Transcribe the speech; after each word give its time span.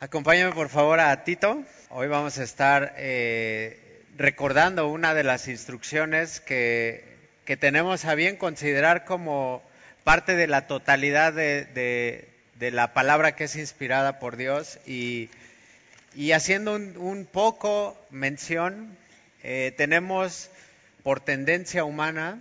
Acompáñame 0.00 0.52
por 0.52 0.68
favor 0.68 1.00
a 1.00 1.24
Tito. 1.24 1.64
Hoy 1.90 2.06
vamos 2.06 2.38
a 2.38 2.44
estar 2.44 2.94
eh, 2.98 4.04
recordando 4.16 4.86
una 4.86 5.12
de 5.12 5.24
las 5.24 5.48
instrucciones 5.48 6.38
que, 6.38 7.02
que, 7.44 7.56
tenemos 7.56 8.04
a 8.04 8.14
bien 8.14 8.36
considerar 8.36 9.04
como 9.04 9.60
parte 10.04 10.36
de 10.36 10.46
la 10.46 10.68
totalidad 10.68 11.32
de, 11.32 11.64
de, 12.54 12.70
la 12.70 12.94
palabra 12.94 13.34
que 13.34 13.42
es 13.42 13.56
inspirada 13.56 14.20
por 14.20 14.36
Dios 14.36 14.78
y, 14.86 15.30
y 16.14 16.30
haciendo 16.30 16.76
un, 16.76 16.96
un, 16.96 17.24
poco 17.24 17.98
mención, 18.10 18.96
eh, 19.42 19.74
tenemos 19.76 20.48
por 21.02 21.18
tendencia 21.18 21.82
humana, 21.82 22.40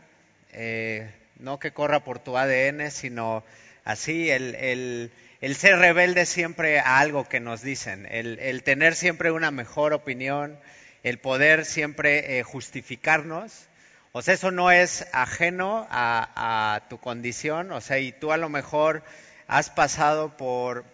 eh, 0.53 1.09
no 1.39 1.57
que 1.57 1.71
corra 1.71 2.01
por 2.01 2.19
tu 2.19 2.37
ADN, 2.37 2.91
sino 2.91 3.43
así 3.83 4.29
el, 4.29 4.53
el 4.53 5.11
el 5.39 5.55
ser 5.55 5.77
rebelde 5.77 6.25
siempre 6.25 6.79
a 6.79 6.99
algo 6.99 7.27
que 7.27 7.39
nos 7.39 7.61
dicen, 7.61 8.07
el, 8.09 8.63
tener 8.63 8.95
siempre 8.95 9.31
una 9.31 9.51
mejor 9.51 9.93
opinión, 9.93 10.60
el 11.04 11.19
poder 11.19 11.65
siempre 11.65 12.39
eh, 12.39 12.43
justificarnos. 12.43 13.68
O 14.13 14.23
sea, 14.23 14.33
eso 14.33 14.50
no 14.50 14.71
es 14.71 15.05
ajeno 15.11 15.87
a, 15.91 16.82
tu 16.89 17.00
condición, 17.00 17.71
o 17.71 17.82
sea, 17.82 18.00
y 18.00 18.11
tú 18.11 18.32
a 18.32 18.37
lo 18.37 18.50
mejor 18.50 19.04
has 19.47 19.69
pasado 19.69 20.36
por, 20.37 20.86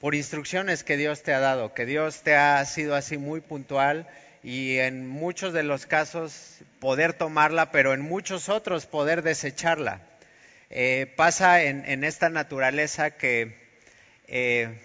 por 0.00 0.14
instrucciones 0.14 0.84
que 0.84 0.96
Dios 0.96 1.22
te 1.22 1.34
ha 1.34 1.40
dado, 1.40 1.74
que 1.74 1.84
Dios 1.84 2.22
te 2.22 2.34
ha 2.34 2.64
sido 2.64 2.94
así 2.94 3.18
muy 3.18 3.42
puntual 3.42 4.08
y 4.42 4.78
en 4.78 5.06
muchos 5.06 5.52
de 5.52 5.64
los 5.64 5.84
casos 5.84 6.60
poder 6.80 7.12
tomarla, 7.12 7.72
pero 7.72 7.92
en 7.92 8.00
muchos 8.00 8.48
otros 8.48 8.86
poder 8.86 9.22
desecharla. 9.22 10.00
Eh, 10.70 11.12
pasa 11.16 11.62
en 11.62 12.04
esta 12.04 12.30
naturaleza 12.30 13.10
que 13.10 13.61
eh, 14.32 14.80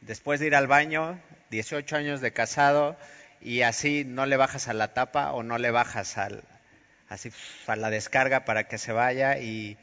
después 0.00 0.38
de 0.38 0.46
ir 0.46 0.54
al 0.54 0.68
baño, 0.68 1.20
18 1.50 1.96
años 1.96 2.20
de 2.20 2.32
casado, 2.32 2.96
y 3.40 3.62
así 3.62 4.04
no 4.06 4.26
le 4.26 4.36
bajas 4.36 4.68
a 4.68 4.74
la 4.74 4.94
tapa 4.94 5.32
o 5.32 5.42
no 5.42 5.58
le 5.58 5.72
bajas 5.72 6.16
al, 6.16 6.44
así 7.08 7.32
a 7.66 7.74
la 7.74 7.90
descarga 7.90 8.44
para 8.44 8.68
que 8.68 8.78
se 8.78 8.92
vaya 8.92 9.38
y, 9.38 9.76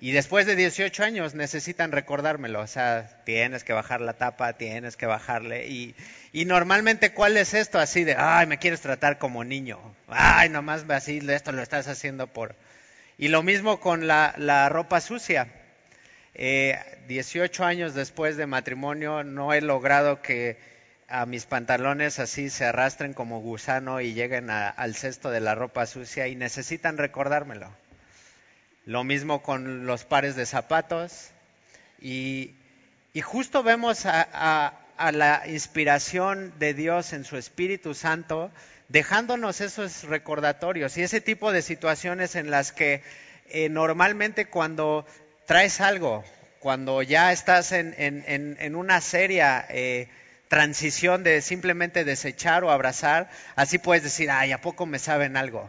después 0.00 0.46
de 0.46 0.56
18 0.56 1.04
años 1.04 1.34
necesitan 1.34 1.92
recordármelo, 1.92 2.60
o 2.60 2.66
sea, 2.66 3.22
tienes 3.24 3.62
que 3.62 3.74
bajar 3.74 4.00
la 4.00 4.14
tapa, 4.14 4.54
tienes 4.54 4.96
que 4.96 5.04
bajarle. 5.04 5.68
Y, 5.68 5.94
normalmente, 6.46 7.12
¿cuál 7.12 7.36
es 7.36 7.52
esto? 7.52 7.78
Así 7.78 8.04
de, 8.04 8.14
ay, 8.18 8.46
me 8.46 8.58
quieres 8.58 8.80
tratar 8.80 9.18
como 9.18 9.44
niño. 9.44 9.78
Ay, 10.08 10.48
nomás 10.48 10.84
así, 10.88 11.20
esto 11.28 11.52
lo 11.52 11.62
estás 11.62 11.88
haciendo 11.88 12.26
por... 12.26 12.54
Y 13.18 13.28
lo 13.28 13.42
mismo 13.42 13.80
con 13.80 14.06
la 14.06 14.68
ropa 14.70 15.00
sucia. 15.02 15.48
Eh, 16.38 16.78
18 17.08 17.64
años 17.64 17.94
después 17.94 18.36
de 18.36 18.46
matrimonio 18.46 19.24
no 19.24 19.54
he 19.54 19.62
logrado 19.62 20.20
que 20.20 20.58
a 21.08 21.24
mis 21.24 21.46
pantalones 21.46 22.18
así 22.18 22.50
se 22.50 22.66
arrastren 22.66 23.14
como 23.14 23.40
gusano 23.40 24.02
y 24.02 24.12
lleguen 24.12 24.50
al 24.50 24.94
cesto 24.94 25.30
de 25.30 25.40
la 25.40 25.54
ropa 25.54 25.86
sucia 25.86 26.28
y 26.28 26.34
necesitan 26.34 26.98
recordármelo. 26.98 27.70
Lo 28.84 29.02
mismo 29.02 29.42
con 29.42 29.86
los 29.86 30.04
pares 30.04 30.36
de 30.36 30.44
zapatos 30.44 31.30
y, 32.02 32.54
y 33.14 33.22
justo 33.22 33.62
vemos 33.62 34.04
a, 34.04 34.28
a, 34.30 34.78
a, 34.98 35.12
la 35.12 35.44
inspiración 35.46 36.52
de 36.58 36.74
Dios 36.74 37.14
en 37.14 37.24
su 37.24 37.38
Espíritu 37.38 37.94
Santo 37.94 38.50
dejándonos 38.90 39.62
esos 39.62 40.04
recordatorios 40.04 40.98
y 40.98 41.02
ese 41.02 41.22
tipo 41.22 41.50
de 41.50 41.62
situaciones 41.62 42.36
en 42.36 42.50
las 42.50 42.72
que 42.72 43.02
eh, 43.48 43.70
normalmente 43.70 44.46
cuando 44.46 45.06
traes 45.46 45.80
algo, 45.80 46.24
cuando 46.58 47.02
ya 47.02 47.32
estás 47.32 47.72
en, 47.72 47.94
en, 47.96 48.56
en 48.58 48.74
una 48.74 49.00
seria 49.00 49.64
eh, 49.68 50.08
transición 50.48 51.22
de 51.22 51.42
simplemente 51.42 52.04
desechar 52.04 52.64
o 52.64 52.70
abrazar, 52.70 53.30
así 53.54 53.78
puedes 53.78 54.02
decir, 54.02 54.30
ay, 54.30 54.52
¿a 54.52 54.60
poco 54.60 54.86
me 54.86 54.98
saben 54.98 55.36
algo? 55.36 55.68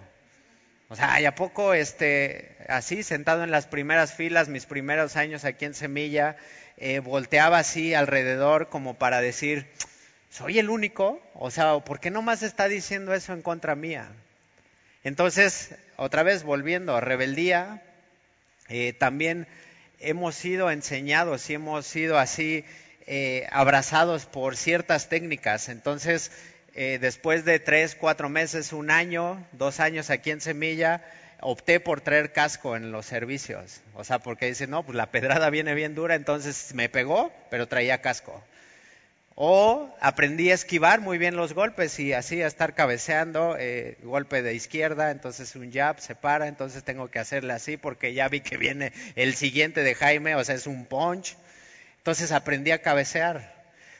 O 0.89 0.95
sea, 0.95 1.17
¿a 1.27 1.35
poco 1.35 1.73
este, 1.73 2.55
así, 2.69 3.03
sentado 3.03 3.43
en 3.43 3.51
las 3.51 3.67
primeras 3.67 4.13
filas, 4.13 4.47
mis 4.47 4.65
primeros 4.65 5.17
años 5.17 5.43
aquí 5.43 5.65
en 5.65 5.73
Semilla, 5.73 6.37
eh, 6.77 6.99
volteaba 6.99 7.59
así 7.59 7.93
alrededor 7.93 8.69
como 8.69 8.93
para 8.93 9.19
decir, 9.19 9.67
¿soy 10.29 10.59
el 10.59 10.69
único? 10.69 11.21
O 11.33 11.51
sea, 11.51 11.79
¿por 11.79 11.99
qué 11.99 12.09
no 12.09 12.21
más 12.21 12.41
está 12.41 12.69
diciendo 12.69 13.13
eso 13.13 13.33
en 13.33 13.41
contra 13.41 13.75
mía? 13.75 14.07
Entonces, 15.03 15.75
otra 15.97 16.23
vez 16.23 16.43
volviendo 16.43 17.01
rebeldía, 17.01 17.83
eh, 18.69 18.93
también 18.93 19.47
hemos 19.99 20.35
sido 20.35 20.71
enseñados 20.71 21.49
y 21.49 21.55
hemos 21.55 21.85
sido 21.85 22.17
así 22.17 22.65
eh, 23.05 23.47
abrazados 23.51 24.25
por 24.25 24.57
ciertas 24.57 25.09
técnicas. 25.09 25.69
Entonces, 25.69 26.31
eh, 26.75 26.97
después 27.01 27.45
de 27.45 27.59
tres, 27.59 27.95
cuatro 27.95 28.29
meses, 28.29 28.73
un 28.73 28.91
año, 28.91 29.45
dos 29.53 29.79
años 29.79 30.09
aquí 30.09 30.31
en 30.31 30.41
Semilla, 30.41 31.03
opté 31.41 31.79
por 31.79 32.01
traer 32.01 32.33
casco 32.33 32.75
en 32.75 32.91
los 32.91 33.05
servicios. 33.05 33.81
O 33.93 34.03
sea, 34.03 34.19
porque 34.19 34.47
dice, 34.47 34.67
no, 34.67 34.83
pues 34.83 34.95
la 34.95 35.11
pedrada 35.11 35.49
viene 35.49 35.73
bien 35.73 35.95
dura, 35.95 36.15
entonces 36.15 36.73
me 36.73 36.89
pegó, 36.89 37.31
pero 37.49 37.67
traía 37.67 38.01
casco. 38.01 38.43
O 39.39 39.95
aprendí 40.01 40.49
a 40.49 40.55
esquivar 40.55 40.99
muy 40.99 41.19
bien 41.19 41.35
los 41.35 41.53
golpes 41.53 41.99
y 41.99 42.11
así 42.11 42.41
a 42.41 42.47
estar 42.47 42.73
cabeceando, 42.73 43.55
eh, 43.59 43.99
golpe 44.01 44.41
de 44.41 44.55
izquierda, 44.55 45.11
entonces 45.11 45.55
un 45.55 45.71
jab 45.71 45.99
se 45.99 46.15
para, 46.15 46.47
entonces 46.47 46.83
tengo 46.83 47.11
que 47.11 47.19
hacerle 47.19 47.53
así 47.53 47.77
porque 47.77 48.15
ya 48.15 48.29
vi 48.29 48.41
que 48.41 48.57
viene 48.57 48.93
el 49.15 49.35
siguiente 49.35 49.83
de 49.83 49.93
Jaime, 49.93 50.33
o 50.33 50.43
sea, 50.43 50.55
es 50.55 50.65
un 50.65 50.85
punch. 50.85 51.37
Entonces 51.99 52.31
aprendí 52.31 52.71
a 52.71 52.81
cabecear. 52.81 53.53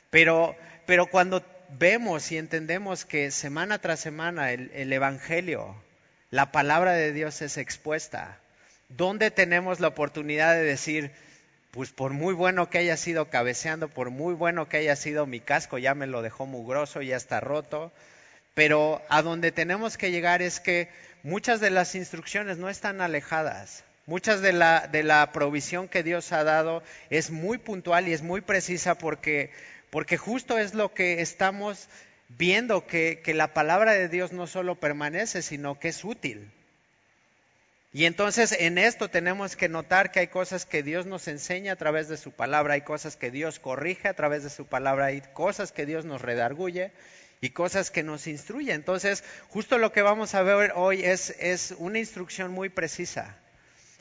Pero, 0.10 0.56
pero 0.88 1.06
cuando 1.06 1.46
vemos 1.70 2.32
y 2.32 2.40
entendemos 2.40 3.06
que 3.06 3.30
semana 3.30 3.78
tras 3.78 4.00
semana 4.00 4.52
el, 4.54 4.72
el 4.74 4.92
Evangelio, 4.92 5.76
la 6.32 6.52
palabra 6.52 6.94
de 6.94 7.14
Dios 7.14 7.44
es 7.44 7.58
expuesta, 7.58 8.40
¿dónde 8.90 9.30
tenemos 9.30 9.80
la 9.82 9.90
oportunidad 9.90 10.56
de 10.56 10.64
decir, 10.64 11.12
pues 11.78 11.92
por 11.92 12.12
muy 12.12 12.34
bueno 12.34 12.72
que 12.72 12.80
haya 12.80 12.98
sido 12.98 13.30
cabeceando, 13.30 13.88
por 13.88 14.10
muy 14.10 14.34
bueno 14.34 14.68
que 14.68 14.78
haya 14.78 14.96
sido 14.96 15.28
mi 15.28 15.40
casco, 15.40 15.78
ya 15.78 15.94
me 15.94 16.08
lo 16.08 16.24
dejó 16.24 16.48
mugroso, 16.48 17.04
ya 17.04 17.16
está 17.16 17.40
roto. 17.40 17.92
Pero 18.56 19.04
a 19.10 19.22
donde 19.22 19.52
tenemos 19.52 19.96
que 19.96 20.10
llegar 20.10 20.42
es 20.42 20.60
que 20.60 20.90
muchas 21.22 21.60
de 21.60 21.70
las 21.70 21.94
instrucciones 21.94 22.58
no 22.58 22.72
están 22.72 23.00
alejadas. 23.00 23.84
Muchas 24.08 24.42
de 24.42 24.54
la, 24.54 25.30
provisión 25.32 25.88
que 25.88 26.02
Dios 26.02 26.32
ha 26.32 26.44
dado 26.44 26.82
es 27.12 27.30
muy 27.30 27.60
puntual 27.60 28.08
y 28.08 28.14
es 28.14 28.24
muy 28.24 28.42
precisa 28.42 28.96
porque, 28.96 29.52
porque 29.92 30.18
justo 30.18 30.58
es 30.58 30.74
lo 30.74 30.96
que 30.96 31.22
estamos 31.22 31.90
viendo, 32.28 32.88
que, 32.88 33.22
que 33.24 33.36
la 33.36 33.54
palabra 33.54 33.92
de 33.92 34.10
Dios 34.10 34.32
no 34.32 34.48
solo 34.48 34.80
permanece, 34.80 35.44
sino 35.44 35.80
que 35.80 35.90
es 35.90 36.04
útil. 36.04 36.52
Y 37.94 38.06
entonces 38.06 38.52
en 38.52 38.78
esto 38.78 39.10
tenemos 39.10 39.56
que 39.56 39.70
notar 39.70 40.12
que 40.12 40.20
hay 40.20 40.28
cosas 40.28 40.66
que 40.66 40.84
Dios 40.84 41.06
nos 41.06 41.28
enseña 41.28 41.74
a 41.74 41.78
través 41.78 42.10
de 42.10 42.18
su 42.18 42.32
palabra, 42.32 42.74
hay 42.74 42.82
cosas 42.82 43.16
que 43.16 43.32
Dios 43.32 43.60
corrige 43.60 44.10
a 44.10 44.14
través 44.14 44.44
de 44.44 44.50
su 44.50 44.66
palabra, 44.66 45.06
hay 45.06 45.22
cosas 45.34 45.72
que 45.72 45.86
Dios 45.86 46.04
nos 46.04 46.22
redarguye 46.22 46.92
y 47.40 47.52
cosas 47.52 47.90
que 47.90 48.04
nos 48.04 48.28
instruye. 48.28 48.74
Entonces, 48.74 49.24
justo 49.48 49.78
lo 49.78 49.94
que 49.94 50.02
vamos 50.02 50.36
a 50.36 50.44
ver 50.44 50.74
hoy 50.76 51.04
es, 51.04 51.76
una 51.78 52.00
instrucción 52.00 52.52
muy 52.52 52.70
precisa. 52.70 53.38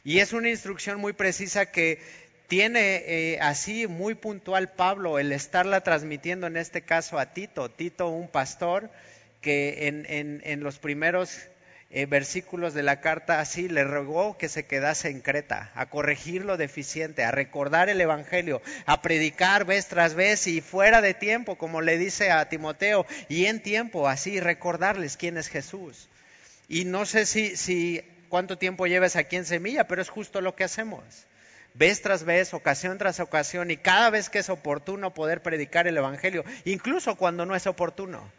Y 0.02 0.18
es 0.18 0.32
una 0.32 0.50
instrucción 0.50 0.98
muy 1.00 1.12
precisa 1.12 1.66
que 1.66 2.00
tiene 2.48 3.02
eh, 3.06 3.38
así 3.40 3.86
muy 3.86 4.14
puntual 4.14 4.72
Pablo 4.72 5.18
el 5.18 5.32
estarla 5.32 5.80
transmitiendo 5.82 6.46
en 6.46 6.56
este 6.56 6.82
caso 6.82 7.18
a 7.18 7.32
Tito. 7.32 7.70
Tito, 7.70 8.08
un 8.08 8.28
pastor 8.28 8.90
que 9.40 9.88
en, 9.88 10.42
en 10.44 10.60
los 10.60 10.78
primeros 10.78 11.48
eh, 11.90 12.06
versículos 12.06 12.74
de 12.74 12.82
la 12.82 13.00
carta 13.00 13.40
así, 13.40 13.68
le 13.68 13.84
rogó 13.84 14.36
que 14.36 14.48
se 14.48 14.66
quedase 14.66 15.08
en 15.08 15.20
Creta, 15.20 15.70
a 15.74 15.86
corregir 15.86 16.44
lo 16.44 16.56
deficiente, 16.56 17.24
a 17.24 17.30
recordar 17.30 17.88
el 17.88 18.00
Evangelio, 18.00 18.60
a 18.86 19.02
predicar 19.02 19.64
vez 19.64 19.86
tras 19.86 20.14
vez 20.14 20.46
y 20.46 20.60
fuera 20.60 21.00
de 21.00 21.14
tiempo, 21.14 21.56
como 21.56 21.80
le 21.80 21.98
dice 21.98 22.30
a 22.30 22.48
Timoteo, 22.48 23.06
y 23.28 23.46
en 23.46 23.62
tiempo, 23.62 24.08
así 24.08 24.40
recordarles 24.40 25.16
quién 25.16 25.38
es 25.38 25.48
Jesús. 25.48 26.08
Y 26.68 26.84
no 26.84 27.06
sé 27.06 27.26
si, 27.26 27.56
si 27.56 28.02
cuánto 28.28 28.58
tiempo 28.58 28.86
lleves 28.86 29.16
aquí 29.16 29.36
en 29.36 29.44
Semilla, 29.44 29.86
pero 29.86 30.02
es 30.02 30.08
justo 30.08 30.40
lo 30.40 30.56
que 30.56 30.64
hacemos 30.64 31.26
vez 31.78 32.00
tras 32.02 32.24
vez, 32.24 32.54
ocasión 32.54 32.98
tras 32.98 33.20
ocasión, 33.20 33.70
y 33.70 33.76
cada 33.76 34.10
vez 34.10 34.30
que 34.30 34.38
es 34.38 34.48
oportuno 34.48 35.14
poder 35.14 35.42
predicar 35.42 35.86
el 35.86 35.96
Evangelio, 35.96 36.44
incluso 36.64 37.16
cuando 37.16 37.46
no 37.46 37.54
es 37.54 37.66
oportuno. 37.66 38.30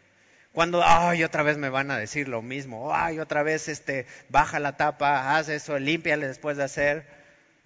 Cuando, 0.52 0.82
ay, 0.84 1.24
otra 1.24 1.42
vez 1.42 1.56
me 1.58 1.68
van 1.68 1.90
a 1.90 1.98
decir 1.98 2.28
lo 2.28 2.42
mismo, 2.42 2.94
ay, 2.94 3.20
otra 3.20 3.42
vez, 3.42 3.68
este, 3.68 4.06
baja 4.28 4.58
la 4.58 4.76
tapa, 4.76 5.36
haz 5.36 5.48
eso, 5.48 5.78
límpiale 5.78 6.26
después 6.26 6.56
de 6.56 6.64
hacer. 6.64 7.06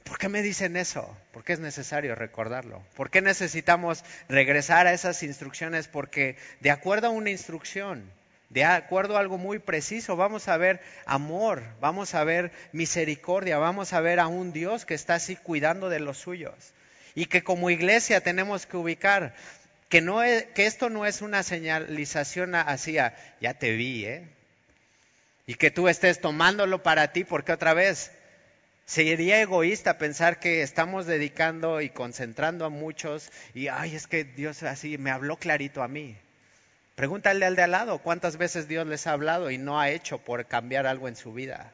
¿Por 0.04 0.18
qué 0.18 0.28
me 0.28 0.42
dicen 0.42 0.76
eso? 0.76 1.16
¿Por 1.30 1.44
qué 1.44 1.52
es 1.52 1.60
necesario 1.60 2.14
recordarlo? 2.14 2.82
¿Por 2.96 3.10
qué 3.10 3.22
necesitamos 3.22 4.04
regresar 4.28 4.86
a 4.86 4.92
esas 4.92 5.22
instrucciones? 5.22 5.86
Porque 5.88 6.36
de 6.60 6.70
acuerdo 6.70 7.06
a 7.06 7.10
una 7.10 7.30
instrucción, 7.30 8.12
de 8.50 8.64
acuerdo 8.64 9.16
a 9.16 9.20
algo 9.20 9.38
muy 9.38 9.58
preciso, 9.58 10.16
vamos 10.16 10.48
a 10.48 10.56
ver 10.56 10.80
amor, 11.06 11.62
vamos 11.80 12.14
a 12.14 12.24
ver 12.24 12.52
misericordia, 12.72 13.58
vamos 13.58 13.92
a 13.92 14.00
ver 14.00 14.20
a 14.20 14.26
un 14.26 14.52
Dios 14.52 14.84
que 14.84 14.94
está 14.94 15.14
así 15.14 15.36
cuidando 15.36 15.88
de 15.88 16.00
los 16.00 16.18
suyos. 16.18 16.74
Y 17.14 17.26
que 17.26 17.42
como 17.42 17.70
iglesia 17.70 18.22
tenemos 18.22 18.66
que 18.66 18.76
ubicar 18.76 19.34
que, 19.92 20.64
esto 20.64 20.88
no 20.88 21.04
es 21.04 21.20
una 21.20 21.42
señalización 21.42 22.54
hacia, 22.54 23.14
ya 23.42 23.54
te 23.54 23.72
vi, 23.72 24.06
¿eh? 24.06 24.26
Y 25.46 25.54
que 25.56 25.70
tú 25.70 25.88
estés 25.88 26.20
tomándolo 26.20 26.82
para 26.82 27.12
ti, 27.12 27.24
porque 27.24 27.52
otra 27.52 27.74
vez, 27.74 28.10
sería 28.86 29.42
egoísta 29.42 29.98
pensar 29.98 30.40
que 30.40 30.62
estamos 30.62 31.04
dedicando 31.04 31.82
y 31.82 31.90
concentrando 31.90 32.64
a 32.64 32.70
muchos 32.70 33.30
y, 33.54 33.68
ay, 33.68 33.94
es 33.94 34.06
que 34.06 34.24
Dios 34.24 34.62
así 34.62 34.96
me 34.96 35.10
habló 35.10 35.36
clarito 35.36 35.82
a 35.82 35.88
mí. 35.88 36.16
Pregúntale 36.94 37.44
al 37.44 37.56
de 37.56 37.62
al 37.62 37.72
lado 37.72 37.98
cuántas 37.98 38.38
veces 38.38 38.68
Dios 38.68 38.86
les 38.86 39.06
ha 39.06 39.12
hablado 39.12 39.50
y 39.50 39.58
no 39.58 39.78
ha 39.78 39.90
hecho 39.90 40.18
por 40.18 40.46
cambiar 40.46 40.86
algo 40.86 41.08
en 41.08 41.16
su 41.16 41.34
vida. 41.34 41.70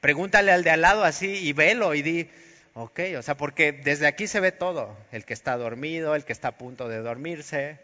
Pregúntale 0.00 0.50
al 0.50 0.64
de 0.64 0.70
al 0.70 0.80
lado 0.80 1.04
así 1.04 1.28
y 1.28 1.52
velo 1.52 1.94
y 1.94 2.02
di, 2.02 2.30
ok, 2.74 3.00
o 3.18 3.22
sea, 3.22 3.36
porque 3.36 3.72
desde 3.72 4.06
aquí 4.06 4.26
se 4.26 4.40
ve 4.40 4.52
todo, 4.52 4.96
el 5.12 5.24
que 5.24 5.34
está 5.34 5.56
dormido, 5.56 6.14
el 6.14 6.24
que 6.24 6.32
está 6.32 6.48
a 6.48 6.58
punto 6.58 6.88
de 6.88 6.98
dormirse, 6.98 7.78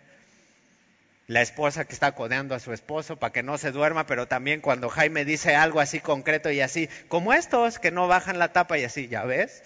la 1.26 1.42
esposa 1.42 1.84
que 1.84 1.92
está 1.92 2.12
codeando 2.12 2.54
a 2.54 2.60
su 2.60 2.72
esposo 2.72 3.16
para 3.16 3.32
que 3.32 3.42
no 3.42 3.58
se 3.58 3.70
duerma, 3.70 4.06
pero 4.06 4.26
también 4.26 4.62
cuando 4.62 4.88
Jaime 4.88 5.26
dice 5.26 5.54
algo 5.54 5.80
así 5.80 6.00
concreto 6.00 6.50
y 6.50 6.62
así, 6.62 6.88
como 7.08 7.34
estos 7.34 7.78
que 7.78 7.90
no 7.90 8.08
bajan 8.08 8.38
la 8.38 8.52
tapa 8.52 8.78
y 8.78 8.84
así, 8.84 9.08
¿ya 9.08 9.24
ves? 9.24 9.62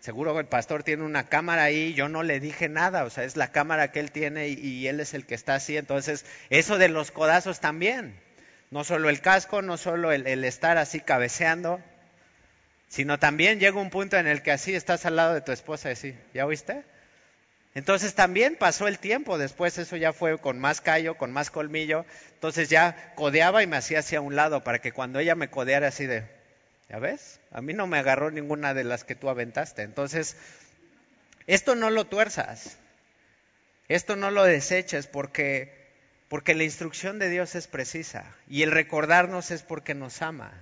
Seguro 0.00 0.38
el 0.38 0.44
pastor 0.44 0.82
tiene 0.82 1.02
una 1.02 1.30
cámara 1.30 1.62
ahí, 1.62 1.94
yo 1.94 2.10
no 2.10 2.22
le 2.22 2.38
dije 2.38 2.68
nada, 2.68 3.04
o 3.04 3.10
sea, 3.10 3.24
es 3.24 3.36
la 3.36 3.50
cámara 3.50 3.90
que 3.90 4.00
él 4.00 4.10
tiene 4.10 4.48
y, 4.48 4.86
él 4.86 5.00
es 5.00 5.14
el 5.14 5.24
que 5.24 5.34
está 5.34 5.54
así. 5.54 5.78
Entonces, 5.78 6.26
eso 6.50 6.76
de 6.76 6.90
los 6.90 7.10
codazos 7.10 7.60
también, 7.60 8.20
no 8.70 8.84
solo 8.84 9.08
el 9.08 9.22
casco, 9.22 9.62
no 9.62 9.78
solo 9.78 10.12
el 10.12 10.44
estar 10.44 10.76
así 10.76 11.00
cabeceando, 11.00 11.80
sino 12.94 13.18
también 13.18 13.58
llega 13.58 13.80
un 13.80 13.90
punto 13.90 14.16
en 14.16 14.28
el 14.28 14.42
que 14.42 14.52
así 14.52 14.72
estás 14.72 15.04
al 15.04 15.16
lado 15.16 15.34
de 15.34 15.40
tu 15.40 15.50
esposa 15.50 15.88
y 15.88 15.92
así, 15.94 16.14
¿ya 16.32 16.46
oíste? 16.46 16.84
Entonces 17.74 18.14
también 18.14 18.54
pasó 18.54 18.86
el 18.86 19.00
tiempo, 19.00 19.36
después 19.36 19.78
eso 19.78 19.96
ya 19.96 20.12
fue 20.12 20.38
con 20.38 20.60
más 20.60 20.80
callo, 20.80 21.16
con 21.16 21.32
más 21.32 21.50
colmillo, 21.50 22.06
entonces 22.34 22.68
ya 22.68 23.12
codeaba 23.16 23.64
y 23.64 23.66
me 23.66 23.76
hacía 23.76 23.98
hacia 23.98 24.20
un 24.20 24.36
lado 24.36 24.62
para 24.62 24.78
que 24.78 24.92
cuando 24.92 25.18
ella 25.18 25.34
me 25.34 25.50
codeara 25.50 25.88
así 25.88 26.06
de, 26.06 26.22
¿Ya 26.88 26.98
ves? 26.98 27.40
A 27.50 27.60
mí 27.62 27.72
no 27.72 27.86
me 27.86 27.98
agarró 27.98 28.30
ninguna 28.30 28.74
de 28.74 28.84
las 28.84 29.02
que 29.02 29.14
tú 29.14 29.28
aventaste. 29.28 29.82
Entonces, 29.82 30.36
esto 31.46 31.74
no 31.74 31.90
lo 31.90 32.04
tuerzas. 32.04 32.78
Esto 33.88 34.16
no 34.16 34.30
lo 34.30 34.44
deseches 34.44 35.06
porque, 35.06 35.88
porque 36.28 36.54
la 36.54 36.64
instrucción 36.64 37.18
de 37.18 37.30
Dios 37.30 37.54
es 37.54 37.66
precisa. 37.66 38.24
Y 38.48 38.62
el 38.62 38.70
recordarnos 38.70 39.50
es 39.50 39.62
porque 39.62 39.94
nos 39.94 40.22
ama. 40.22 40.52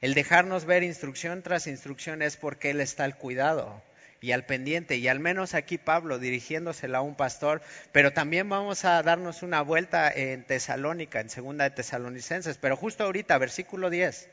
El 0.00 0.14
dejarnos 0.14 0.64
ver 0.64 0.82
instrucción 0.82 1.42
tras 1.42 1.66
instrucción 1.66 2.22
es 2.22 2.36
porque 2.36 2.70
Él 2.70 2.80
está 2.80 3.04
al 3.04 3.16
cuidado 3.16 3.82
y 4.20 4.32
al 4.32 4.44
pendiente. 4.44 4.96
Y 4.96 5.08
al 5.08 5.20
menos 5.20 5.54
aquí 5.54 5.78
Pablo 5.78 6.18
dirigiéndosela 6.18 6.98
a 6.98 7.02
un 7.02 7.14
pastor, 7.14 7.62
pero 7.92 8.12
también 8.12 8.48
vamos 8.48 8.84
a 8.84 9.02
darnos 9.02 9.42
una 9.42 9.62
vuelta 9.62 10.10
en 10.10 10.44
Tesalónica, 10.44 11.20
en 11.20 11.30
segunda 11.30 11.64
de 11.64 11.70
Tesalonicenses. 11.70 12.58
Pero 12.58 12.76
justo 12.76 13.04
ahorita, 13.04 13.38
versículo 13.38 13.90
10 13.90 14.28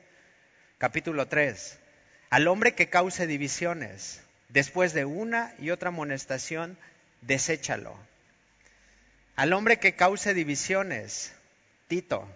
capítulo 0.83 1.29
3. 1.29 1.79
Al 2.29 2.45
hombre 2.49 2.73
que 2.73 2.89
cause 2.89 3.25
divisiones, 3.25 4.21
después 4.49 4.91
de 4.91 5.05
una 5.05 5.55
y 5.57 5.69
otra 5.69 5.87
amonestación, 5.87 6.77
deséchalo. 7.21 7.95
Al 9.37 9.53
hombre 9.53 9.79
que 9.79 9.95
cause 9.95 10.33
divisiones, 10.33 11.31
Tito, 11.87 12.27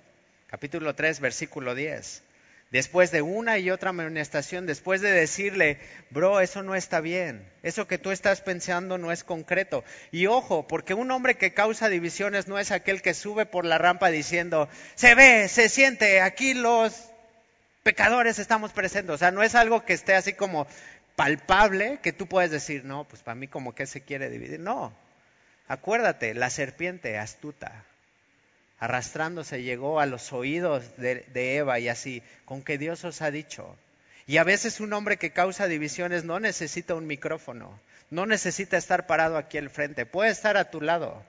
capítulo 0.47 0.95
3, 0.95 1.19
versículo 1.19 1.75
10. 1.75 2.23
Después 2.71 3.11
de 3.11 3.21
una 3.21 3.57
y 3.59 3.69
otra 3.71 3.91
amonestación, 3.91 4.65
después 4.65 4.99
de 4.99 5.11
decirle, 5.11 5.79
bro, 6.09 6.41
eso 6.41 6.63
no 6.63 6.75
está 6.75 6.99
bien, 6.99 7.49
eso 7.63 7.87
que 7.87 7.97
tú 7.97 8.11
estás 8.11 8.41
pensando 8.41 8.97
no 8.97 9.13
es 9.13 9.23
concreto. 9.23 9.85
Y 10.11 10.27
ojo, 10.27 10.67
porque 10.67 10.93
un 10.93 11.09
hombre 11.11 11.35
que 11.35 11.53
causa 11.53 11.87
divisiones 11.87 12.49
no 12.49 12.59
es 12.59 12.71
aquel 12.71 13.01
que 13.01 13.13
sube 13.13 13.45
por 13.45 13.63
la 13.63 13.77
rampa 13.77 14.09
diciendo, 14.09 14.67
se 14.95 15.15
ve, 15.15 15.47
se 15.47 15.69
siente, 15.69 16.19
aquí 16.19 16.53
los 16.53 17.09
pecadores 17.83 18.37
estamos 18.37 18.73
presentes. 18.73 19.15
O 19.15 19.17
sea, 19.17 19.31
no 19.31 19.43
es 19.43 19.55
algo 19.55 19.85
que 19.85 19.93
esté 19.93 20.13
así 20.15 20.33
como 20.33 20.67
palpable 21.15 21.99
que 22.03 22.11
tú 22.11 22.27
puedes 22.27 22.51
decir, 22.51 22.83
no, 22.83 23.05
pues 23.05 23.23
para 23.23 23.35
mí 23.35 23.47
como 23.47 23.73
que 23.73 23.85
se 23.85 24.01
quiere 24.01 24.29
dividir. 24.29 24.59
No, 24.59 24.93
acuérdate, 25.69 26.33
la 26.33 26.49
serpiente 26.49 27.17
astuta, 27.17 27.85
arrastrándose, 28.79 29.63
llegó 29.63 30.00
a 30.00 30.06
los 30.06 30.33
oídos 30.33 30.83
de, 30.97 31.57
Eva 31.57 31.79
y 31.79 31.89
así, 31.89 32.21
con 32.45 32.62
que 32.62 32.77
Dios 32.77 33.03
os 33.03 33.21
ha 33.21 33.31
dicho. 33.31 33.75
Y 34.27 34.38
a 34.38 34.44
veces 34.44 34.79
un 34.79 34.94
hombre 34.94 35.18
que 35.18 35.31
causa 35.31 35.68
divisiones 35.68 36.24
no 36.24 36.39
necesita 36.39 36.95
un 36.95 37.07
micrófono, 37.07 37.79
no 38.09 38.25
necesita 38.25 38.77
estar 38.77 39.07
parado 39.07 39.38
aquí 39.38 39.57
al 39.57 39.69
frente, 39.69 40.06
puede 40.06 40.31
estar 40.31 40.57
a 40.57 40.69
tu 40.69 40.81
lado 40.81 41.24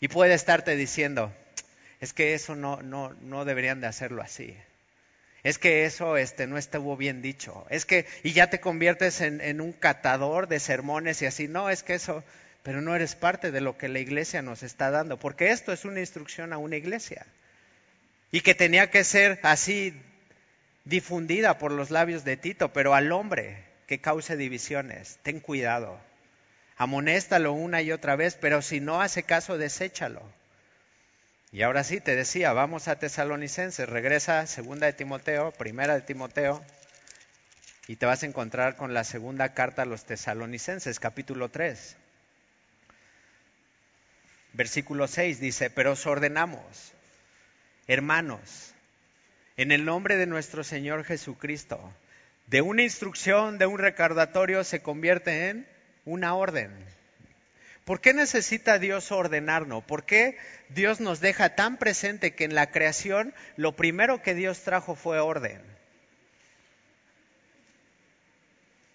y 0.00 0.08
puede 0.08 0.34
estarte 0.34 0.76
diciendo, 0.76 1.32
es 2.00 2.12
que 2.12 2.34
eso 2.34 2.54
no, 2.54 2.82
no, 2.82 3.14
no 3.22 3.44
deberían 3.44 3.80
de 3.80 3.86
hacerlo 3.86 4.22
así 4.22 4.56
es 5.46 5.58
que 5.58 5.84
eso 5.84 6.16
este, 6.16 6.48
no 6.48 6.58
estuvo 6.58 6.96
bien 6.96 7.22
dicho, 7.22 7.66
es 7.70 7.86
que, 7.86 8.04
y 8.24 8.32
ya 8.32 8.50
te 8.50 8.58
conviertes 8.58 9.20
en 9.20 9.60
un 9.60 9.72
catador 9.72 10.48
de 10.48 10.58
sermones 10.58 11.22
y 11.22 11.26
así, 11.26 11.46
no, 11.46 11.70
es 11.70 11.84
que 11.84 11.94
eso, 11.94 12.24
pero 12.66 12.82
no 12.82 12.96
eres 12.96 13.14
parte 13.14 13.52
de 13.52 13.60
lo 13.60 13.78
que 13.78 13.86
la 13.86 14.00
iglesia 14.00 14.42
nos 14.42 14.64
está 14.64 14.90
dando, 14.90 15.20
porque 15.20 15.50
esto 15.52 15.72
es 15.72 15.84
una 15.84 16.00
instrucción 16.00 16.52
a 16.52 16.58
una 16.58 16.74
iglesia, 16.74 17.24
y 18.32 18.40
que 18.40 18.56
tenía 18.56 18.90
que 18.90 19.04
ser 19.04 19.38
así 19.44 19.94
difundida 20.84 21.58
por 21.58 21.70
los 21.70 21.92
labios 21.92 22.24
de 22.24 22.36
Tito, 22.36 22.72
pero 22.72 22.94
al 22.94 23.12
hombre 23.12 23.62
que 23.86 24.00
cause 24.00 24.36
divisiones, 24.36 25.20
ten 25.22 25.38
cuidado, 25.38 26.00
amonéstalo 26.76 27.52
una 27.52 27.82
y 27.82 27.92
otra 27.92 28.16
vez, 28.16 28.34
pero 28.34 28.60
si 28.62 28.80
no 28.80 29.00
hace 29.00 29.22
caso, 29.22 29.58
deséchalo. 29.58 30.28
Y 31.52 31.62
ahora 31.62 31.84
sí, 31.84 32.00
te 32.00 32.16
decía, 32.16 32.52
vamos 32.52 32.88
a 32.88 32.98
Tesalonicenses, 32.98 33.88
regresa 33.88 34.44
segunda 34.48 34.88
de 34.88 34.92
Timoteo, 34.92 35.52
primera 35.52 35.94
de 35.94 36.00
Timoteo, 36.00 36.64
y 37.86 37.94
te 37.94 38.06
vas 38.06 38.24
a 38.24 38.26
encontrar 38.26 38.74
con 38.74 38.92
la 38.92 39.04
segunda 39.04 39.54
carta 39.54 39.82
a 39.82 39.86
los 39.86 40.04
Tesalonicenses, 40.04 40.98
capítulo 40.98 41.48
3. 41.48 41.98
Versículo 44.56 45.06
6 45.06 45.38
dice, 45.38 45.68
pero 45.68 45.92
os 45.92 46.06
ordenamos, 46.06 46.94
hermanos, 47.86 48.72
en 49.58 49.70
el 49.70 49.84
nombre 49.84 50.16
de 50.16 50.26
nuestro 50.26 50.64
Señor 50.64 51.04
Jesucristo, 51.04 51.92
de 52.46 52.62
una 52.62 52.82
instrucción, 52.82 53.58
de 53.58 53.66
un 53.66 53.78
recordatorio, 53.78 54.64
se 54.64 54.80
convierte 54.80 55.50
en 55.50 55.68
una 56.06 56.34
orden. 56.34 56.72
¿Por 57.84 58.00
qué 58.00 58.14
necesita 58.14 58.78
Dios 58.78 59.12
ordenarnos? 59.12 59.84
¿Por 59.84 60.06
qué 60.06 60.38
Dios 60.70 61.00
nos 61.00 61.20
deja 61.20 61.54
tan 61.54 61.76
presente 61.76 62.34
que 62.34 62.44
en 62.44 62.54
la 62.54 62.70
creación 62.70 63.34
lo 63.56 63.76
primero 63.76 64.22
que 64.22 64.34
Dios 64.34 64.62
trajo 64.62 64.94
fue 64.94 65.18
orden? 65.18 65.60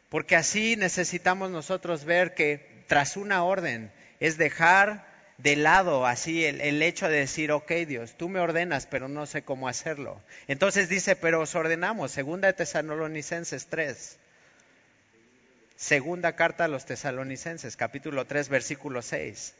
Porque 0.09 0.35
así 0.35 0.75
necesitamos 0.75 1.51
nosotros 1.51 2.03
ver 2.03 2.33
que 2.33 2.83
tras 2.87 3.15
una 3.15 3.43
orden 3.43 3.91
es 4.19 4.39
dejar 4.39 5.10
de 5.41 5.55
lado 5.55 6.05
así 6.05 6.45
el, 6.45 6.81
hecho 6.83 7.09
de 7.09 7.17
decir, 7.17 7.51
ok 7.51 7.71
Dios, 7.87 8.15
tú 8.15 8.29
me 8.29 8.39
ordenas, 8.39 8.85
pero 8.85 9.07
no 9.07 9.25
sé 9.25 9.41
cómo 9.41 9.67
hacerlo. 9.67 10.21
Entonces 10.47 10.87
dice, 10.87 11.15
pero 11.15 11.41
os 11.41 11.55
ordenamos, 11.55 12.11
segunda 12.11 12.47
de 12.47 12.53
Tesalonicenses 12.53 13.65
3. 13.67 14.17
Segunda 15.75 16.35
carta 16.35 16.65
a 16.65 16.67
los 16.67 16.85
tesalonicenses, 16.85 17.75
capítulo 17.75 18.25
3, 18.25 18.49
versículo 18.49 19.01
6. 19.01 19.55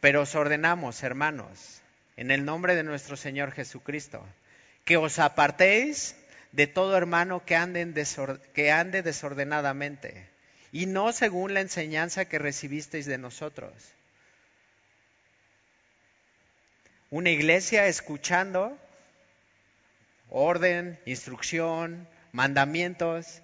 Pero 0.00 0.22
os 0.22 0.34
ordenamos, 0.34 1.02
hermanos, 1.02 1.80
en 2.18 2.30
el 2.30 2.44
nombre 2.44 2.74
de 2.74 2.82
nuestro 2.82 3.16
Señor 3.16 3.52
Jesucristo, 3.52 4.22
que 4.84 4.98
os 4.98 5.18
apartéis 5.18 6.14
de 6.52 6.66
todo 6.66 6.94
hermano 6.94 7.42
que 7.46 7.56
ande, 7.56 7.90
que 8.52 8.70
ande 8.70 9.02
desordenadamente, 9.02 10.28
y 10.72 10.84
no 10.84 11.10
según 11.14 11.54
la 11.54 11.62
enseñanza 11.62 12.26
que 12.26 12.38
recibisteis 12.38 13.06
de 13.06 13.16
nosotros. 13.16 13.72
Una 17.10 17.30
iglesia 17.30 17.86
escuchando 17.86 18.76
orden, 20.28 20.98
instrucción, 21.06 22.08
mandamientos, 22.32 23.42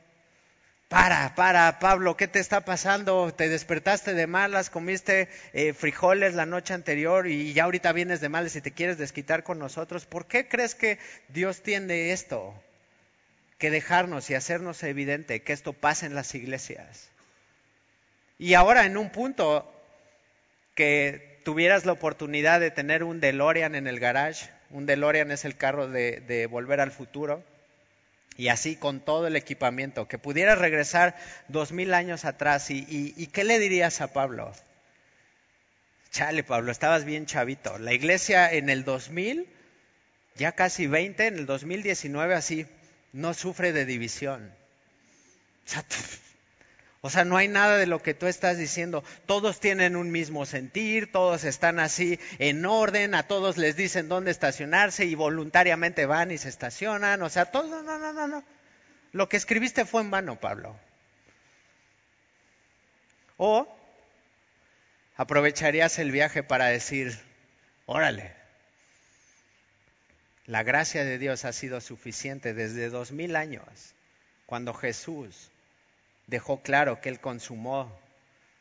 para, 0.88 1.34
para, 1.34 1.78
Pablo, 1.78 2.18
¿qué 2.18 2.28
te 2.28 2.38
está 2.38 2.66
pasando? 2.66 3.32
¿Te 3.32 3.48
despertaste 3.48 4.12
de 4.12 4.26
malas? 4.26 4.68
¿Comiste 4.68 5.28
eh, 5.54 5.72
frijoles 5.72 6.34
la 6.34 6.44
noche 6.44 6.74
anterior 6.74 7.28
y 7.28 7.54
ya 7.54 7.64
ahorita 7.64 7.92
vienes 7.92 8.20
de 8.20 8.28
malas 8.28 8.56
y 8.56 8.60
te 8.60 8.72
quieres 8.72 8.98
desquitar 8.98 9.42
con 9.42 9.58
nosotros? 9.58 10.04
¿Por 10.04 10.26
qué 10.26 10.48
crees 10.48 10.74
que 10.74 10.98
Dios 11.28 11.62
tiene 11.62 12.12
esto? 12.12 12.52
Que 13.56 13.70
dejarnos 13.70 14.28
y 14.28 14.34
hacernos 14.34 14.82
evidente 14.82 15.40
que 15.40 15.54
esto 15.54 15.72
pasa 15.72 16.04
en 16.04 16.14
las 16.14 16.34
iglesias. 16.34 17.08
Y 18.38 18.52
ahora 18.52 18.84
en 18.84 18.98
un 18.98 19.08
punto 19.08 19.72
que 20.74 21.31
tuvieras 21.44 21.84
la 21.84 21.92
oportunidad 21.92 22.60
de 22.60 22.70
tener 22.70 23.04
un 23.04 23.20
DeLorean 23.20 23.74
en 23.74 23.86
el 23.86 24.00
garage, 24.00 24.50
un 24.70 24.86
DeLorean 24.86 25.30
es 25.30 25.44
el 25.44 25.56
carro 25.56 25.88
de, 25.88 26.48
volver 26.50 26.80
al 26.80 26.90
futuro, 26.90 27.42
y 28.36 28.48
así 28.48 28.76
con 28.76 29.00
todo 29.00 29.26
el 29.26 29.36
equipamiento, 29.36 30.08
que 30.08 30.18
pudiera 30.18 30.54
regresar 30.54 31.16
dos 31.48 31.72
mil 31.72 31.92
años 31.92 32.24
atrás. 32.24 32.70
Y, 32.70 32.86
y, 32.88 33.26
qué 33.26 33.44
le 33.44 33.58
dirías 33.58 34.00
a 34.00 34.12
Pablo? 34.12 34.52
Chale, 36.10 36.42
Pablo, 36.42 36.72
estabas 36.72 37.04
bien 37.04 37.26
chavito. 37.26 37.78
La 37.78 37.92
iglesia 37.92 38.50
en 38.50 38.70
el 38.70 38.84
2000, 38.84 39.46
ya 40.36 40.52
casi 40.52 40.86
20, 40.86 41.26
en 41.26 41.38
el 41.38 41.46
2019 41.46 42.34
así, 42.34 42.66
no 43.12 43.34
sufre 43.34 43.72
de 43.72 43.84
división. 43.84 44.54
O 45.66 45.68
sea, 45.68 45.84
no 47.02 47.36
hay 47.36 47.48
nada 47.48 47.78
de 47.78 47.86
lo 47.86 48.00
que 48.00 48.14
tú 48.14 48.26
estás 48.26 48.58
diciendo. 48.58 49.02
Todos 49.26 49.58
tienen 49.58 49.96
un 49.96 50.12
mismo 50.12 50.46
sentir, 50.46 51.10
todos 51.10 51.42
están 51.42 51.80
así 51.80 52.20
en 52.38 52.64
orden, 52.64 53.16
a 53.16 53.24
todos 53.24 53.56
les 53.58 53.74
dicen 53.74 54.08
dónde 54.08 54.30
estacionarse 54.30 55.04
y 55.04 55.16
voluntariamente 55.16 56.06
van 56.06 56.30
y 56.30 56.38
se 56.38 56.48
estacionan. 56.48 57.20
O 57.22 57.28
sea, 57.28 57.46
todo, 57.46 57.82
no, 57.82 57.98
no, 57.98 58.12
no, 58.12 58.28
no. 58.28 58.44
Lo 59.10 59.28
que 59.28 59.36
escribiste 59.36 59.84
fue 59.84 60.02
en 60.02 60.12
vano, 60.12 60.38
Pablo. 60.38 60.76
O 63.36 63.66
aprovecharías 65.16 65.98
el 65.98 66.12
viaje 66.12 66.44
para 66.44 66.66
decir, 66.66 67.18
órale, 67.86 68.32
la 70.46 70.62
gracia 70.62 71.04
de 71.04 71.18
Dios 71.18 71.44
ha 71.44 71.52
sido 71.52 71.80
suficiente 71.80 72.54
desde 72.54 72.90
dos 72.90 73.10
mil 73.10 73.34
años, 73.34 73.64
cuando 74.46 74.72
Jesús 74.72 75.50
dejó 76.32 76.62
claro 76.62 77.00
que 77.02 77.10
Él 77.10 77.20
consumó 77.20 77.94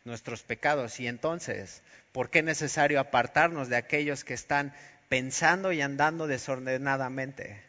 nuestros 0.03 0.43
pecados. 0.43 0.99
Y 0.99 1.07
entonces, 1.07 1.81
¿por 2.11 2.29
qué 2.29 2.39
es 2.39 2.45
necesario 2.45 2.99
apartarnos 2.99 3.69
de 3.69 3.77
aquellos 3.77 4.25
que 4.25 4.33
están 4.33 4.75
pensando 5.07 5.71
y 5.71 5.81
andando 5.81 6.27
desordenadamente? 6.27 7.63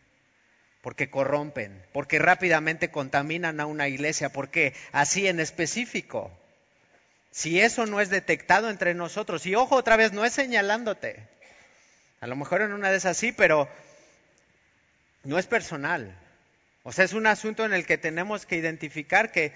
Porque 0.83 1.09
corrompen, 1.09 1.81
porque 1.93 2.19
rápidamente 2.19 2.91
contaminan 2.91 3.61
a 3.61 3.67
una 3.67 3.87
iglesia, 3.87 4.31
porque 4.33 4.75
así 4.91 5.29
en 5.29 5.39
específico. 5.39 6.33
Si 7.31 7.61
eso 7.61 7.87
no 7.87 8.01
es 8.01 8.11
detectado 8.11 8.69
entre 8.69 8.93
nosotros, 8.95 9.47
y 9.47 9.55
ojo 9.55 9.77
otra 9.77 9.97
vez, 9.97 10.13
no 10.13 10.25
es 10.25 10.33
señalándote. 10.33 11.29
A 12.21 12.27
lo 12.27 12.35
mejor 12.35 12.61
en 12.61 12.73
una 12.73 12.91
de 12.91 12.97
esas 12.97 13.17
sí, 13.17 13.31
pero 13.31 13.69
no 15.23 15.39
es 15.39 15.47
personal. 15.47 16.19
O 16.83 16.91
sea, 16.91 17.05
es 17.05 17.13
un 17.13 17.29
asunto 17.29 17.65
en 17.65 17.73
el 17.73 17.87
que 17.87 17.97
tenemos 17.97 18.45
que 18.45 18.57
identificar 18.57 19.31
que 19.31 19.53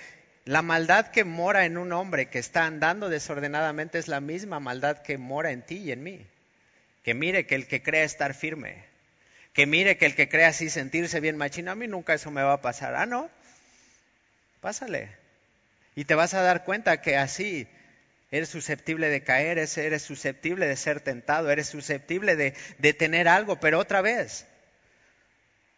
la 0.47 0.63
maldad 0.63 1.09
que 1.09 1.25
mora 1.25 1.65
en 1.65 1.77
un 1.77 1.93
hombre 1.93 2.29
que 2.29 2.39
está 2.39 2.67
andando 2.67 3.09
desordenadamente 3.09 3.99
es 3.99 4.07
la 4.07 4.21
misma 4.21 4.61
maldad 4.61 5.03
que 5.03 5.19
mora 5.19 5.51
en 5.51 5.63
ti 5.63 5.79
y 5.79 5.91
en 5.91 6.05
mí. 6.05 6.25
Que 7.03 7.15
mire 7.15 7.47
que 7.47 7.57
el 7.57 7.67
que 7.67 7.83
cree 7.83 8.05
estar 8.05 8.33
firme, 8.33 8.85
que 9.53 9.67
mire 9.67 9.99
que 9.99 10.07
el 10.07 10.15
que 10.15 10.29
cree 10.29 10.45
así 10.45 10.71
sentirse 10.71 11.19
bien 11.19 11.37
machino, 11.37 11.73
a 11.73 11.75
mí 11.75 11.89
nunca 11.89 12.15
eso 12.15 12.31
me 12.31 12.45
va 12.45 12.53
a 12.53 12.63
pasar. 12.63 12.95
Ah, 12.95 13.07
no, 13.07 13.29
pásale. 14.61 15.09
Y 15.97 16.05
te 16.05 16.15
vas 16.15 16.33
a 16.35 16.43
dar 16.43 16.65
cuenta 16.65 17.01
que 17.01 17.17
así 17.17 17.67
eres 18.31 18.49
susceptible 18.49 19.09
de 19.09 19.25
caer, 19.25 19.59
eres 19.59 20.03
susceptible 20.03 20.69
de 20.69 20.77
ser 20.77 21.01
tentado, 21.01 21.51
eres 21.51 21.67
susceptible 21.67 22.37
de, 22.37 22.55
de 22.79 22.95
tener 22.95 23.27
algo, 23.27 23.59
pero 23.59 23.81
otra 23.81 24.01
vez, 24.01 24.47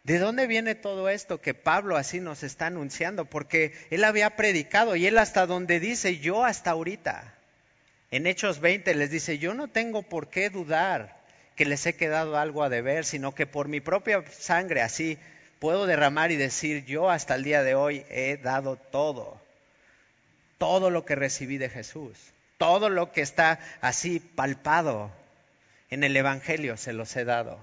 ¿De 0.09 0.17
dónde 0.17 0.47
viene 0.47 0.73
todo 0.73 1.07
esto 1.07 1.39
que 1.39 1.53
Pablo 1.53 1.95
así 1.95 2.19
nos 2.19 2.41
está 2.41 2.65
anunciando? 2.65 3.25
Porque 3.25 3.73
él 3.91 4.03
había 4.03 4.35
predicado 4.35 4.95
y 4.95 5.05
él 5.05 5.19
hasta 5.19 5.45
donde 5.45 5.79
dice 5.79 6.17
yo 6.17 6.45
hasta 6.45 6.71
ahorita. 6.71 7.35
En 8.09 8.25
Hechos 8.25 8.59
20 8.59 8.95
les 8.95 9.11
dice, 9.11 9.37
yo 9.37 9.53
no 9.53 9.67
tengo 9.67 10.01
por 10.01 10.31
qué 10.31 10.49
dudar 10.49 11.15
que 11.55 11.65
les 11.65 11.85
he 11.85 11.93
quedado 11.93 12.39
algo 12.39 12.63
a 12.63 12.69
deber, 12.69 13.05
sino 13.05 13.35
que 13.35 13.45
por 13.45 13.67
mi 13.67 13.81
propia 13.81 14.23
sangre 14.31 14.81
así 14.81 15.19
puedo 15.59 15.85
derramar 15.85 16.31
y 16.31 16.37
decir, 16.37 16.85
yo 16.85 17.11
hasta 17.11 17.35
el 17.35 17.43
día 17.43 17.61
de 17.61 17.75
hoy 17.75 18.03
he 18.09 18.37
dado 18.37 18.77
todo, 18.77 19.39
todo 20.57 20.89
lo 20.89 21.05
que 21.05 21.13
recibí 21.13 21.59
de 21.59 21.69
Jesús, 21.69 22.17
todo 22.57 22.89
lo 22.89 23.11
que 23.11 23.21
está 23.21 23.59
así 23.79 24.19
palpado 24.19 25.11
en 25.91 26.03
el 26.03 26.17
Evangelio 26.17 26.77
se 26.77 26.93
los 26.93 27.15
he 27.15 27.25
dado. 27.25 27.59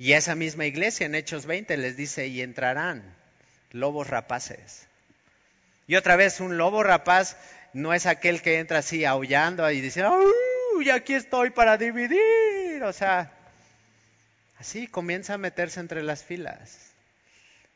Y 0.00 0.14
esa 0.14 0.34
misma 0.34 0.64
iglesia 0.64 1.04
en 1.04 1.14
Hechos 1.14 1.44
20 1.44 1.76
les 1.76 1.94
dice, 1.94 2.26
y 2.26 2.40
entrarán 2.40 3.02
lobos 3.70 4.08
rapaces. 4.08 4.86
Y 5.86 5.94
otra 5.96 6.16
vez, 6.16 6.40
un 6.40 6.56
lobo 6.56 6.82
rapaz 6.82 7.36
no 7.74 7.92
es 7.92 8.06
aquel 8.06 8.40
que 8.40 8.60
entra 8.60 8.78
así 8.78 9.04
aullando 9.04 9.70
y 9.70 9.82
dice, 9.82 10.02
¡Uy, 10.74 10.88
aquí 10.88 11.12
estoy 11.12 11.50
para 11.50 11.76
dividir! 11.76 12.82
O 12.82 12.94
sea, 12.94 13.30
así 14.58 14.86
comienza 14.86 15.34
a 15.34 15.38
meterse 15.38 15.80
entre 15.80 16.02
las 16.02 16.24
filas. 16.24 16.78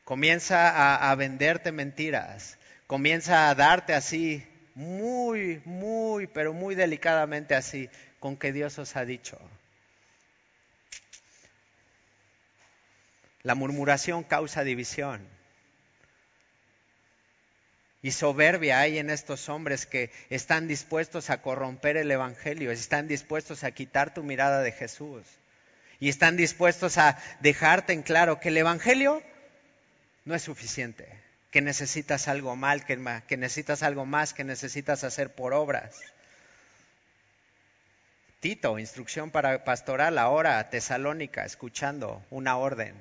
Comienza 0.03 0.71
a, 0.71 1.11
a 1.11 1.13
venderte 1.13 1.71
mentiras. 1.71 2.57
Comienza 2.87 3.51
a 3.51 3.53
darte 3.53 3.93
así, 3.93 4.43
muy, 4.73 5.61
muy, 5.63 6.25
pero 6.25 6.53
muy 6.53 6.73
delicadamente 6.73 7.53
así, 7.53 7.87
con 8.19 8.35
que 8.35 8.51
Dios 8.51 8.79
os 8.79 8.95
ha 8.95 9.05
dicho. 9.05 9.39
La 13.45 13.53
murmuración 13.53 14.23
causa 14.23 14.63
división. 14.63 15.21
Y 18.01 18.09
soberbia 18.09 18.79
hay 18.79 18.97
en 18.97 19.11
estos 19.11 19.49
hombres 19.49 19.85
que 19.85 20.09
están 20.31 20.67
dispuestos 20.67 21.29
a 21.29 21.43
corromper 21.43 21.95
el 21.95 22.09
Evangelio, 22.09 22.71
están 22.71 23.07
dispuestos 23.07 23.63
a 23.63 23.69
quitar 23.69 24.15
tu 24.15 24.23
mirada 24.23 24.63
de 24.63 24.71
Jesús. 24.71 25.23
Y 25.99 26.09
están 26.09 26.37
dispuestos 26.37 26.97
a 26.97 27.19
dejarte 27.39 27.93
en 27.93 28.01
claro 28.01 28.39
que 28.39 28.49
el 28.49 28.57
Evangelio 28.57 29.21
no 30.23 30.33
es 30.33 30.41
suficiente, 30.41 31.07
que 31.51 31.61
necesitas 31.61 32.27
algo 32.27 32.55
mal, 32.55 32.83
que, 32.83 32.99
que 33.27 33.37
necesitas 33.37 33.83
algo 33.83 34.07
más, 34.07 34.33
que 34.33 34.43
necesitas 34.43 35.03
hacer 35.03 35.35
por 35.35 35.53
obras. 35.53 36.01
Tito, 38.39 38.79
instrucción 38.79 39.29
para 39.29 39.63
pastoral 39.63 40.17
ahora, 40.17 40.67
Tesalónica, 40.71 41.45
escuchando 41.45 42.25
una 42.31 42.57
orden 42.57 42.95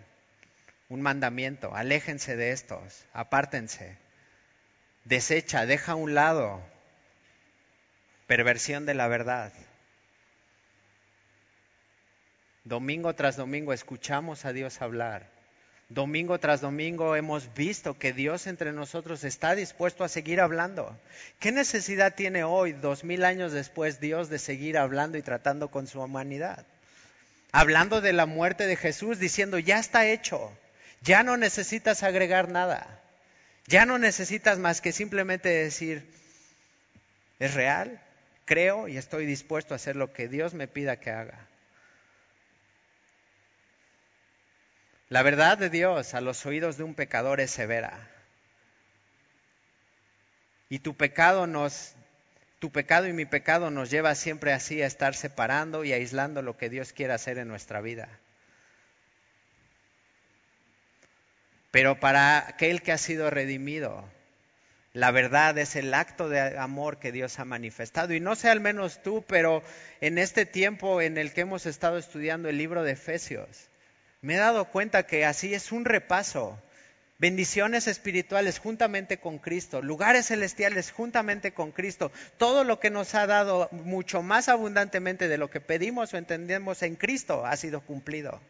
un 0.89 1.01
mandamiento, 1.01 1.75
aléjense 1.75 2.37
de 2.37 2.53
estos, 2.53 3.05
apártense, 3.13 3.97
desecha, 5.05 5.67
deja 5.67 5.93
a 5.93 5.97
un 5.97 6.15
lado 6.15 6.63
perversión 8.27 8.87
de 8.87 8.95
la 8.95 9.09
verdad. 9.09 9.53
Domingo 12.65 13.15
tras 13.15 13.37
domingo 13.37 13.73
escuchamos 13.73 14.45
a 14.45 14.53
Dios 14.53 14.81
hablar. 14.81 15.35
Domingo 15.91 16.39
tras 16.41 16.63
domingo 16.63 17.15
hemos 17.15 17.53
visto 17.55 17.99
que 17.99 18.15
Dios 18.15 18.47
entre 18.47 18.73
nosotros 18.73 19.23
está 19.23 19.55
dispuesto 19.55 20.03
a 20.03 20.09
seguir 20.09 20.41
hablando. 20.41 20.99
¿Qué 21.41 21.53
necesidad 21.53 22.15
tiene 22.15 22.43
hoy, 22.43 22.73
dos 22.73 23.05
mil 23.05 23.25
años 23.25 23.53
después, 23.53 24.01
Dios 24.01 24.31
de 24.31 24.39
seguir 24.39 24.79
hablando 24.79 25.19
y 25.19 25.23
tratando 25.23 25.69
con 25.69 25.87
su 25.87 26.01
humanidad? 26.01 26.65
Hablando 27.53 28.01
de 28.01 28.15
la 28.15 28.25
muerte 28.25 28.67
de 28.67 28.77
Jesús, 28.77 29.19
diciendo, 29.19 29.59
ya 29.59 29.79
está 29.79 30.07
hecho. 30.07 30.51
Ya 31.05 31.23
no 31.23 31.37
necesitas 31.37 32.03
agregar 32.03 32.49
nada. 32.49 33.03
Ya 33.67 33.85
no 33.85 33.99
necesitas 33.99 34.59
más 34.59 34.81
que 34.81 34.93
simplemente 34.93 35.49
decir, 35.51 36.11
es 37.39 37.55
real, 37.55 38.03
creo 38.47 38.89
y 38.89 38.97
estoy 38.97 39.27
dispuesto 39.27 39.75
a 39.75 39.77
hacer 39.77 39.97
lo 39.97 40.13
que 40.13 40.29
Dios 40.29 40.55
me 40.55 40.67
pida 40.67 41.01
que 41.01 41.11
haga. 41.11 41.47
La 45.11 45.23
verdad 45.23 45.59
de 45.59 45.69
Dios 45.69 46.15
a 46.15 46.23
los 46.23 46.45
oídos 46.47 46.79
de 46.79 46.85
un 46.85 46.95
pecador 46.95 47.41
es 47.41 47.51
severa. 47.51 48.11
Y 50.71 50.79
tu 50.79 50.97
pecado 50.97 51.47
nos 51.47 51.95
tu 52.59 52.71
pecado 52.71 53.07
y 53.07 53.13
mi 53.13 53.27
pecado 53.27 53.71
nos 53.71 53.91
lleva 53.91 54.15
siempre 54.15 54.55
así 54.55 54.81
a 54.81 54.87
estar 54.87 55.15
separando 55.15 55.85
y 55.85 55.93
aislando 55.93 56.41
lo 56.41 56.57
que 56.57 56.71
Dios 56.71 56.95
quiere 56.95 57.13
hacer 57.13 57.37
en 57.37 57.49
nuestra 57.49 57.83
vida. 57.83 58.09
Pero 61.75 61.99
para 61.99 62.47
aquel 62.47 62.83
que 62.83 62.93
ha 62.93 62.99
sido 62.99 63.31
redimido, 63.31 64.05
la 64.93 65.11
verdad 65.11 65.59
es 65.59 65.75
el 65.75 65.93
acto 65.93 66.29
de 66.29 66.57
amor 66.57 67.01
que 67.01 67.11
Dios 67.11 67.41
ha 67.41 67.45
manifestado. 67.45 68.15
Y 68.15 68.21
no 68.21 68.37
sé 68.37 68.49
al 68.49 68.61
menos 68.61 69.03
tú, 69.03 69.25
pero 69.27 69.61
en 70.01 70.19
este 70.19 70.47
tiempo 70.47 71.01
en 71.01 71.19
el 71.19 71.33
que 71.33 71.41
hemos 71.41 71.67
estado 71.67 71.99
estudiando 71.99 72.49
el 72.49 72.59
libro 72.59 72.85
de 72.85 72.93
Efesios, 72.93 73.71
me 74.21 74.37
he 74.37 74.39
dado 74.39 74.67
cuenta 74.67 75.03
que 75.09 75.25
así 75.25 75.53
es 75.53 75.73
un 75.73 75.85
repaso. 75.85 76.63
Bendiciones 77.19 77.89
espirituales 77.89 78.61
juntamente 78.61 79.19
con 79.19 79.39
Cristo, 79.39 79.83
lugares 79.83 80.29
celestiales 80.29 80.93
juntamente 80.93 81.55
con 81.55 81.73
Cristo, 81.73 82.13
todo 82.39 82.63
lo 82.63 82.79
que 82.79 82.91
nos 82.91 83.17
ha 83.17 83.27
dado 83.27 83.69
mucho 83.73 84.23
más 84.23 84.49
abundantemente 84.49 85.27
de 85.27 85.39
lo 85.39 85.51
que 85.51 85.61
pedimos 85.61 86.15
o 86.15 86.19
entendemos 86.19 86.85
en 86.85 86.95
Cristo 86.95 87.45
ha 87.45 87.57
sido 87.57 87.81
cumplido. 87.81 88.41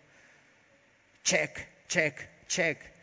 Check, 1.23 1.66
check, 1.88 2.28
check 2.49 2.93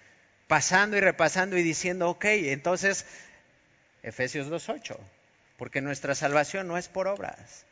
pasando 0.51 0.97
y 0.97 0.99
repasando 0.99 1.57
y 1.57 1.63
diciendo, 1.63 2.09
ok, 2.09 2.25
entonces, 2.25 3.05
Efesios 4.03 4.49
2.8, 4.49 4.97
porque 5.55 5.79
nuestra 5.79 6.13
salvación 6.13 6.67
no 6.67 6.77
es 6.77 6.89
por 6.89 7.07
obras, 7.07 7.65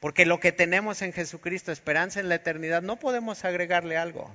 porque 0.00 0.24
lo 0.24 0.40
que 0.40 0.50
tenemos 0.50 1.02
en 1.02 1.12
Jesucristo, 1.12 1.72
esperanza 1.72 2.18
en 2.18 2.30
la 2.30 2.36
eternidad, 2.36 2.80
no 2.80 2.96
podemos 2.96 3.44
agregarle 3.44 3.98
algo, 3.98 4.30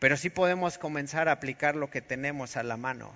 pero 0.00 0.18
sí 0.18 0.28
podemos 0.28 0.76
comenzar 0.76 1.30
a 1.30 1.32
aplicar 1.32 1.76
lo 1.76 1.88
que 1.88 2.02
tenemos 2.02 2.58
a 2.58 2.62
la 2.62 2.76
mano. 2.76 3.10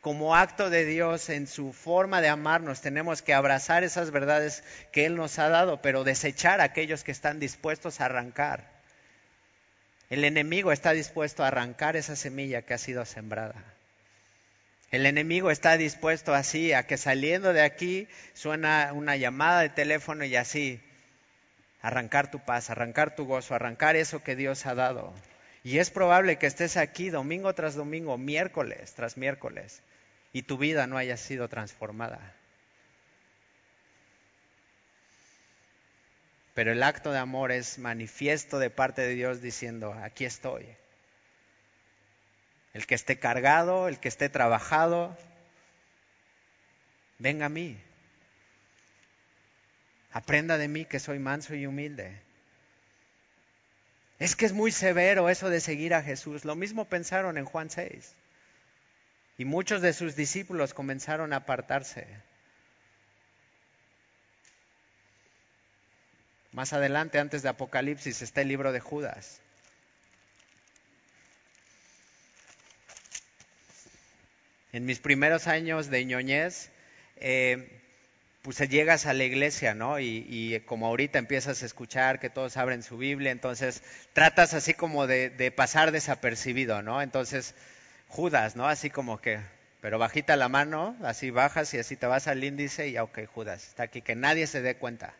como 0.00 0.36
acto 0.36 0.70
de 0.70 0.84
Dios 0.84 1.30
en 1.30 1.48
su 1.48 1.72
forma 1.72 2.20
de 2.20 2.28
amarnos, 2.28 2.80
tenemos 2.80 3.22
que 3.22 3.34
abrazar 3.34 3.82
esas 3.82 4.12
verdades 4.12 4.62
que 4.92 5.04
Él 5.04 5.16
nos 5.16 5.40
ha 5.40 5.48
dado, 5.48 5.82
pero 5.82 6.04
desechar 6.04 6.60
a 6.60 6.64
aquellos 6.64 7.02
que 7.02 7.10
están 7.10 7.40
dispuestos 7.40 8.00
a 8.00 8.04
arrancar. 8.04 8.73
El 10.14 10.22
enemigo 10.22 10.70
está 10.70 10.92
dispuesto 10.92 11.42
a 11.42 11.48
arrancar 11.48 11.96
esa 11.96 12.14
semilla 12.14 12.62
que 12.62 12.72
ha 12.72 12.78
sido 12.78 13.04
sembrada. 13.04 13.56
El 14.92 15.06
enemigo 15.06 15.50
está 15.50 15.76
dispuesto 15.76 16.34
así 16.34 16.72
a 16.72 16.86
que 16.86 16.96
saliendo 16.96 17.52
de 17.52 17.62
aquí 17.62 18.06
suena 18.32 18.92
una 18.92 19.16
llamada 19.16 19.62
de 19.62 19.70
teléfono 19.70 20.24
y 20.24 20.36
así 20.36 20.80
arrancar 21.82 22.30
tu 22.30 22.38
paz, 22.38 22.70
arrancar 22.70 23.16
tu 23.16 23.26
gozo, 23.26 23.56
arrancar 23.56 23.96
eso 23.96 24.22
que 24.22 24.36
Dios 24.36 24.66
ha 24.66 24.76
dado. 24.76 25.12
Y 25.64 25.78
es 25.78 25.90
probable 25.90 26.38
que 26.38 26.46
estés 26.46 26.76
aquí 26.76 27.10
domingo 27.10 27.52
tras 27.54 27.74
domingo, 27.74 28.16
miércoles 28.16 28.92
tras 28.94 29.16
miércoles, 29.16 29.82
y 30.32 30.42
tu 30.42 30.58
vida 30.58 30.86
no 30.86 30.96
haya 30.96 31.16
sido 31.16 31.48
transformada. 31.48 32.36
Pero 36.54 36.70
el 36.70 36.82
acto 36.82 37.10
de 37.10 37.18
amor 37.18 37.50
es 37.50 37.78
manifiesto 37.78 38.58
de 38.58 38.70
parte 38.70 39.02
de 39.02 39.14
Dios 39.14 39.40
diciendo, 39.40 39.92
aquí 39.92 40.24
estoy. 40.24 40.66
El 42.72 42.86
que 42.86 42.94
esté 42.94 43.18
cargado, 43.18 43.88
el 43.88 43.98
que 43.98 44.08
esté 44.08 44.28
trabajado, 44.28 45.16
venga 47.18 47.46
a 47.46 47.48
mí. 47.48 47.76
Aprenda 50.12 50.56
de 50.58 50.68
mí 50.68 50.84
que 50.84 51.00
soy 51.00 51.18
manso 51.18 51.56
y 51.56 51.66
humilde. 51.66 52.20
Es 54.20 54.36
que 54.36 54.46
es 54.46 54.52
muy 54.52 54.70
severo 54.70 55.28
eso 55.28 55.50
de 55.50 55.60
seguir 55.60 55.92
a 55.92 56.02
Jesús. 56.02 56.44
Lo 56.44 56.54
mismo 56.54 56.84
pensaron 56.84 57.36
en 57.36 57.44
Juan 57.44 57.68
6. 57.68 58.14
Y 59.38 59.44
muchos 59.44 59.82
de 59.82 59.92
sus 59.92 60.14
discípulos 60.14 60.72
comenzaron 60.72 61.32
a 61.32 61.38
apartarse. 61.38 62.06
Más 66.54 66.72
adelante, 66.72 67.18
antes 67.18 67.42
de 67.42 67.48
Apocalipsis, 67.48 68.22
está 68.22 68.42
el 68.42 68.46
libro 68.46 68.70
de 68.70 68.78
Judas. 68.78 69.40
En 74.72 74.86
mis 74.86 75.00
primeros 75.00 75.48
años 75.48 75.90
de 75.90 76.04
ñoñez, 76.04 76.70
eh, 77.16 77.82
pues 78.42 78.58
llegas 78.68 79.06
a 79.06 79.14
la 79.14 79.24
iglesia, 79.24 79.74
¿no? 79.74 79.98
Y, 79.98 80.26
y, 80.28 80.60
como 80.60 80.86
ahorita 80.86 81.18
empiezas 81.18 81.60
a 81.64 81.66
escuchar 81.66 82.20
que 82.20 82.30
todos 82.30 82.56
abren 82.56 82.84
su 82.84 82.98
Biblia, 82.98 83.32
entonces 83.32 83.82
tratas 84.12 84.54
así 84.54 84.74
como 84.74 85.08
de, 85.08 85.52
pasar 85.56 85.90
desapercibido, 85.90 86.82
¿no? 86.82 87.02
Entonces 87.02 87.56
Judas, 88.06 88.54
¿no? 88.54 88.68
Así 88.68 88.90
como 88.90 89.20
que, 89.20 89.40
pero 89.80 89.98
bajita 89.98 90.36
la 90.36 90.48
mano, 90.48 90.96
así 91.02 91.30
bajas 91.30 91.74
y 91.74 91.78
así 91.78 91.96
te 91.96 92.06
vas 92.06 92.28
al 92.28 92.44
índice 92.44 92.86
y 92.86 92.98
ok, 92.98 93.26
Judas, 93.26 93.66
está 93.66 93.82
aquí, 93.82 94.02
que 94.02 94.14
nadie 94.14 94.46
se 94.46 94.62
dé 94.62 94.76
cuenta. 94.76 95.14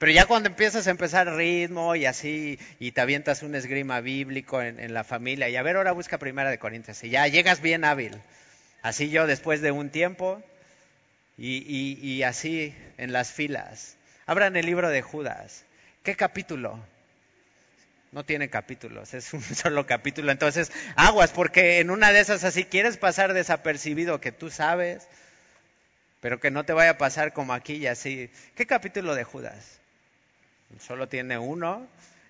Pero 0.00 0.12
ya 0.12 0.24
cuando 0.24 0.48
empiezas 0.48 0.86
a 0.86 0.90
empezar 0.92 1.30
ritmo 1.36 1.94
y 1.94 2.06
así, 2.06 2.58
y 2.78 2.92
te 2.92 3.02
avientas 3.02 3.42
un 3.42 3.54
esgrima 3.54 4.00
bíblico 4.00 4.62
en, 4.62 4.94
la 4.94 5.04
familia, 5.04 5.50
y 5.50 5.56
a 5.56 5.62
ver, 5.62 5.76
ahora 5.76 5.92
busca 5.92 6.16
primera 6.16 6.48
de 6.48 6.58
Corintios, 6.58 7.04
y 7.04 7.10
ya 7.10 7.28
llegas 7.28 7.60
bien 7.60 7.84
hábil. 7.84 8.18
Así 8.80 9.10
yo 9.10 9.26
después 9.26 9.60
de 9.60 9.72
un 9.72 9.90
tiempo, 9.90 10.42
y, 11.36 11.98
y 12.00 12.22
así 12.22 12.74
en 12.96 13.12
las 13.12 13.30
filas. 13.32 13.98
Abran 14.24 14.56
el 14.56 14.64
libro 14.64 14.88
de 14.88 15.02
Judas. 15.02 15.66
¿Qué 16.02 16.16
capítulo? 16.16 16.80
no 18.10 18.24
tiene 18.24 18.48
capítulos, 18.48 19.12
es 19.12 19.34
un 19.34 19.42
solo 19.54 19.86
capítulo. 19.86 20.32
Entonces, 20.32 20.72
aguas, 20.96 21.30
porque 21.30 21.78
en 21.78 21.90
una 21.90 22.10
de 22.10 22.20
esas 22.20 22.42
así 22.44 22.64
quieres 22.64 22.96
pasar 22.96 23.34
desapercibido 23.34 24.18
que 24.18 24.32
tú 24.32 24.48
sabes, 24.48 25.06
pero 26.20 26.40
que 26.40 26.50
no 26.50 26.64
te 26.64 26.72
vaya 26.72 26.92
a 26.92 26.98
pasar 26.98 27.34
como 27.34 27.52
aquí 27.52 27.74
y 27.74 27.86
así. 27.86 28.30
¿Qué 28.54 28.66
capítulo 28.66 29.14
de 29.14 29.24
Judas? 29.24 29.79
Solo 30.78 31.08
tiene 31.08 31.38
uno. 31.38 31.86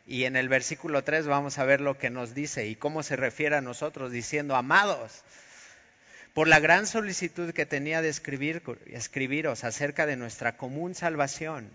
Y 0.06 0.24
en 0.24 0.36
el 0.36 0.48
versículo 0.48 1.04
3 1.04 1.26
vamos 1.26 1.58
a 1.58 1.64
ver 1.64 1.80
lo 1.80 1.98
que 1.98 2.10
nos 2.10 2.34
dice 2.34 2.66
y 2.66 2.76
cómo 2.76 3.02
se 3.02 3.16
refiere 3.16 3.56
a 3.56 3.60
nosotros, 3.60 4.10
diciendo, 4.10 4.56
amados, 4.56 5.22
por 6.34 6.48
la 6.48 6.58
gran 6.58 6.86
solicitud 6.86 7.52
que 7.52 7.66
tenía 7.66 8.02
de 8.02 8.08
escribir, 8.08 8.62
escribiros 8.86 9.62
acerca 9.64 10.06
de 10.06 10.16
nuestra 10.16 10.56
común 10.56 10.94
salvación 10.94 11.70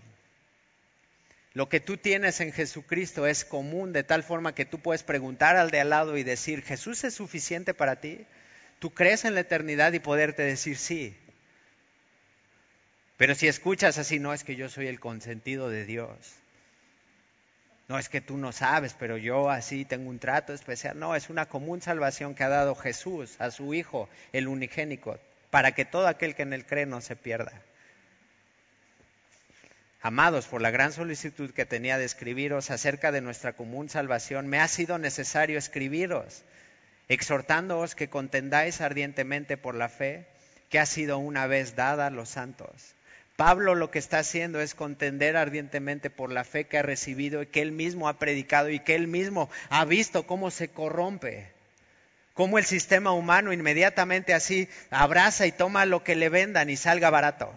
lo 1.56 1.70
que 1.70 1.80
tú 1.80 1.96
tienes 1.96 2.42
en 2.42 2.52
Jesucristo 2.52 3.26
es 3.26 3.46
común 3.46 3.94
de 3.94 4.02
tal 4.02 4.22
forma 4.22 4.54
que 4.54 4.66
tú 4.66 4.78
puedes 4.78 5.02
preguntar 5.02 5.56
al 5.56 5.70
de 5.70 5.80
al 5.80 5.88
lado 5.88 6.18
y 6.18 6.22
decir, 6.22 6.60
¿Jesús 6.60 7.02
es 7.04 7.14
suficiente 7.14 7.72
para 7.72 7.98
ti? 7.98 8.26
Tú 8.78 8.92
crees 8.92 9.24
en 9.24 9.32
la 9.32 9.40
eternidad 9.40 9.94
y 9.94 9.98
poderte 9.98 10.42
decir 10.42 10.76
sí. 10.76 11.16
Pero 13.16 13.34
si 13.34 13.48
escuchas 13.48 13.96
así, 13.96 14.18
no 14.18 14.34
es 14.34 14.44
que 14.44 14.54
yo 14.54 14.68
soy 14.68 14.86
el 14.86 15.00
consentido 15.00 15.70
de 15.70 15.86
Dios. 15.86 16.18
No 17.88 17.98
es 17.98 18.08
que 18.08 18.20
tú 18.20 18.36
no 18.36 18.50
sabes, 18.52 18.94
pero 18.98 19.16
yo 19.16 19.48
así 19.48 19.84
tengo 19.84 20.10
un 20.10 20.18
trato 20.18 20.52
especial. 20.52 20.98
No, 20.98 21.14
es 21.14 21.30
una 21.30 21.46
común 21.46 21.80
salvación 21.80 22.34
que 22.34 22.42
ha 22.42 22.48
dado 22.48 22.74
Jesús 22.74 23.36
a 23.38 23.50
su 23.50 23.74
Hijo, 23.74 24.08
el 24.32 24.48
unigénico, 24.48 25.18
para 25.50 25.72
que 25.72 25.84
todo 25.84 26.08
aquel 26.08 26.34
que 26.34 26.42
en 26.42 26.52
él 26.52 26.66
cree 26.66 26.86
no 26.86 27.00
se 27.00 27.14
pierda. 27.14 27.52
Amados, 30.02 30.46
por 30.46 30.62
la 30.62 30.70
gran 30.70 30.92
solicitud 30.92 31.52
que 31.52 31.66
tenía 31.66 31.98
de 31.98 32.04
escribiros 32.04 32.70
acerca 32.70 33.12
de 33.12 33.20
nuestra 33.20 33.54
común 33.54 33.88
salvación, 33.88 34.46
me 34.46 34.60
ha 34.60 34.68
sido 34.68 34.98
necesario 34.98 35.58
escribiros, 35.58 36.44
exhortándoos 37.08 37.94
que 37.94 38.08
contendáis 38.08 38.80
ardientemente 38.80 39.56
por 39.56 39.74
la 39.74 39.88
fe 39.88 40.26
que 40.70 40.78
ha 40.78 40.86
sido 40.86 41.18
una 41.18 41.46
vez 41.46 41.76
dada 41.76 42.06
a 42.06 42.10
los 42.10 42.28
santos. 42.28 42.94
Pablo 43.36 43.74
lo 43.74 43.90
que 43.90 43.98
está 43.98 44.18
haciendo 44.18 44.60
es 44.62 44.74
contender 44.74 45.36
ardientemente 45.36 46.08
por 46.08 46.32
la 46.32 46.42
fe 46.42 46.66
que 46.66 46.78
ha 46.78 46.82
recibido 46.82 47.42
y 47.42 47.46
que 47.46 47.60
él 47.60 47.70
mismo 47.70 48.08
ha 48.08 48.18
predicado 48.18 48.70
y 48.70 48.80
que 48.80 48.94
él 48.94 49.08
mismo 49.08 49.50
ha 49.68 49.84
visto 49.84 50.26
cómo 50.26 50.50
se 50.50 50.68
corrompe, 50.68 51.52
cómo 52.32 52.58
el 52.58 52.64
sistema 52.64 53.12
humano 53.12 53.52
inmediatamente 53.52 54.32
así 54.32 54.70
abraza 54.90 55.46
y 55.46 55.52
toma 55.52 55.84
lo 55.84 56.02
que 56.02 56.16
le 56.16 56.30
vendan 56.30 56.70
y 56.70 56.78
salga 56.78 57.10
barato. 57.10 57.52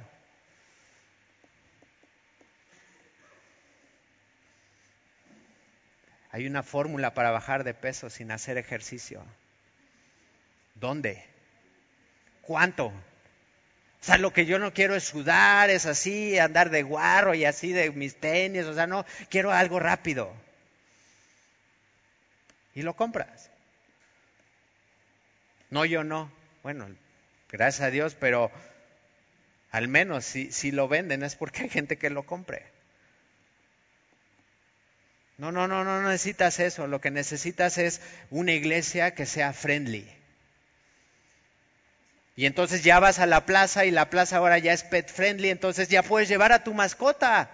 Hay 6.32 6.46
una 6.46 6.62
fórmula 6.62 7.14
para 7.14 7.32
bajar 7.32 7.64
de 7.64 7.74
peso 7.74 8.10
sin 8.10 8.32
hacer 8.32 8.58
ejercicio. 8.58 9.24
¿Dónde? 10.76 11.26
¿Cuánto? 12.42 12.94
O 14.02 14.06
sea, 14.06 14.18
lo 14.18 14.32
que 14.32 14.46
yo 14.46 14.60
no 14.60 14.74
quiero 14.74 14.96
es 14.96 15.04
sudar, 15.04 15.70
es 15.70 15.86
así, 15.86 16.40
andar 16.40 16.70
de 16.70 16.84
guarro 16.84 17.34
y 17.34 17.46
así 17.46 17.74
de 17.74 17.92
mis 17.92 18.16
tenis, 18.16 18.66
o 18.66 18.74
sea, 18.74 18.88
no, 18.88 19.06
quiero 19.30 19.52
algo 19.52 19.80
rápido. 19.80 20.34
Y 22.74 22.82
lo 22.82 22.96
compras. 22.96 23.50
No, 25.70 25.84
yo 25.86 26.04
no. 26.04 26.32
Bueno, 26.64 26.88
gracias 27.52 27.88
a 27.88 27.92
Dios, 27.92 28.16
pero 28.18 28.52
al 29.72 29.88
menos 29.88 30.24
si, 30.24 30.52
si 30.52 30.72
lo 30.72 30.88
venden 30.88 31.24
es 31.24 31.36
porque 31.36 31.64
hay 31.64 31.70
gente 31.70 31.98
que 31.98 32.10
lo 32.10 32.24
compre. 32.24 32.66
No, 35.38 35.52
no, 35.52 35.68
no, 35.68 35.84
no 35.84 36.02
necesitas 36.02 36.60
eso. 36.60 36.88
Lo 36.88 37.02
que 37.02 37.12
necesitas 37.12 37.78
es 37.78 38.02
una 38.30 38.52
iglesia 38.54 39.14
que 39.14 39.26
sea 39.26 39.54
friendly. 39.54 40.19
Y 42.40 42.46
entonces 42.46 42.86
ya 42.86 43.02
vas 43.02 43.20
a 43.20 43.26
la 43.26 43.46
plaza 43.46 43.84
y 43.84 43.92
la 43.92 44.10
plaza 44.10 44.38
ahora 44.38 44.58
ya 44.60 44.72
es 44.72 44.84
pet 44.84 45.12
friendly, 45.12 45.50
entonces 45.50 45.90
ya 45.90 46.04
puedes 46.04 46.30
llevar 46.30 46.54
a 46.54 46.64
tu 46.64 46.74
mascota. 46.74 47.52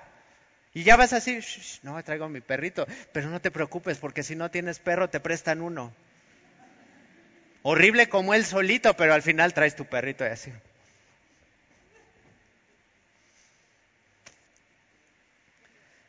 Y 0.75 0.83
ya 0.83 0.95
vas 0.95 1.11
así, 1.11 1.39
no, 1.81 2.03
traigo 2.03 2.25
a 2.25 2.29
mi 2.29 2.39
perrito, 2.39 2.85
pero 3.11 3.31
no 3.31 3.41
te 3.41 3.49
preocupes 3.49 3.97
porque 3.97 4.21
si 4.21 4.35
no 4.35 4.51
tienes 4.51 4.77
perro 4.77 5.09
te 5.09 5.19
prestan 5.19 5.63
uno. 5.63 5.91
Horrible 7.63 8.09
como 8.09 8.35
él 8.35 8.45
solito, 8.45 8.95
pero 8.95 9.15
al 9.15 9.23
final 9.23 9.55
traes 9.55 9.75
tu 9.75 9.85
perrito 9.85 10.23
y 10.23 10.27
así. 10.27 10.53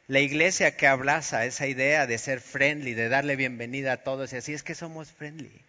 La 0.07 0.21
iglesia 0.21 0.77
que 0.77 0.87
abraza 0.87 1.47
esa 1.47 1.67
idea 1.67 2.07
de 2.07 2.19
ser 2.19 2.43
friendly, 2.43 2.93
de 2.93 3.09
darle 3.09 3.37
bienvenida 3.37 3.93
a 3.93 4.03
todos 4.03 4.35
y 4.35 4.37
así 4.37 4.53
es 4.53 4.63
que 4.63 4.75
somos 4.75 5.11
friendly. 5.13 5.66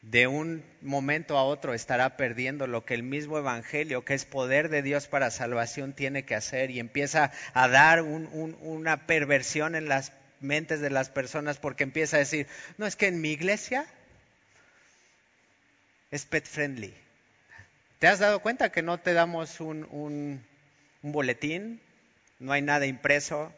De 0.00 0.26
un 0.26 0.64
momento 0.80 1.36
a 1.36 1.42
otro 1.42 1.74
estará 1.74 2.16
perdiendo 2.16 2.66
lo 2.66 2.84
que 2.84 2.94
el 2.94 3.02
mismo 3.02 3.38
Evangelio, 3.38 4.04
que 4.04 4.14
es 4.14 4.24
poder 4.24 4.68
de 4.68 4.82
Dios 4.82 5.08
para 5.08 5.30
salvación, 5.30 5.92
tiene 5.92 6.24
que 6.24 6.34
hacer 6.34 6.70
y 6.70 6.80
empieza 6.80 7.32
a 7.52 7.68
dar 7.68 8.02
una 8.02 9.06
perversión 9.06 9.74
en 9.74 9.88
las 9.88 10.12
mentes 10.40 10.80
de 10.80 10.90
las 10.90 11.10
personas 11.10 11.58
porque 11.58 11.82
empieza 11.82 12.16
a 12.16 12.20
decir, 12.20 12.46
no 12.76 12.86
es 12.86 12.96
que 12.96 13.08
en 13.08 13.20
mi 13.20 13.30
iglesia 13.30 13.86
es 16.10 16.24
pet 16.24 16.46
friendly. 16.46 16.94
¿Te 17.98 18.06
has 18.06 18.20
dado 18.20 18.40
cuenta 18.40 18.70
que 18.70 18.82
no 18.82 18.98
te 18.98 19.12
damos 19.12 19.60
un 19.60 20.40
un 21.02 21.12
boletín, 21.12 21.80
no 22.38 22.52
hay 22.52 22.62
nada 22.62 22.86
impreso, 22.86 23.52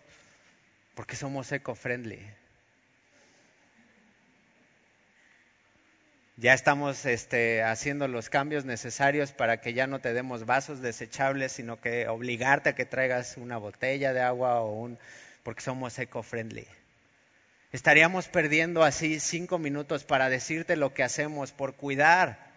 porque 0.94 1.16
somos 1.16 1.50
eco-friendly. 1.53 2.20
Ya 6.40 6.55
estamos 6.55 7.05
este, 7.05 7.62
haciendo 7.62 8.09
los 8.09 8.31
cambios 8.31 8.64
necesarios 8.64 9.31
para 9.31 9.61
que 9.61 9.74
ya 9.74 9.87
no 9.87 9.98
te 9.98 10.14
demos 10.14 10.46
vasos 10.46 10.81
desechables, 10.81 11.53
sino 11.53 11.83
que 11.83 12.09
obligarte 12.09 12.70
a 12.70 12.74
que 12.74 12.87
traigas 12.87 13.37
una 13.37 13.59
botella 13.59 14.14
de 14.14 14.22
agua 14.22 14.62
o 14.62 14.72
un, 14.72 14.98
porque 15.42 15.61
somos 15.61 15.98
eco-friendly. 15.98 16.66
Estaríamos 17.72 18.29
perdiendo 18.29 18.85
así 18.85 19.20
cinco 19.20 19.59
minutos 19.59 20.05
para 20.05 20.31
decirte 20.31 20.76
lo 20.76 20.94
que 20.94 21.03
hacemos 21.03 21.53
por 21.53 21.74
cuidar 21.74 22.50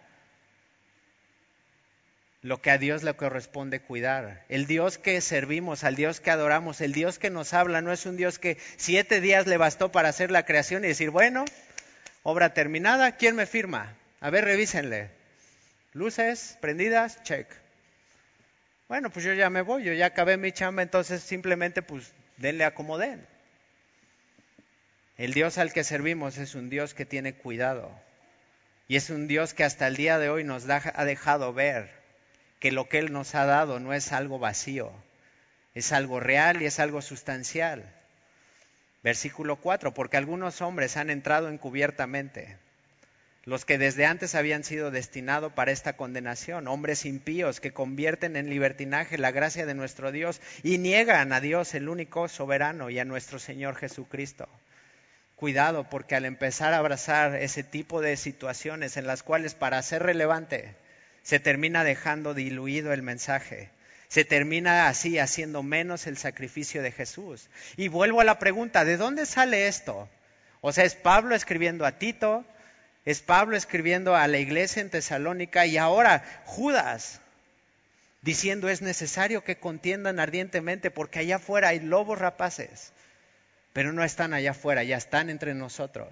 lo 2.40 2.60
que 2.60 2.70
a 2.70 2.76
Dios 2.76 3.02
le 3.02 3.14
corresponde 3.14 3.80
cuidar. 3.80 4.44
El 4.50 4.66
Dios 4.66 4.98
que 4.98 5.18
servimos, 5.22 5.82
al 5.82 5.96
Dios 5.96 6.20
que 6.20 6.30
adoramos, 6.30 6.82
el 6.82 6.92
Dios 6.92 7.18
que 7.18 7.30
nos 7.30 7.54
habla, 7.54 7.80
no 7.80 7.90
es 7.90 8.04
un 8.04 8.18
Dios 8.18 8.38
que 8.38 8.58
siete 8.76 9.22
días 9.22 9.46
le 9.46 9.56
bastó 9.56 9.90
para 9.90 10.10
hacer 10.10 10.30
la 10.30 10.44
creación 10.44 10.84
y 10.84 10.88
decir, 10.88 11.08
bueno, 11.08 11.46
Obra 12.26 12.54
terminada, 12.54 13.16
¿quién 13.18 13.36
me 13.36 13.44
firma? 13.44 13.94
A 14.22 14.30
ver, 14.30 14.46
revísenle. 14.46 15.10
Luces 15.92 16.56
prendidas, 16.62 17.22
check. 17.22 17.46
Bueno, 18.88 19.10
pues 19.10 19.26
yo 19.26 19.34
ya 19.34 19.50
me 19.50 19.60
voy, 19.60 19.84
yo 19.84 19.92
ya 19.92 20.06
acabé 20.06 20.38
mi 20.38 20.50
chamba, 20.50 20.82
entonces 20.82 21.22
simplemente 21.22 21.82
pues 21.82 22.14
denle 22.38 22.64
a 22.64 22.74
como 22.74 22.96
den. 22.96 23.26
El 25.18 25.34
Dios 25.34 25.58
al 25.58 25.74
que 25.74 25.84
servimos 25.84 26.38
es 26.38 26.54
un 26.54 26.70
Dios 26.70 26.94
que 26.94 27.04
tiene 27.04 27.34
cuidado. 27.34 27.92
Y 28.88 28.96
es 28.96 29.10
un 29.10 29.28
Dios 29.28 29.52
que 29.52 29.64
hasta 29.64 29.86
el 29.86 29.96
día 29.96 30.18
de 30.18 30.30
hoy 30.30 30.44
nos 30.44 30.66
ha 30.66 31.04
dejado 31.04 31.52
ver 31.52 31.90
que 32.58 32.72
lo 32.72 32.88
que 32.88 33.00
Él 33.00 33.12
nos 33.12 33.34
ha 33.34 33.44
dado 33.44 33.80
no 33.80 33.92
es 33.92 34.12
algo 34.12 34.38
vacío, 34.38 34.90
es 35.74 35.92
algo 35.92 36.20
real 36.20 36.62
y 36.62 36.64
es 36.64 36.80
algo 36.80 37.02
sustancial. 37.02 37.84
Versículo 39.04 39.56
4, 39.56 39.92
porque 39.92 40.16
algunos 40.16 40.62
hombres 40.62 40.96
han 40.96 41.10
entrado 41.10 41.50
encubiertamente, 41.50 42.56
los 43.44 43.66
que 43.66 43.76
desde 43.76 44.06
antes 44.06 44.34
habían 44.34 44.64
sido 44.64 44.90
destinados 44.90 45.52
para 45.52 45.72
esta 45.72 45.98
condenación, 45.98 46.66
hombres 46.66 47.04
impíos 47.04 47.60
que 47.60 47.74
convierten 47.74 48.34
en 48.34 48.48
libertinaje 48.48 49.18
la 49.18 49.30
gracia 49.30 49.66
de 49.66 49.74
nuestro 49.74 50.10
Dios 50.10 50.40
y 50.62 50.78
niegan 50.78 51.34
a 51.34 51.42
Dios 51.42 51.74
el 51.74 51.90
único 51.90 52.28
soberano 52.28 52.88
y 52.88 52.98
a 52.98 53.04
nuestro 53.04 53.38
Señor 53.38 53.76
Jesucristo. 53.76 54.48
Cuidado, 55.36 55.90
porque 55.90 56.16
al 56.16 56.24
empezar 56.24 56.72
a 56.72 56.78
abrazar 56.78 57.36
ese 57.36 57.62
tipo 57.62 58.00
de 58.00 58.16
situaciones 58.16 58.96
en 58.96 59.06
las 59.06 59.22
cuales 59.22 59.54
para 59.54 59.82
ser 59.82 60.02
relevante 60.02 60.74
se 61.22 61.38
termina 61.40 61.84
dejando 61.84 62.32
diluido 62.32 62.94
el 62.94 63.02
mensaje, 63.02 63.68
se 64.14 64.24
termina 64.24 64.86
así 64.86 65.18
haciendo 65.18 65.64
menos 65.64 66.06
el 66.06 66.16
sacrificio 66.16 66.82
de 66.82 66.92
Jesús. 66.92 67.48
Y 67.76 67.88
vuelvo 67.88 68.20
a 68.20 68.24
la 68.24 68.38
pregunta, 68.38 68.84
¿de 68.84 68.96
dónde 68.96 69.26
sale 69.26 69.66
esto? 69.66 70.08
O 70.60 70.72
sea, 70.72 70.84
es 70.84 70.94
Pablo 70.94 71.34
escribiendo 71.34 71.84
a 71.84 71.98
Tito, 71.98 72.44
es 73.04 73.22
Pablo 73.22 73.56
escribiendo 73.56 74.14
a 74.14 74.28
la 74.28 74.38
iglesia 74.38 74.82
en 74.82 74.90
Tesalónica 74.90 75.66
y 75.66 75.78
ahora 75.78 76.22
Judas 76.44 77.22
diciendo 78.22 78.68
es 78.68 78.82
necesario 78.82 79.42
que 79.42 79.58
contiendan 79.58 80.20
ardientemente 80.20 80.92
porque 80.92 81.18
allá 81.18 81.36
afuera 81.36 81.70
hay 81.70 81.80
lobos 81.80 82.16
rapaces, 82.16 82.92
pero 83.72 83.92
no 83.92 84.04
están 84.04 84.32
allá 84.32 84.52
afuera, 84.52 84.84
ya 84.84 84.96
están 84.96 85.28
entre 85.28 85.54
nosotros. 85.54 86.08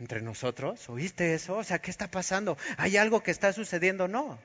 ¿Entre 0.00 0.22
nosotros? 0.22 0.88
¿Oíste 0.88 1.34
eso? 1.34 1.58
O 1.58 1.64
sea, 1.64 1.80
¿qué 1.80 1.90
está 1.90 2.10
pasando? 2.10 2.56
¿Hay 2.78 2.96
algo 2.96 3.22
que 3.22 3.30
está 3.30 3.52
sucediendo? 3.52 4.08
No. 4.08 4.38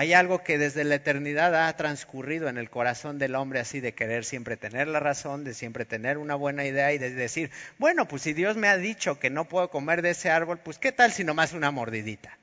Hay 0.00 0.14
algo 0.14 0.42
que 0.42 0.56
desde 0.56 0.82
la 0.84 0.94
eternidad 0.94 1.54
ha 1.54 1.76
transcurrido 1.76 2.48
en 2.48 2.56
el 2.56 2.70
corazón 2.70 3.18
del 3.18 3.34
hombre 3.34 3.60
así 3.60 3.80
de 3.80 3.92
querer 3.92 4.24
siempre 4.24 4.56
tener 4.56 4.88
la 4.88 4.98
razón, 4.98 5.44
de 5.44 5.52
siempre 5.52 5.84
tener 5.84 6.16
una 6.16 6.36
buena 6.36 6.64
idea 6.64 6.90
y 6.94 6.96
de 6.96 7.10
decir, 7.10 7.50
bueno, 7.76 8.08
pues 8.08 8.22
si 8.22 8.32
Dios 8.32 8.56
me 8.56 8.68
ha 8.68 8.78
dicho 8.78 9.18
que 9.18 9.28
no 9.28 9.44
puedo 9.44 9.68
comer 9.68 10.00
de 10.00 10.12
ese 10.12 10.30
árbol, 10.30 10.56
pues 10.56 10.78
qué 10.78 10.90
tal 10.90 11.12
si 11.12 11.22
nomás 11.22 11.52
una 11.52 11.70
mordidita. 11.70 12.38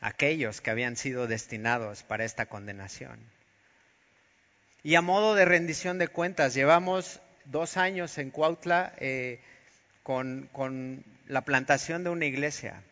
Aquellos 0.00 0.60
que 0.60 0.72
habían 0.72 0.96
sido 0.96 1.28
destinados 1.28 2.02
para 2.02 2.24
esta 2.24 2.46
condenación. 2.46 3.20
Y 4.82 4.96
a 4.96 5.00
modo 5.00 5.36
de 5.36 5.44
rendición 5.44 5.98
de 5.98 6.08
cuentas, 6.08 6.54
llevamos 6.54 7.20
dos 7.44 7.76
años 7.76 8.18
en 8.18 8.32
Cuautla. 8.32 8.94
Eh, 8.98 9.38
con, 10.52 11.04
la 11.26 11.42
plantación 11.42 12.02
de 12.02 12.10
una 12.10 12.26
iglesia. 12.26 12.82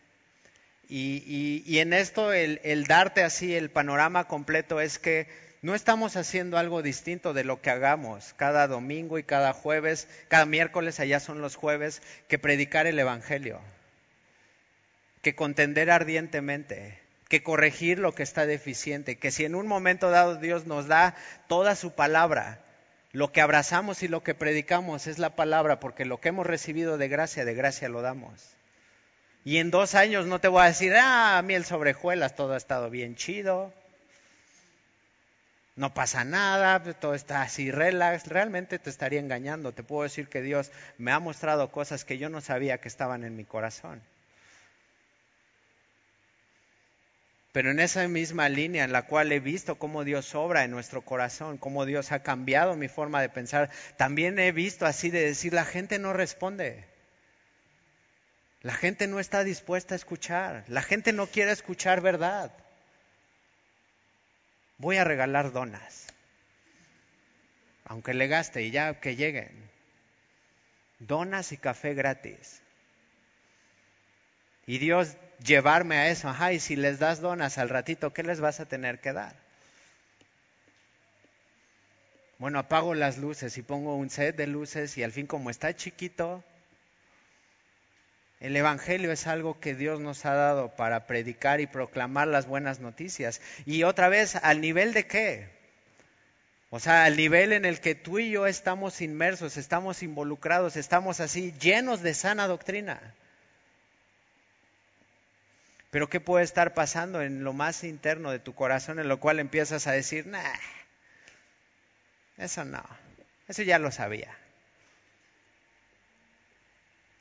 Y, 0.88 1.78
en 1.78 1.92
esto 1.92 2.32
el, 2.32 2.60
el, 2.62 2.84
darte 2.84 3.24
así 3.24 3.54
el 3.54 3.70
panorama 3.70 4.28
completo 4.28 4.80
es 4.80 4.98
que 4.98 5.26
no 5.60 5.74
estamos 5.74 6.16
haciendo 6.16 6.56
algo 6.56 6.82
distinto 6.82 7.34
de 7.34 7.42
lo 7.42 7.60
que 7.60 7.70
hagamos 7.70 8.32
cada 8.36 8.68
domingo 8.68 9.18
y 9.18 9.24
cada 9.24 9.52
jueves, 9.52 10.06
cada 10.28 10.46
miércoles, 10.46 11.00
allá 11.00 11.18
son 11.18 11.40
los 11.40 11.56
jueves, 11.56 12.00
que 12.28 12.38
predicar 12.38 12.86
el 12.86 12.98
Evangelio, 12.98 13.60
que 15.20 15.34
contender 15.34 15.90
ardientemente, 15.90 17.00
que 17.28 17.42
corregir 17.42 17.98
lo 17.98 18.14
que 18.14 18.22
está 18.22 18.46
deficiente, 18.46 19.18
que 19.18 19.32
si 19.32 19.44
en 19.44 19.56
un 19.56 19.66
momento 19.66 20.10
dado 20.10 20.36
Dios 20.36 20.66
nos 20.66 20.86
da 20.86 21.16
toda 21.48 21.74
su 21.74 21.92
palabra, 21.94 22.60
lo 23.12 23.32
que 23.32 23.40
abrazamos 23.40 24.02
y 24.02 24.08
lo 24.08 24.22
que 24.22 24.34
predicamos 24.34 25.06
es 25.06 25.18
la 25.18 25.36
palabra, 25.36 25.80
porque 25.80 26.04
lo 26.04 26.20
que 26.20 26.28
hemos 26.28 26.46
recibido 26.46 26.98
de 26.98 27.08
gracia, 27.08 27.44
de 27.44 27.54
gracia 27.54 27.88
lo 27.88 28.02
damos. 28.02 28.54
Y 29.44 29.58
en 29.58 29.70
dos 29.70 29.94
años 29.94 30.26
no 30.26 30.40
te 30.40 30.48
voy 30.48 30.62
a 30.62 30.66
decir, 30.66 30.94
ah, 30.96 31.40
miel 31.44 31.64
sobre 31.64 31.92
hojuelas, 31.92 32.34
todo 32.34 32.54
ha 32.54 32.58
estado 32.58 32.90
bien 32.90 33.16
chido, 33.16 33.72
no 35.78 35.94
pasa 35.94 36.24
nada, 36.24 36.82
todo 36.94 37.14
está 37.14 37.42
así 37.42 37.70
relax. 37.70 38.26
Realmente 38.26 38.80
te 38.80 38.90
estaría 38.90 39.20
engañando. 39.20 39.70
Te 39.70 39.84
puedo 39.84 40.02
decir 40.02 40.28
que 40.28 40.42
Dios 40.42 40.72
me 40.98 41.12
ha 41.12 41.20
mostrado 41.20 41.70
cosas 41.70 42.04
que 42.04 42.18
yo 42.18 42.28
no 42.28 42.40
sabía 42.40 42.78
que 42.78 42.88
estaban 42.88 43.22
en 43.22 43.36
mi 43.36 43.44
corazón. 43.44 44.02
Pero 47.58 47.72
en 47.72 47.80
esa 47.80 48.06
misma 48.06 48.48
línea 48.48 48.84
en 48.84 48.92
la 48.92 49.02
cual 49.02 49.32
he 49.32 49.40
visto 49.40 49.80
cómo 49.80 50.04
Dios 50.04 50.36
obra 50.36 50.62
en 50.62 50.70
nuestro 50.70 51.02
corazón, 51.02 51.58
cómo 51.58 51.86
Dios 51.86 52.12
ha 52.12 52.22
cambiado 52.22 52.76
mi 52.76 52.86
forma 52.86 53.20
de 53.20 53.28
pensar, 53.28 53.68
también 53.96 54.38
he 54.38 54.52
visto 54.52 54.86
así 54.86 55.10
de 55.10 55.24
decir, 55.24 55.52
la 55.52 55.64
gente 55.64 55.98
no 55.98 56.12
responde. 56.12 56.84
La 58.62 58.74
gente 58.74 59.08
no 59.08 59.18
está 59.18 59.42
dispuesta 59.42 59.94
a 59.94 59.96
escuchar. 59.96 60.66
La 60.68 60.82
gente 60.82 61.12
no 61.12 61.26
quiere 61.26 61.50
escuchar 61.50 62.00
verdad. 62.00 62.52
Voy 64.76 64.98
a 64.98 65.02
regalar 65.02 65.50
donas. 65.50 66.06
Aunque 67.86 68.14
le 68.14 68.28
gaste 68.28 68.62
y 68.62 68.70
ya 68.70 69.00
que 69.00 69.16
lleguen. 69.16 69.68
Donas 71.00 71.50
y 71.50 71.56
café 71.56 71.94
gratis. 71.94 72.62
Y 74.64 74.78
Dios 74.78 75.16
llevarme 75.44 75.96
a 75.96 76.08
eso. 76.08 76.28
Ajá, 76.28 76.52
y 76.52 76.60
si 76.60 76.76
les 76.76 76.98
das 76.98 77.20
donas 77.20 77.58
al 77.58 77.68
ratito, 77.68 78.12
¿qué 78.12 78.22
les 78.22 78.40
vas 78.40 78.60
a 78.60 78.66
tener 78.66 79.00
que 79.00 79.12
dar? 79.12 79.34
Bueno, 82.38 82.60
apago 82.60 82.94
las 82.94 83.18
luces 83.18 83.58
y 83.58 83.62
pongo 83.62 83.96
un 83.96 84.10
set 84.10 84.36
de 84.36 84.46
luces 84.46 84.96
y 84.96 85.02
al 85.02 85.12
fin 85.12 85.26
como 85.26 85.50
está 85.50 85.74
chiquito, 85.74 86.44
el 88.40 88.54
Evangelio 88.54 89.10
es 89.10 89.26
algo 89.26 89.58
que 89.58 89.74
Dios 89.74 89.98
nos 89.98 90.24
ha 90.24 90.34
dado 90.34 90.68
para 90.76 91.08
predicar 91.08 91.60
y 91.60 91.66
proclamar 91.66 92.28
las 92.28 92.46
buenas 92.46 92.78
noticias. 92.78 93.40
Y 93.66 93.82
otra 93.82 94.08
vez, 94.08 94.36
¿al 94.36 94.60
nivel 94.60 94.92
de 94.92 95.06
qué? 95.06 95.48
O 96.70 96.78
sea, 96.78 97.04
al 97.04 97.16
nivel 97.16 97.52
en 97.52 97.64
el 97.64 97.80
que 97.80 97.96
tú 97.96 98.20
y 98.20 98.30
yo 98.30 98.46
estamos 98.46 99.00
inmersos, 99.00 99.56
estamos 99.56 100.02
involucrados, 100.04 100.76
estamos 100.76 101.18
así 101.18 101.52
llenos 101.58 102.02
de 102.02 102.14
sana 102.14 102.46
doctrina. 102.46 103.00
Pero 105.90 106.08
¿qué 106.10 106.20
puede 106.20 106.44
estar 106.44 106.74
pasando 106.74 107.22
en 107.22 107.44
lo 107.44 107.52
más 107.52 107.82
interno 107.82 108.30
de 108.30 108.38
tu 108.38 108.54
corazón 108.54 108.98
en 108.98 109.08
lo 109.08 109.20
cual 109.20 109.38
empiezas 109.40 109.86
a 109.86 109.92
decir, 109.92 110.26
nah, 110.26 110.54
eso 112.36 112.64
no, 112.64 112.84
eso 113.48 113.62
ya 113.62 113.78
lo 113.78 113.90
sabía? 113.90 114.36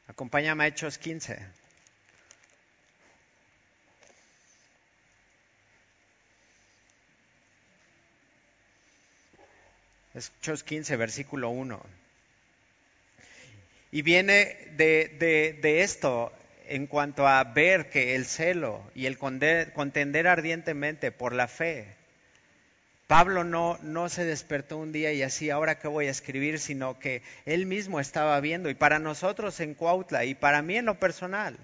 Acompáñame 0.08 0.66
a 0.66 0.68
Hechos 0.68 0.98
15. 0.98 1.40
Hechos 10.14 10.64
15, 10.64 10.96
versículo 10.98 11.50
1. 11.50 11.82
Y 13.92 14.02
viene 14.02 14.74
de, 14.76 15.16
de, 15.20 15.54
de 15.62 15.82
esto 15.84 16.34
en 16.70 16.88
cuanto 16.88 17.28
a 17.28 17.44
ver 17.44 17.90
que 17.90 18.16
el 18.16 18.26
celo 18.26 18.82
y 18.96 19.06
el 19.06 19.18
contender 19.18 20.28
ardientemente 20.28 21.12
por 21.12 21.34
la 21.34 21.48
fe, 21.48 21.96
Pablo 23.08 23.44
no, 23.46 23.78
no 23.82 24.10
se 24.10 24.26
despertó 24.26 24.78
un 24.78 24.92
día 24.92 25.14
y 25.14 25.24
así, 25.24 25.50
ahora 25.50 25.80
que 25.80 25.88
voy 25.88 26.08
a 26.08 26.12
escribir, 26.12 26.60
sino 26.60 27.00
que 27.00 27.22
él 27.46 27.66
mismo 27.66 28.02
estaba 28.02 28.38
viendo. 28.42 28.70
Y 28.70 28.76
para 28.76 29.00
nosotros 29.00 29.60
en 29.62 29.76
Cuautla 29.76 30.26
y 30.26 30.36
para 30.36 30.62
mí 30.62 30.76
en 30.76 30.86
lo 30.86 31.00
personal, 31.00 31.58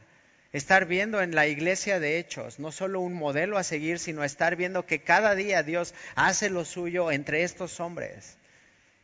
estar 0.53 0.85
viendo 0.85 1.21
en 1.21 1.35
la 1.35 1.47
iglesia 1.47 1.99
de 1.99 2.17
hechos, 2.17 2.59
no 2.59 2.71
solo 2.71 3.01
un 3.01 3.13
modelo 3.13 3.57
a 3.57 3.63
seguir, 3.63 3.99
sino 3.99 4.23
estar 4.23 4.55
viendo 4.55 4.85
que 4.85 5.01
cada 5.01 5.35
día 5.35 5.63
Dios 5.63 5.93
hace 6.15 6.49
lo 6.49 6.63
suyo 6.63 7.11
entre 7.11 7.43
estos 7.43 7.81
hombres 7.81 8.37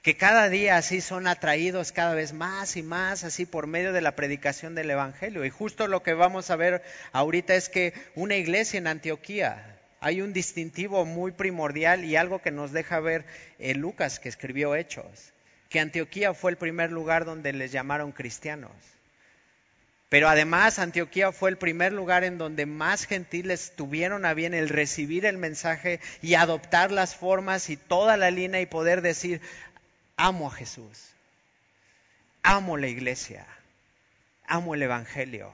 que 0.10 0.18
cada 0.18 0.50
día 0.50 0.76
así 0.76 1.02
son 1.02 1.28
atraídos 1.28 1.92
cada 1.92 2.16
vez 2.16 2.34
más 2.34 2.78
y 2.78 2.82
más 2.82 3.24
así 3.24 3.46
por 3.46 3.68
medio 3.68 3.94
de 3.94 4.02
la 4.02 4.16
predicación 4.16 4.74
del 4.74 4.90
Evangelio. 4.90 5.46
Y 5.46 5.52
justo 5.52 5.88
lo 5.88 6.02
que 6.02 6.16
vamos 6.16 6.50
a 6.50 6.56
ver 6.56 6.82
ahorita 7.12 7.54
es 7.54 7.70
que 7.70 7.94
una 8.16 8.36
iglesia 8.36 8.80
en 8.80 8.88
Antioquía, 8.88 9.78
hay 10.00 10.24
un 10.24 10.34
distintivo 10.34 11.06
muy 11.06 11.32
primordial 11.32 12.06
y 12.06 12.16
algo 12.16 12.42
que 12.42 12.50
nos 12.50 12.72
deja 12.72 13.00
ver 13.00 13.24
eh, 13.60 13.76
Lucas 13.76 14.20
que 14.20 14.30
escribió 14.30 14.74
Hechos, 14.74 15.32
que 15.70 15.80
Antioquía 15.80 16.34
fue 16.34 16.50
el 16.50 16.58
primer 16.58 16.92
lugar 16.92 17.24
donde 17.24 17.54
les 17.54 17.72
llamaron 17.72 18.12
cristianos. 18.12 18.72
Pero 20.10 20.28
además 20.28 20.80
Antioquía 20.80 21.32
fue 21.32 21.52
el 21.52 21.58
primer 21.58 21.94
lugar 21.94 22.24
en 22.24 22.40
donde 22.40 22.66
más 22.66 23.06
gentiles 23.06 23.74
tuvieron 23.76 24.26
a 24.26 24.34
bien 24.34 24.56
el 24.56 24.68
recibir 24.68 25.24
el 25.24 25.38
mensaje 25.38 26.00
y 26.24 26.34
adoptar 26.34 26.92
las 26.92 27.16
formas 27.16 27.70
y 27.70 27.78
toda 27.78 28.18
la 28.18 28.32
línea 28.32 28.60
y 28.60 28.66
poder 28.66 29.04
decir, 29.04 29.40
amo 30.20 30.48
a 30.48 30.52
Jesús, 30.52 31.12
amo 32.44 32.76
la 32.76 32.88
iglesia, 32.88 33.48
amo 34.48 34.76
el 34.76 34.84
Evangelio. 34.84 35.50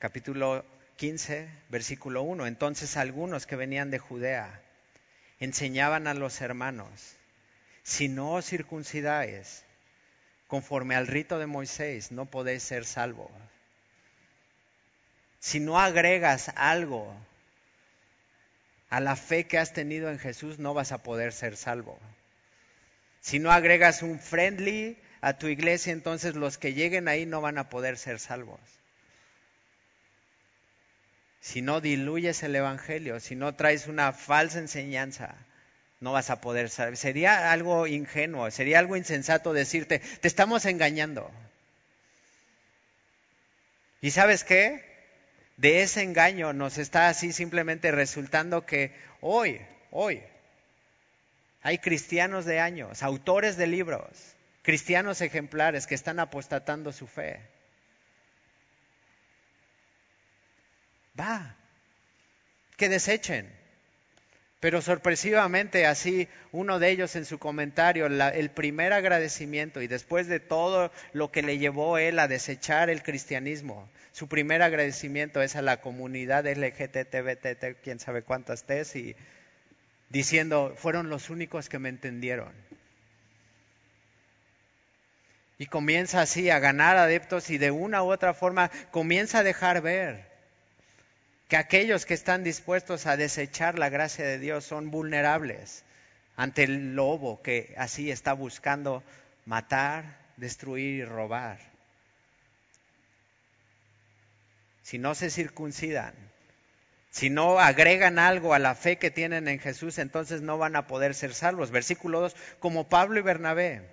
Capítulo 0.00 0.64
15, 0.96 1.48
versículo 1.68 2.22
1. 2.22 2.48
Entonces 2.48 2.96
algunos 2.96 3.46
que 3.46 3.54
venían 3.54 3.92
de 3.92 4.00
Judea 4.00 4.60
enseñaban 5.38 6.08
a 6.08 6.14
los 6.14 6.40
hermanos, 6.40 7.14
si 7.84 8.08
no 8.08 8.32
os 8.32 8.44
circuncidáis, 8.44 9.62
conforme 10.48 10.96
al 10.96 11.06
rito 11.06 11.38
de 11.38 11.46
Moisés, 11.46 12.10
no 12.10 12.26
podéis 12.26 12.64
ser 12.64 12.84
salvos. 12.84 13.30
Si 15.38 15.60
no 15.60 15.78
agregas 15.78 16.50
algo 16.56 17.14
a 18.90 19.00
la 19.00 19.16
fe 19.16 19.46
que 19.46 19.58
has 19.58 19.72
tenido 19.72 20.10
en 20.10 20.18
Jesús, 20.18 20.58
no 20.58 20.74
vas 20.74 20.92
a 20.92 21.02
poder 21.02 21.32
ser 21.32 21.56
salvo. 21.56 21.98
Si 23.20 23.38
no 23.38 23.52
agregas 23.52 24.02
un 24.02 24.18
friendly 24.18 24.96
a 25.20 25.34
tu 25.34 25.48
iglesia, 25.48 25.92
entonces 25.92 26.34
los 26.34 26.58
que 26.58 26.74
lleguen 26.74 27.08
ahí 27.08 27.26
no 27.26 27.40
van 27.40 27.58
a 27.58 27.68
poder 27.68 27.98
ser 27.98 28.18
salvos. 28.18 28.60
Si 31.40 31.62
no 31.62 31.80
diluyes 31.80 32.42
el 32.42 32.56
Evangelio, 32.56 33.20
si 33.20 33.36
no 33.36 33.54
traes 33.54 33.86
una 33.86 34.12
falsa 34.12 34.58
enseñanza, 34.58 35.34
no 36.00 36.12
vas 36.12 36.30
a 36.30 36.40
poder 36.40 36.70
saber. 36.70 36.96
Sería 36.96 37.52
algo 37.52 37.86
ingenuo, 37.86 38.50
sería 38.50 38.78
algo 38.78 38.96
insensato 38.96 39.52
decirte, 39.52 39.98
te 39.98 40.28
estamos 40.28 40.64
engañando. 40.64 41.30
¿Y 44.00 44.10
sabes 44.10 44.44
qué? 44.44 44.87
De 45.58 45.82
ese 45.82 46.02
engaño 46.02 46.52
nos 46.52 46.78
está 46.78 47.08
así 47.08 47.32
simplemente 47.32 47.90
resultando 47.90 48.64
que 48.64 48.94
hoy, 49.20 49.60
hoy, 49.90 50.22
hay 51.62 51.78
cristianos 51.78 52.44
de 52.44 52.60
años, 52.60 53.02
autores 53.02 53.56
de 53.56 53.66
libros, 53.66 54.06
cristianos 54.62 55.20
ejemplares 55.20 55.88
que 55.88 55.96
están 55.96 56.20
apostatando 56.20 56.92
su 56.92 57.08
fe. 57.08 57.40
Va, 61.18 61.56
que 62.76 62.88
desechen. 62.88 63.52
Pero 64.60 64.82
sorpresivamente 64.82 65.86
así, 65.86 66.28
uno 66.50 66.80
de 66.80 66.90
ellos 66.90 67.14
en 67.14 67.24
su 67.24 67.38
comentario, 67.38 68.06
el 68.06 68.50
primer 68.50 68.92
agradecimiento 68.92 69.80
y 69.82 69.86
después 69.86 70.26
de 70.26 70.40
todo 70.40 70.90
lo 71.12 71.30
que 71.30 71.42
le 71.42 71.58
llevó 71.58 71.96
él 71.96 72.18
a 72.18 72.26
desechar 72.26 72.90
el 72.90 73.04
cristianismo, 73.04 73.88
su 74.10 74.26
primer 74.26 74.62
agradecimiento 74.62 75.42
es 75.42 75.54
a 75.54 75.62
la 75.62 75.80
comunidad 75.80 76.44
LGTBT, 76.44 77.80
quién 77.84 78.00
sabe 78.00 78.22
cuántas 78.22 78.64
T's, 78.64 78.96
y 78.96 79.14
diciendo, 80.08 80.74
fueron 80.76 81.08
los 81.08 81.30
únicos 81.30 81.68
que 81.68 81.78
me 81.78 81.88
entendieron. 81.88 82.52
Y 85.56 85.66
comienza 85.66 86.20
así 86.20 86.50
a 86.50 86.58
ganar 86.58 86.96
adeptos 86.96 87.50
y 87.50 87.58
de 87.58 87.70
una 87.70 88.02
u 88.02 88.10
otra 88.10 88.34
forma 88.34 88.72
comienza 88.90 89.38
a 89.40 89.44
dejar 89.44 89.82
ver 89.82 90.27
que 91.48 91.56
aquellos 91.56 92.04
que 92.04 92.14
están 92.14 92.44
dispuestos 92.44 93.06
a 93.06 93.16
desechar 93.16 93.78
la 93.78 93.88
gracia 93.88 94.24
de 94.26 94.38
Dios 94.38 94.64
son 94.64 94.90
vulnerables 94.90 95.84
ante 96.36 96.64
el 96.64 96.94
lobo 96.94 97.42
que 97.42 97.74
así 97.78 98.10
está 98.10 98.34
buscando 98.34 99.02
matar, 99.46 100.18
destruir 100.36 101.00
y 101.00 101.04
robar. 101.04 101.58
Si 104.82 104.98
no 104.98 105.14
se 105.14 105.30
circuncidan, 105.30 106.14
si 107.10 107.30
no 107.30 107.58
agregan 107.58 108.18
algo 108.18 108.52
a 108.52 108.58
la 108.58 108.74
fe 108.74 108.98
que 108.98 109.10
tienen 109.10 109.48
en 109.48 109.58
Jesús, 109.58 109.98
entonces 109.98 110.42
no 110.42 110.58
van 110.58 110.76
a 110.76 110.86
poder 110.86 111.14
ser 111.14 111.32
salvos. 111.34 111.70
Versículo 111.70 112.20
2, 112.20 112.36
como 112.58 112.88
Pablo 112.88 113.18
y 113.18 113.22
Bernabé 113.22 113.88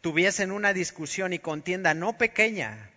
tuviesen 0.00 0.52
una 0.52 0.72
discusión 0.72 1.32
y 1.34 1.38
contienda 1.38 1.94
no 1.94 2.16
pequeña 2.16 2.90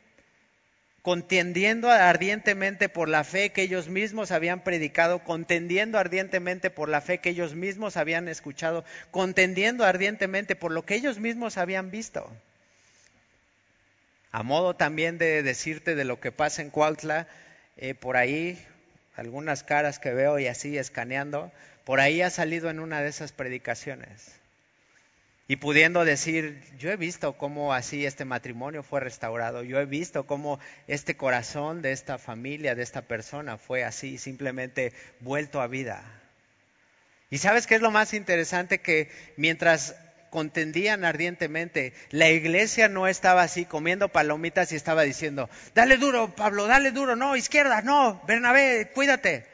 contendiendo 1.07 1.89
ardientemente 1.89 2.89
por 2.89 3.07
la 3.07 3.23
fe 3.23 3.51
que 3.53 3.61
ellos 3.61 3.87
mismos 3.87 4.31
habían 4.31 4.65
predicado, 4.65 5.19
contendiendo 5.19 5.97
ardientemente 5.97 6.69
por 6.69 6.89
la 6.89 6.99
fe 6.99 7.19
que 7.19 7.29
ellos 7.29 7.55
mismos 7.55 7.95
habían 7.95 8.27
escuchado, 8.27 8.83
contendiendo 9.09 9.85
ardientemente 9.85 10.57
por 10.57 10.73
lo 10.73 10.83
que 10.83 10.95
ellos 10.95 11.17
mismos 11.17 11.57
habían 11.57 11.91
visto. 11.91 12.29
A 14.33 14.43
modo 14.43 14.75
también 14.75 15.17
de 15.17 15.43
decirte 15.43 15.95
de 15.95 16.03
lo 16.03 16.19
que 16.19 16.33
pasa 16.33 16.61
en 16.61 16.71
Cuautla, 16.71 17.29
eh, 17.77 17.93
por 17.93 18.17
ahí, 18.17 18.61
algunas 19.15 19.63
caras 19.63 19.99
que 19.99 20.11
veo 20.11 20.39
y 20.39 20.47
así 20.47 20.77
escaneando, 20.77 21.53
por 21.85 22.01
ahí 22.01 22.21
ha 22.21 22.29
salido 22.29 22.69
en 22.69 22.81
una 22.81 23.01
de 23.01 23.07
esas 23.07 23.31
predicaciones 23.31 24.37
y 25.47 25.55
pudiendo 25.55 26.03
decir, 26.03 26.61
yo 26.77 26.91
he 26.91 26.97
visto 26.97 27.37
cómo 27.37 27.73
así 27.73 28.05
este 28.05 28.25
matrimonio 28.25 28.83
fue 28.83 28.99
restaurado, 28.99 29.63
yo 29.63 29.79
he 29.79 29.85
visto 29.85 30.25
cómo 30.25 30.59
este 30.87 31.15
corazón 31.15 31.81
de 31.81 31.93
esta 31.93 32.17
familia, 32.17 32.75
de 32.75 32.83
esta 32.83 33.03
persona 33.03 33.57
fue 33.57 33.85
así, 33.85 34.17
simplemente 34.17 34.91
vuelto 35.21 35.61
a 35.61 35.67
vida. 35.67 36.03
Y 37.29 37.37
sabes 37.37 37.65
qué 37.65 37.75
es 37.75 37.81
lo 37.81 37.91
más 37.91 38.13
interesante 38.13 38.79
que 38.79 39.09
mientras 39.37 39.95
contendían 40.29 41.05
ardientemente, 41.05 41.93
la 42.09 42.29
iglesia 42.29 42.89
no 42.89 43.07
estaba 43.07 43.43
así 43.43 43.63
comiendo 43.63 44.09
palomitas 44.09 44.73
y 44.73 44.75
estaba 44.75 45.03
diciendo, 45.03 45.49
dale 45.73 45.95
duro, 45.95 46.35
Pablo, 46.35 46.67
dale 46.67 46.91
duro, 46.91 47.15
no, 47.15 47.37
izquierda, 47.37 47.81
no, 47.81 48.21
Bernabé, 48.27 48.91
cuídate. 48.93 49.47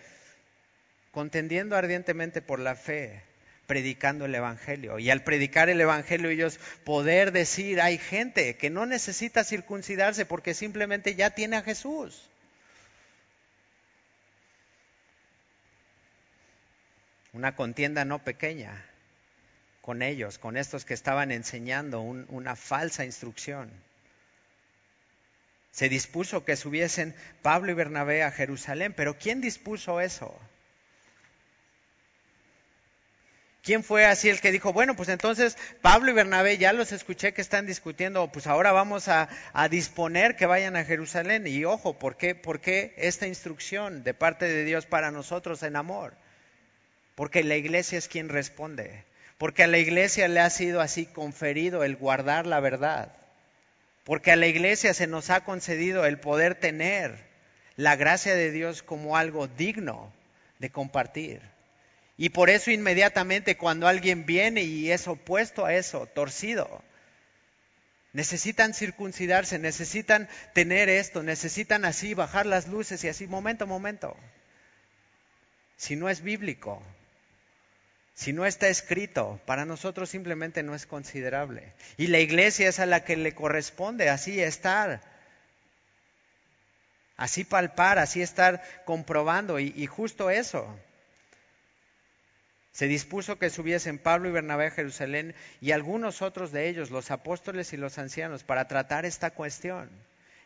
Contendiendo 1.12 1.76
ardientemente 1.76 2.42
por 2.42 2.60
la 2.60 2.74
fe, 2.74 3.22
predicando 3.68 4.26
el 4.26 4.36
Evangelio. 4.36 5.00
Y 5.00 5.10
al 5.10 5.24
predicar 5.24 5.70
el 5.70 5.82
Evangelio 5.82 6.30
ellos 6.30 6.60
poder 6.84 7.32
decir, 7.32 7.82
hay 7.82 7.98
gente 7.98 8.58
que 8.58 8.70
no 8.70 8.86
necesita 8.86 9.44
circuncidarse 9.44 10.26
porque 10.26 10.54
simplemente 10.54 11.16
ya 11.16 11.32
tiene 11.32 11.58
a 11.58 11.64
Jesús. 11.64 12.30
Una 17.34 17.56
contienda 17.56 18.06
no 18.06 18.20
pequeña 18.20 18.86
con 19.82 20.02
ellos, 20.02 20.38
con 20.38 20.56
estos 20.56 20.86
que 20.86 20.94
estaban 20.94 21.32
enseñando 21.32 22.00
una 22.02 22.56
falsa 22.56 23.04
instrucción. 23.04 23.70
Se 25.72 25.90
dispuso 25.90 26.46
que 26.46 26.56
subiesen 26.56 27.16
Pablo 27.42 27.72
y 27.72 27.74
Bernabé 27.74 28.24
a 28.24 28.32
Jerusalén, 28.32 28.94
pero 28.96 29.18
¿quién 29.18 29.42
dispuso 29.42 30.00
eso? 30.00 30.40
¿Quién 33.64 33.82
fue 33.82 34.06
así 34.06 34.28
el 34.28 34.42
que 34.42 34.52
dijo, 34.52 34.74
bueno, 34.74 34.94
pues 34.94 35.08
entonces 35.08 35.58
Pablo 35.82 36.12
y 36.12 36.14
Bernabé 36.14 36.58
ya 36.58 36.74
los 36.74 36.92
escuché 36.92 37.34
que 37.34 37.40
están 37.42 37.66
discutiendo, 37.66 38.30
pues 38.30 38.46
ahora 38.46 38.74
vamos 38.74 39.08
a, 39.08 39.30
disponer 39.72 40.36
que 40.36 40.46
vayan 40.46 40.76
a 40.76 40.84
Jerusalén? 40.84 41.48
Y 41.48 41.64
ojo, 41.64 41.98
¿por 41.98 42.18
qué, 42.18 42.36
¿por 42.36 42.60
qué 42.60 42.94
esta 42.98 43.26
instrucción 43.26 44.04
de 44.04 44.14
parte 44.14 44.50
de 44.50 44.66
Dios 44.66 44.86
para 44.86 45.12
nosotros 45.12 45.64
en 45.64 45.78
amor? 45.78 46.14
Porque 47.16 47.42
la 47.46 47.56
iglesia 47.56 47.98
es 47.98 48.10
quien 48.10 48.28
responde. 48.28 49.06
Porque 49.38 49.64
a 49.64 49.68
la 49.68 49.78
iglesia 49.78 50.28
le 50.28 50.42
ha 50.42 50.50
sido 50.50 50.82
así 50.82 51.06
conferido 51.06 51.86
el 51.86 51.96
guardar 51.96 52.46
la 52.46 52.60
verdad. 52.60 53.16
Porque 54.04 54.34
a 54.34 54.36
la 54.36 54.48
iglesia 54.48 54.94
se 54.94 55.08
nos 55.08 55.30
ha 55.30 55.46
concedido 55.46 56.06
el 56.06 56.20
poder 56.20 56.56
tener 56.56 57.18
la 57.78 57.96
gracia 57.96 58.36
de 58.36 58.52
Dios 58.52 58.84
como 58.84 59.16
algo 59.16 59.48
digno 59.48 60.12
de 60.60 60.70
compartir. 60.70 61.53
Y 62.18 62.30
por 62.30 62.50
eso 62.50 62.72
inmediatamente 62.72 63.58
cuando 63.58 63.88
alguien 63.88 64.26
viene 64.26 64.62
y 64.62 64.92
es 64.92 65.08
opuesto 65.08 65.66
a 65.66 65.74
eso, 65.74 66.06
torcido, 66.08 66.84
necesitan 68.14 68.74
circuncidarse, 68.74 69.58
necesitan 69.58 70.30
tener 70.54 70.90
esto, 70.90 71.24
necesitan 71.24 71.86
así 71.86 72.14
bajar 72.14 72.46
las 72.46 72.68
luces 72.68 73.04
y 73.04 73.08
así, 73.08 73.28
momento, 73.28 73.66
momento. 73.66 74.16
Si 75.76 75.96
no 75.96 76.08
es 76.08 76.22
bíblico, 76.22 76.84
si 78.14 78.32
no 78.32 78.46
está 78.46 78.68
escrito, 78.68 79.42
para 79.48 79.66
nosotros 79.66 80.10
simplemente 80.10 80.62
no 80.62 80.76
es 80.76 80.86
considerable. 80.86 81.74
Y 81.98 82.08
la 82.08 82.20
iglesia 82.20 82.70
es 82.70 82.80
a 82.80 82.86
la 82.86 83.04
que 83.04 83.18
le 83.18 83.34
corresponde 83.34 84.10
así 84.10 84.40
estar, 84.40 85.02
así 87.18 87.44
palpar, 87.44 87.98
así 87.98 88.22
estar 88.22 88.64
comprobando 88.86 89.60
y, 89.60 89.74
y 89.76 89.88
justo 89.88 90.30
eso. 90.30 90.80
Se 92.74 92.88
dispuso 92.88 93.38
que 93.38 93.52
subiesen 93.52 94.00
Pablo 94.00 94.28
y 94.28 94.32
Bernabé 94.32 94.66
a 94.66 94.72
Jerusalén 94.72 95.36
y 95.62 95.72
algunos 95.72 96.24
otros 96.24 96.52
de 96.52 96.68
ellos, 96.68 96.90
los 96.90 97.12
apóstoles 97.12 97.72
y 97.72 97.78
los 97.78 98.00
ancianos, 98.00 98.44
para 98.44 98.68
tratar 98.68 99.06
esta 99.06 99.30
cuestión. 99.30 99.92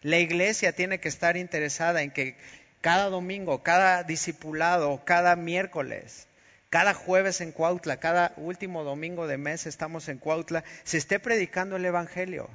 La 0.01 0.17
iglesia 0.17 0.73
tiene 0.73 0.99
que 0.99 1.07
estar 1.07 1.37
interesada 1.37 2.01
en 2.03 2.11
que 2.11 2.35
cada 2.81 3.05
domingo, 3.05 3.63
cada 3.63 4.03
discipulado, 4.03 5.01
cada 5.05 5.37
miércoles, 5.37 6.27
cada 6.69 6.93
jueves 6.93 7.39
en 7.39 7.53
Cuautla, 7.53 8.01
cada 8.01 8.33
último 8.35 8.83
domingo 8.83 9.25
de 9.25 9.37
mes 9.37 9.65
estamos 9.65 10.09
en 10.09 10.17
Cuautla, 10.17 10.65
se 10.83 10.97
esté 10.97 11.19
predicando 11.19 11.77
el 11.77 11.85
Evangelio. 11.85 12.49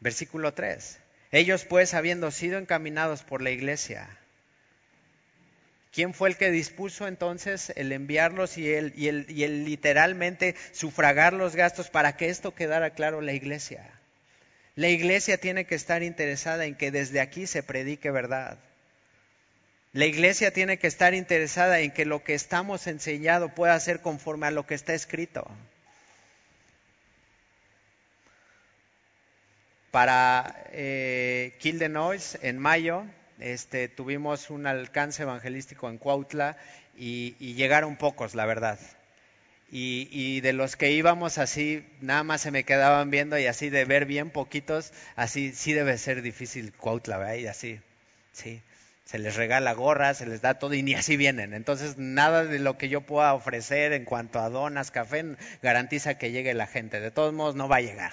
Versículo 0.00 0.52
3. 0.52 0.98
Ellos 1.30 1.64
pues, 1.66 1.94
habiendo 1.94 2.32
sido 2.32 2.58
encaminados 2.58 3.22
por 3.22 3.42
la 3.42 3.50
iglesia, 3.50 4.18
¿quién 5.92 6.14
fue 6.14 6.30
el 6.30 6.36
que 6.36 6.50
dispuso 6.50 7.06
entonces 7.06 7.72
el 7.76 7.92
enviarlos 7.92 8.58
y 8.58 8.72
el, 8.72 9.64
literalmente 9.64 10.56
sufragar 10.72 11.34
los 11.34 11.54
gastos 11.54 11.90
para 11.90 12.16
que 12.16 12.28
esto 12.28 12.54
quedara 12.54 12.90
claro 12.90 13.20
la 13.20 13.32
iglesia? 13.32 13.88
La 14.74 14.88
iglesia 14.88 15.36
tiene 15.36 15.66
que 15.66 15.74
estar 15.74 16.02
interesada 16.02 16.64
en 16.64 16.74
que 16.74 16.90
desde 16.90 17.20
aquí 17.20 17.46
se 17.46 17.62
predique 17.62 18.10
verdad. 18.10 18.58
La 19.92 20.06
iglesia 20.06 20.50
tiene 20.50 20.78
que 20.78 20.86
estar 20.86 21.12
interesada 21.12 21.80
en 21.80 21.90
que 21.90 22.06
lo 22.06 22.24
que 22.24 22.32
estamos 22.32 22.86
enseñando 22.86 23.50
pueda 23.50 23.78
ser 23.78 24.00
conforme 24.00 24.46
a 24.46 24.50
lo 24.50 24.66
que 24.66 24.74
está 24.74 24.94
escrito. 24.94 25.46
Para 29.90 30.64
eh, 30.72 31.54
Kill 31.58 31.78
the 31.78 31.90
Noise, 31.90 32.38
en 32.40 32.58
mayo, 32.58 33.04
este, 33.38 33.88
tuvimos 33.88 34.50
un 34.50 34.66
alcance 34.66 35.22
evangelístico 35.22 35.88
en 35.88 35.98
Cuautla 35.98 36.56
y, 36.96 37.34
llegaron 37.54 37.96
pocos, 37.96 38.34
la 38.34 38.46
verdad. 38.46 38.78
Y, 39.70 40.40
de 40.40 40.52
los 40.52 40.76
que 40.76 40.92
íbamos 40.92 41.38
así, 41.38 41.86
nada 42.00 42.24
más 42.24 42.42
se 42.42 42.50
me 42.50 42.64
quedaban 42.64 43.10
viendo 43.10 43.38
y 43.38 43.46
así 43.46 43.70
de 43.70 43.84
ver 43.84 44.04
bien 44.04 44.30
poquitos, 44.30 44.92
así 45.16 45.52
sí 45.52 45.72
debe 45.72 45.96
ser 45.98 46.22
difícil 46.22 46.72
Cuautla, 46.72 47.18
¿verdad? 47.18 47.34
Y 47.34 47.46
así, 47.46 47.80
sí. 48.32 48.62
Se 49.04 49.18
les 49.18 49.36
regala 49.36 49.72
gorras, 49.72 50.18
se 50.18 50.26
les 50.26 50.40
da 50.40 50.54
todo 50.54 50.74
y 50.74 50.82
ni 50.82 50.94
así 50.94 51.16
vienen. 51.16 51.54
Entonces, 51.54 51.98
nada 51.98 52.44
de 52.44 52.58
lo 52.58 52.78
que 52.78 52.88
yo 52.88 53.00
pueda 53.02 53.34
ofrecer 53.34 53.92
en 53.92 54.04
cuanto 54.04 54.40
a 54.40 54.48
donas, 54.48 54.90
café, 54.90 55.36
garantiza 55.60 56.18
que 56.18 56.30
llegue 56.30 56.54
la 56.54 56.66
gente. 56.66 57.00
De 57.00 57.10
todos 57.10 57.34
modos, 57.34 57.54
no 57.54 57.68
va 57.68 57.76
a 57.76 57.80
llegar. 57.80 58.12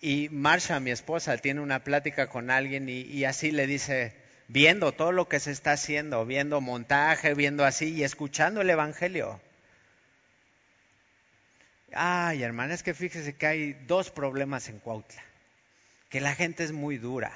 Y 0.00 0.28
Marsha, 0.30 0.78
mi 0.80 0.90
esposa, 0.90 1.36
tiene 1.38 1.60
una 1.60 1.82
plática 1.82 2.28
con 2.28 2.50
alguien 2.50 2.88
y, 2.88 3.24
así 3.24 3.50
le 3.50 3.66
dice, 3.66 4.14
viendo 4.48 4.92
todo 4.92 5.12
lo 5.12 5.28
que 5.28 5.40
se 5.40 5.50
está 5.50 5.72
haciendo, 5.72 6.26
viendo 6.26 6.60
montaje, 6.60 7.34
viendo 7.34 7.64
así 7.64 7.94
y 7.94 8.04
escuchando 8.04 8.60
el 8.60 8.70
Evangelio. 8.70 9.40
Ay, 11.92 12.42
hermana, 12.42 12.74
es 12.74 12.82
que 12.82 12.94
fíjese 12.94 13.36
que 13.36 13.46
hay 13.46 13.72
dos 13.86 14.10
problemas 14.10 14.68
en 14.68 14.80
Cuautla. 14.80 15.22
Que 16.10 16.20
la 16.20 16.34
gente 16.34 16.62
es 16.62 16.72
muy 16.72 16.98
dura. 16.98 17.32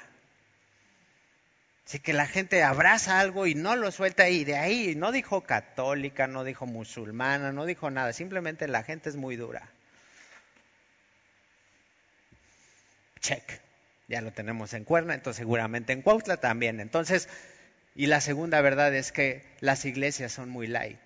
Así 1.86 1.98
que 1.98 2.12
la 2.12 2.26
gente 2.26 2.62
abraza 2.62 3.18
algo 3.18 3.46
y 3.46 3.54
no 3.56 3.74
lo 3.74 3.90
suelta 3.90 4.28
y 4.28 4.44
de 4.44 4.56
ahí 4.56 4.94
no 4.94 5.10
dijo 5.10 5.40
católica, 5.40 6.28
no 6.28 6.44
dijo 6.44 6.66
musulmana, 6.66 7.50
no 7.52 7.64
dijo 7.64 7.90
nada, 7.90 8.12
simplemente 8.12 8.68
la 8.68 8.84
gente 8.84 9.08
es 9.08 9.16
muy 9.16 9.34
dura. 9.34 9.68
Check. 13.20 13.60
Ya 14.08 14.20
lo 14.20 14.32
tenemos 14.32 14.74
en 14.74 14.84
Cuerna, 14.84 15.14
entonces 15.14 15.38
seguramente 15.38 15.92
en 15.92 16.02
Cuautla 16.02 16.38
también. 16.38 16.80
Entonces, 16.80 17.28
y 17.94 18.06
la 18.06 18.20
segunda 18.20 18.60
verdad 18.60 18.94
es 18.94 19.12
que 19.12 19.44
las 19.60 19.84
iglesias 19.84 20.32
son 20.32 20.48
muy 20.48 20.66
light. 20.66 20.98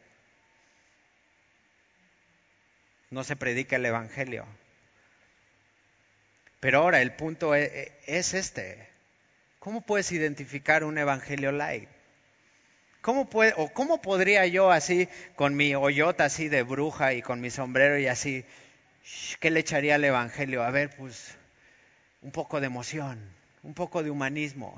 No 3.10 3.24
se 3.24 3.36
predica 3.36 3.76
el 3.76 3.86
Evangelio. 3.86 4.46
Pero 6.60 6.78
ahora 6.78 7.02
el 7.02 7.12
punto 7.12 7.54
e, 7.54 7.64
e, 7.64 7.92
es, 8.06 8.32
este. 8.32 8.88
¿Cómo 9.58 9.82
puedes 9.82 10.10
identificar 10.12 10.82
un 10.82 10.96
Evangelio 10.96 11.52
light? 11.52 11.88
¿Cómo, 13.02 13.28
puede, 13.28 13.52
o 13.58 13.68
¿Cómo 13.68 14.00
podría 14.00 14.46
yo 14.46 14.70
así, 14.70 15.08
con 15.36 15.56
mi 15.56 15.74
hoyota 15.74 16.24
así 16.24 16.48
de 16.48 16.62
bruja 16.62 17.12
y 17.12 17.20
con 17.20 17.42
mi 17.42 17.50
sombrero 17.50 17.98
y 17.98 18.06
así, 18.06 18.46
¿qué 19.40 19.50
le 19.50 19.60
echaría 19.60 19.96
al 19.96 20.04
Evangelio? 20.04 20.62
A 20.62 20.70
ver, 20.70 20.88
pues 20.96 21.36
un 22.24 22.32
poco 22.32 22.58
de 22.58 22.66
emoción, 22.66 23.20
un 23.62 23.74
poco 23.74 24.02
de 24.02 24.10
humanismo. 24.10 24.74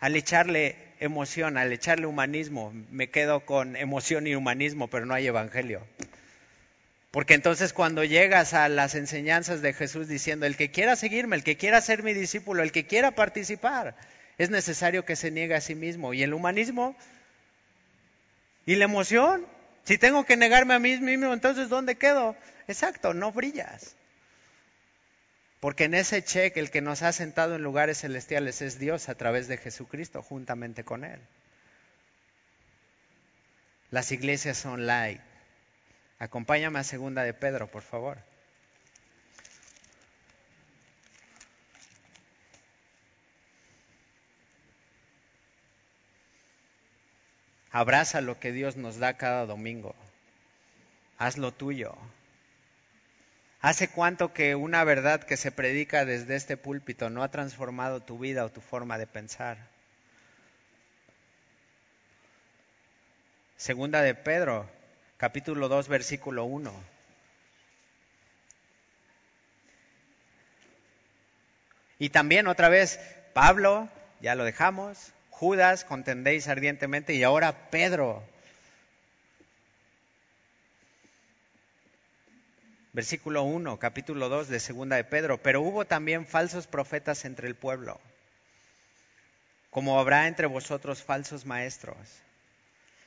Al 0.00 0.14
echarle 0.14 0.76
emoción, 1.00 1.56
al 1.56 1.72
echarle 1.72 2.06
humanismo, 2.06 2.72
me 2.90 3.08
quedo 3.08 3.40
con 3.40 3.74
emoción 3.74 4.26
y 4.26 4.36
humanismo, 4.36 4.88
pero 4.88 5.06
no 5.06 5.14
hay 5.14 5.26
evangelio. 5.26 5.84
Porque 7.10 7.34
entonces 7.34 7.72
cuando 7.72 8.04
llegas 8.04 8.52
a 8.52 8.68
las 8.68 8.94
enseñanzas 8.94 9.62
de 9.62 9.72
Jesús 9.72 10.08
diciendo, 10.08 10.44
el 10.44 10.56
que 10.56 10.70
quiera 10.70 10.94
seguirme, 10.94 11.36
el 11.36 11.42
que 11.42 11.56
quiera 11.56 11.80
ser 11.80 12.02
mi 12.02 12.12
discípulo, 12.12 12.62
el 12.62 12.70
que 12.70 12.86
quiera 12.86 13.12
participar, 13.12 13.96
es 14.36 14.50
necesario 14.50 15.06
que 15.06 15.16
se 15.16 15.30
niegue 15.30 15.54
a 15.54 15.62
sí 15.62 15.74
mismo. 15.74 16.12
¿Y 16.12 16.22
el 16.22 16.34
humanismo? 16.34 16.94
¿Y 18.66 18.76
la 18.76 18.84
emoción? 18.84 19.46
Si 19.84 19.96
tengo 19.96 20.26
que 20.26 20.36
negarme 20.36 20.74
a 20.74 20.78
mí 20.78 20.98
mismo, 20.98 21.32
entonces 21.32 21.70
¿dónde 21.70 21.96
quedo? 21.96 22.36
Exacto, 22.68 23.14
no 23.14 23.32
brillas. 23.32 23.96
Porque 25.60 25.84
en 25.84 25.94
ese 25.94 26.22
cheque 26.22 26.60
el 26.60 26.70
que 26.70 26.80
nos 26.80 27.02
ha 27.02 27.12
sentado 27.12 27.56
en 27.56 27.62
lugares 27.62 28.00
celestiales 28.00 28.62
es 28.62 28.78
Dios 28.78 29.08
a 29.08 29.16
través 29.16 29.48
de 29.48 29.56
Jesucristo 29.56 30.22
juntamente 30.22 30.84
con 30.84 31.04
Él. 31.04 31.20
Las 33.90 34.12
iglesias 34.12 34.58
son 34.58 34.86
light. 34.86 35.20
Acompáñame 36.18 36.78
a 36.78 36.84
segunda 36.84 37.22
de 37.22 37.34
Pedro, 37.34 37.70
por 37.70 37.82
favor. 37.82 38.18
Abraza 47.70 48.20
lo 48.20 48.38
que 48.40 48.52
Dios 48.52 48.76
nos 48.76 48.98
da 48.98 49.16
cada 49.16 49.46
domingo. 49.46 49.94
Haz 51.18 51.36
lo 51.36 51.52
tuyo. 51.52 51.96
¿Hace 53.60 53.88
cuánto 53.88 54.32
que 54.32 54.54
una 54.54 54.84
verdad 54.84 55.24
que 55.24 55.36
se 55.36 55.50
predica 55.50 56.04
desde 56.04 56.36
este 56.36 56.56
púlpito 56.56 57.10
no 57.10 57.24
ha 57.24 57.30
transformado 57.30 58.00
tu 58.00 58.16
vida 58.16 58.44
o 58.44 58.52
tu 58.52 58.60
forma 58.60 58.98
de 58.98 59.08
pensar? 59.08 59.58
Segunda 63.56 64.00
de 64.02 64.14
Pedro, 64.14 64.70
capítulo 65.16 65.68
2, 65.68 65.88
versículo 65.88 66.44
1. 66.44 66.72
Y 71.98 72.10
también 72.10 72.46
otra 72.46 72.68
vez, 72.68 73.00
Pablo, 73.32 73.88
ya 74.20 74.36
lo 74.36 74.44
dejamos, 74.44 75.12
Judas, 75.30 75.84
contendéis 75.84 76.46
ardientemente, 76.46 77.14
y 77.14 77.24
ahora 77.24 77.70
Pedro, 77.70 78.22
Versículo 82.92 83.42
1, 83.42 83.78
capítulo 83.78 84.28
2 84.28 84.48
de 84.48 84.60
Segunda 84.60 84.96
de 84.96 85.04
Pedro. 85.04 85.38
Pero 85.42 85.60
hubo 85.60 85.84
también 85.84 86.26
falsos 86.26 86.66
profetas 86.66 87.24
entre 87.24 87.46
el 87.46 87.54
pueblo, 87.54 88.00
como 89.70 90.00
habrá 90.00 90.26
entre 90.26 90.46
vosotros 90.46 91.02
falsos 91.02 91.44
maestros, 91.44 91.96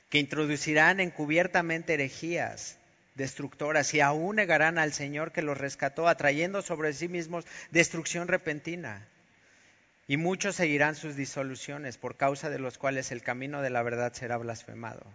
que 0.10 0.20
introducirán 0.20 1.00
encubiertamente 1.00 1.96
herejías 1.96 2.78
destructoras 3.16 3.94
y 3.94 4.00
aún 4.00 4.38
negarán 4.38 4.78
al 4.78 4.94
Señor 4.94 5.32
que 5.32 5.42
los 5.42 5.58
rescató, 5.58 6.08
atrayendo 6.08 6.62
sobre 6.62 6.94
sí 6.94 7.08
mismos 7.08 7.46
destrucción 7.72 8.28
repentina. 8.28 9.08
Y 10.08 10.18
muchos 10.18 10.56
seguirán 10.56 10.96
sus 10.96 11.16
disoluciones, 11.16 11.98
por 11.98 12.16
causa 12.16 12.50
de 12.50 12.60
los 12.60 12.78
cuales 12.78 13.12
el 13.12 13.22
camino 13.22 13.62
de 13.62 13.70
la 13.70 13.82
verdad 13.82 14.14
será 14.14 14.38
blasfemado. 14.38 15.06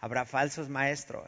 Habrá 0.00 0.24
falsos 0.24 0.68
maestros 0.68 1.26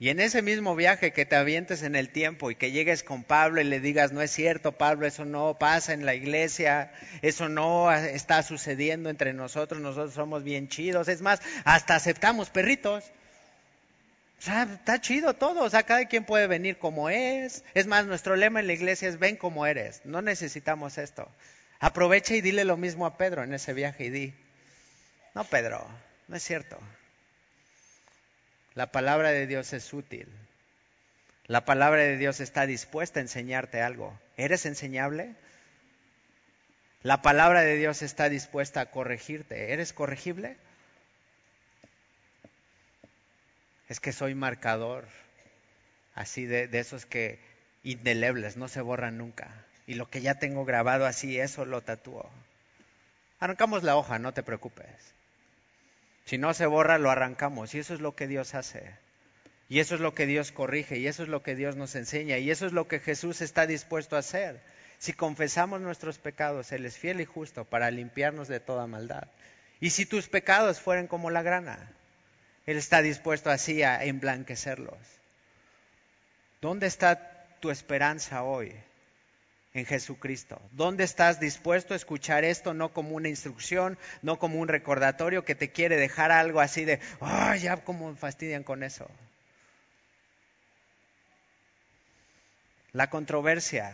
y 0.00 0.10
en 0.10 0.20
ese 0.20 0.42
mismo 0.42 0.76
viaje 0.76 1.12
que 1.12 1.26
te 1.26 1.34
avientes 1.34 1.82
en 1.82 1.96
el 1.96 2.10
tiempo 2.10 2.52
y 2.52 2.54
que 2.54 2.70
llegues 2.70 3.02
con 3.02 3.24
Pablo 3.24 3.60
y 3.60 3.64
le 3.64 3.80
digas, 3.80 4.12
no 4.12 4.22
es 4.22 4.30
cierto, 4.30 4.72
Pablo, 4.72 5.06
eso 5.06 5.24
no 5.24 5.58
pasa 5.58 5.92
en 5.92 6.06
la 6.06 6.14
iglesia, 6.14 6.92
eso 7.20 7.48
no 7.48 7.92
está 7.92 8.44
sucediendo 8.44 9.10
entre 9.10 9.32
nosotros, 9.32 9.80
nosotros 9.80 10.14
somos 10.14 10.44
bien 10.44 10.68
chidos, 10.68 11.08
es 11.08 11.20
más, 11.20 11.40
hasta 11.64 11.96
aceptamos 11.96 12.50
perritos. 12.50 13.10
O 14.38 14.40
sea, 14.42 14.62
está 14.72 15.00
chido 15.00 15.34
todo, 15.34 15.64
o 15.64 15.70
sea, 15.70 15.82
cada 15.82 16.04
quien 16.04 16.24
puede 16.24 16.46
venir 16.46 16.78
como 16.78 17.10
es. 17.10 17.64
Es 17.74 17.88
más, 17.88 18.06
nuestro 18.06 18.36
lema 18.36 18.60
en 18.60 18.68
la 18.68 18.74
iglesia 18.74 19.08
es 19.08 19.18
ven 19.18 19.34
como 19.34 19.66
eres, 19.66 20.02
no 20.04 20.22
necesitamos 20.22 20.96
esto. 20.96 21.28
Aprovecha 21.80 22.36
y 22.36 22.40
dile 22.40 22.64
lo 22.64 22.76
mismo 22.76 23.04
a 23.04 23.18
Pedro 23.18 23.42
en 23.42 23.52
ese 23.52 23.72
viaje 23.72 24.04
y 24.04 24.10
di, 24.10 24.34
no, 25.34 25.42
Pedro, 25.42 25.84
no 26.28 26.36
es 26.36 26.42
cierto. 26.44 26.78
La 28.78 28.92
palabra 28.92 29.32
de 29.32 29.48
Dios 29.48 29.72
es 29.72 29.92
útil. 29.92 30.28
La 31.48 31.64
palabra 31.64 32.02
de 32.02 32.16
Dios 32.16 32.38
está 32.38 32.64
dispuesta 32.64 33.18
a 33.18 33.22
enseñarte 33.22 33.82
algo. 33.82 34.16
¿Eres 34.36 34.66
enseñable? 34.66 35.34
La 37.02 37.20
palabra 37.20 37.62
de 37.62 37.74
Dios 37.74 38.02
está 38.02 38.28
dispuesta 38.28 38.80
a 38.80 38.86
corregirte. 38.92 39.72
¿Eres 39.72 39.92
corregible? 39.92 40.56
Es 43.88 43.98
que 43.98 44.12
soy 44.12 44.36
marcador, 44.36 45.08
así 46.14 46.46
de, 46.46 46.68
esos 46.78 47.04
que 47.04 47.40
indelebles, 47.82 48.56
no 48.56 48.68
se 48.68 48.80
borran 48.80 49.18
nunca. 49.18 49.50
Y 49.88 49.94
lo 49.94 50.08
que 50.08 50.20
ya 50.20 50.36
tengo 50.36 50.64
grabado 50.64 51.04
así, 51.04 51.40
eso 51.40 51.64
lo 51.64 51.80
tatúo. 51.80 52.30
Arrancamos 53.40 53.82
la 53.82 53.96
hoja, 53.96 54.20
no 54.20 54.32
te 54.32 54.44
preocupes. 54.44 55.17
Si 56.28 56.36
no 56.36 56.52
se 56.52 56.66
borra, 56.66 56.98
lo 56.98 57.10
arrancamos. 57.10 57.74
Y 57.74 57.78
eso 57.78 57.94
es 57.94 58.00
lo 58.00 58.14
que 58.14 58.26
Dios 58.26 58.54
hace. 58.54 58.94
Y 59.70 59.80
eso 59.80 59.94
es 59.94 60.02
lo 60.02 60.14
que 60.14 60.26
Dios 60.26 60.52
corrige. 60.52 60.98
Y 60.98 61.06
eso 61.06 61.22
es 61.22 61.30
lo 61.30 61.42
que 61.42 61.54
Dios 61.54 61.74
nos 61.74 61.94
enseña. 61.94 62.36
Y 62.36 62.50
eso 62.50 62.66
es 62.66 62.74
lo 62.74 62.86
que 62.86 63.00
Jesús 63.00 63.40
está 63.40 63.66
dispuesto 63.66 64.14
a 64.14 64.18
hacer. 64.18 64.60
Si 64.98 65.14
confesamos 65.14 65.80
nuestros 65.80 66.18
pecados, 66.18 66.70
Él 66.72 66.84
es 66.84 66.98
fiel 66.98 67.22
y 67.22 67.24
justo 67.24 67.64
para 67.64 67.90
limpiarnos 67.90 68.46
de 68.46 68.60
toda 68.60 68.86
maldad. 68.86 69.26
Y 69.80 69.88
si 69.88 70.04
tus 70.04 70.28
pecados 70.28 70.80
fueren 70.80 71.06
como 71.06 71.30
la 71.30 71.40
grana, 71.40 71.92
Él 72.66 72.76
está 72.76 73.00
dispuesto 73.00 73.48
así 73.48 73.82
a 73.82 74.04
emblanquecerlos. 74.04 74.98
¿Dónde 76.60 76.88
está 76.88 77.46
tu 77.60 77.70
esperanza 77.70 78.42
hoy? 78.42 78.74
En 79.78 79.86
Jesucristo? 79.86 80.60
¿Dónde 80.72 81.04
estás 81.04 81.40
dispuesto 81.40 81.94
a 81.94 81.96
escuchar 81.96 82.44
esto 82.44 82.74
no 82.74 82.92
como 82.92 83.14
una 83.14 83.28
instrucción, 83.28 83.98
no 84.22 84.38
como 84.38 84.58
un 84.58 84.68
recordatorio 84.68 85.44
que 85.44 85.54
te 85.54 85.70
quiere 85.70 85.96
dejar 85.96 86.30
algo 86.30 86.60
así 86.60 86.84
de, 86.84 87.00
ay, 87.20 87.60
ya 87.60 87.76
como 87.78 88.14
fastidian 88.16 88.64
con 88.64 88.82
eso? 88.82 89.08
La 92.92 93.10
controversia 93.10 93.92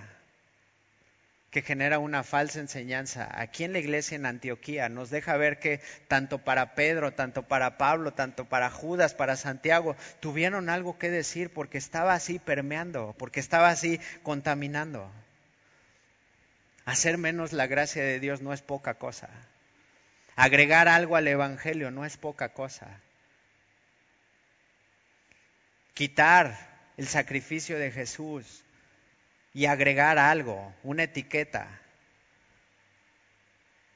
que 1.54 1.62
genera 1.62 2.00
una 2.00 2.24
falsa 2.24 2.58
enseñanza 2.58 3.28
aquí 3.30 3.62
en 3.62 3.72
la 3.72 3.78
iglesia 3.78 4.16
en 4.16 4.26
Antioquía 4.26 4.88
nos 4.88 5.10
deja 5.10 5.36
ver 5.36 5.60
que 5.60 5.80
tanto 6.08 6.38
para 6.38 6.74
Pedro, 6.74 7.12
tanto 7.12 7.44
para 7.44 7.78
Pablo, 7.78 8.12
tanto 8.12 8.46
para 8.46 8.70
Judas, 8.70 9.14
para 9.14 9.36
Santiago, 9.36 9.94
tuvieron 10.18 10.68
algo 10.68 10.98
que 10.98 11.10
decir 11.10 11.50
porque 11.50 11.78
estaba 11.78 12.14
así 12.14 12.40
permeando, 12.40 13.14
porque 13.18 13.38
estaba 13.38 13.68
así 13.68 14.00
contaminando. 14.24 15.08
Hacer 16.84 17.18
menos 17.18 17.52
la 17.52 17.66
gracia 17.66 18.02
de 18.02 18.20
Dios 18.20 18.42
no 18.42 18.52
es 18.52 18.62
poca 18.62 18.94
cosa. 18.94 19.30
Agregar 20.36 20.88
algo 20.88 21.16
al 21.16 21.28
Evangelio 21.28 21.90
no 21.90 22.04
es 22.04 22.16
poca 22.16 22.50
cosa. 22.50 23.00
Quitar 25.94 26.56
el 26.96 27.06
sacrificio 27.06 27.78
de 27.78 27.90
Jesús 27.90 28.64
y 29.52 29.66
agregar 29.66 30.18
algo, 30.18 30.74
una 30.82 31.04
etiqueta, 31.04 31.80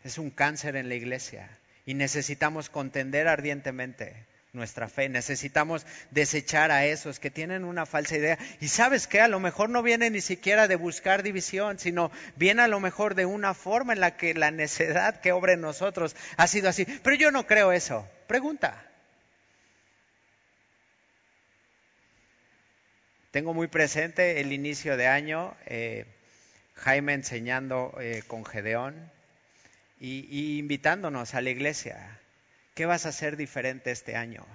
es 0.05 0.17
un 0.17 0.31
cáncer 0.31 0.77
en 0.77 0.89
la 0.89 0.95
iglesia 0.95 1.51
y 1.85 1.95
necesitamos 1.95 2.71
contender 2.71 3.29
ardientemente 3.29 4.28
nuestra 4.53 4.89
fe. 4.89 5.09
Necesitamos 5.09 5.87
desechar 6.11 6.71
a 6.71 6.87
esos 6.87 7.21
que 7.21 7.31
tienen 7.31 7.65
una 7.65 7.87
falsa 7.87 8.17
idea. 8.17 8.39
Y 8.61 8.69
sabes 8.69 9.07
que 9.07 9.21
a 9.21 9.29
lo 9.29 9.41
mejor 9.41 9.71
no 9.71 9.83
viene 9.83 10.11
ni 10.11 10.21
siquiera 10.21 10.69
de 10.69 10.77
buscar 10.77 11.23
división, 11.23 11.79
sino 11.79 12.11
viene 12.37 12.63
a 12.63 12.69
lo 12.69 12.81
mejor 12.81 13.15
de 13.15 13.27
una 13.27 13.55
forma 13.55 13.93
en 13.93 14.01
la 14.01 14.17
que 14.17 14.35
la 14.35 14.51
necedad 14.51 15.21
que 15.21 15.33
obra 15.33 15.53
en 15.53 15.61
nosotros 15.61 16.17
ha 16.37 16.47
sido 16.47 16.69
así. 16.69 16.85
Pero 16.85 17.17
yo 17.17 17.31
no 17.31 17.47
creo 17.47 17.73
eso. 17.73 18.09
Pregunta. 18.27 18.85
Tengo 23.31 23.53
muy 23.53 23.67
presente 23.69 24.41
el 24.41 24.53
inicio 24.53 24.97
de 24.97 25.07
año, 25.07 25.55
eh, 25.67 26.07
Jaime 26.75 27.13
enseñando 27.13 27.95
eh, 28.01 28.23
con 28.27 28.45
Gedeón 28.45 29.13
y, 30.01 30.27
y 30.31 30.59
invitándonos 30.59 31.35
a 31.35 31.43
la 31.43 31.51
iglesia. 31.51 32.18
¿Qué 32.79 32.87
vas 32.87 33.07
a 33.07 33.09
hacer 33.09 33.37
diferente 33.37 33.91
este 33.91 34.15
año? 34.15 34.47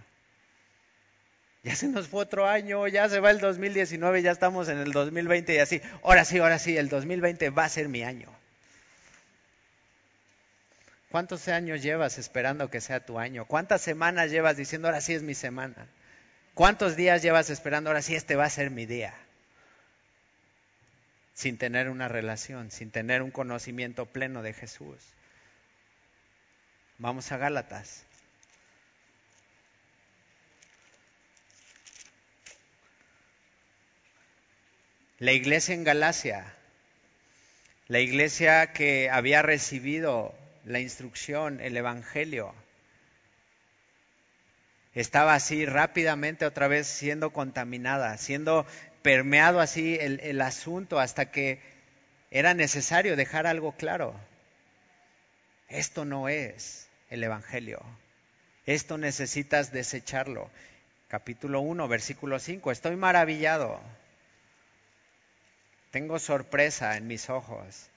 Ya 1.62 1.76
se 1.76 1.90
nos 1.90 2.08
fue 2.08 2.22
otro 2.22 2.48
año, 2.48 2.88
ya 2.88 3.10
se 3.10 3.20
va 3.20 3.32
el 3.32 3.42
2019, 3.42 4.22
ya 4.22 4.32
estamos 4.32 4.70
en 4.70 4.78
el 4.78 4.94
2020 4.94 5.54
y 5.54 5.58
así. 5.58 5.82
Ahora 6.04 6.24
sí, 6.24 6.38
ahora 6.38 6.58
sí, 6.58 6.78
el 6.78 6.88
2020 6.88 7.50
va 7.50 7.66
a 7.66 7.70
ser 7.70 7.90
mi 7.90 8.02
año. 8.02 8.30
¿Cuántos 11.12 11.50
años 11.50 11.84
llevas 11.84 12.18
esperando 12.18 12.70
que 12.70 12.80
sea 12.80 13.06
tu 13.06 13.20
año? 13.20 13.44
¿Cuántas 13.44 13.82
semanas 13.82 14.32
llevas 14.32 14.56
diciendo, 14.56 14.88
ahora 14.88 15.02
sí 15.02 15.14
es 15.14 15.22
mi 15.22 15.36
semana? 15.36 15.86
¿Cuántos 16.54 16.96
días 16.96 17.22
llevas 17.24 17.50
esperando, 17.50 17.90
ahora 17.90 18.02
sí 18.02 18.16
este 18.16 18.38
va 18.38 18.46
a 18.46 18.50
ser 18.50 18.72
mi 18.72 18.86
día? 18.86 19.14
Sin 21.34 21.58
tener 21.58 21.90
una 21.90 22.08
relación, 22.08 22.72
sin 22.72 22.90
tener 22.90 23.22
un 23.22 23.32
conocimiento 23.32 24.06
pleno 24.06 24.44
de 24.44 24.54
Jesús. 24.54 24.96
Vamos 27.00 27.30
a 27.34 27.38
Gálatas. 27.38 28.06
La 35.24 35.32
iglesia 35.32 35.74
en 35.74 35.86
Galacia, 35.86 36.54
la 37.88 38.02
iglesia 38.02 38.74
que 38.74 39.10
había 39.10 39.42
recibido 39.42 40.36
la 40.66 40.82
instrucción, 40.82 41.62
el 41.62 41.78
Evangelio, 41.78 42.54
estaba 44.94 45.34
así 45.34 45.66
rápidamente 45.66 46.46
otra 46.46 46.68
vez 46.68 46.88
siendo 46.88 47.32
contaminada, 47.32 48.18
siendo 48.18 48.66
permeado 49.02 49.62
así 49.62 49.98
el, 49.98 50.42
asunto 50.42 51.00
hasta 51.00 51.32
que 51.32 51.62
era 52.30 52.54
necesario 52.54 53.16
dejar 53.16 53.48
algo 53.48 53.72
claro. 53.78 54.14
Esto 55.70 56.04
no 56.04 56.28
es 56.28 56.90
el 57.10 57.24
Evangelio. 57.24 57.82
Esto 58.66 58.98
necesitas 58.98 59.72
desecharlo. 59.72 60.50
Capítulo 61.08 61.62
1, 61.62 61.88
versículo 61.88 62.40
5. 62.40 62.74
Estoy 62.74 62.98
maravillado 62.98 63.80
tengo 65.94 66.18
sorpresa 66.18 66.98
en 66.98 67.06
mis 67.06 67.30
ojos 67.30 67.92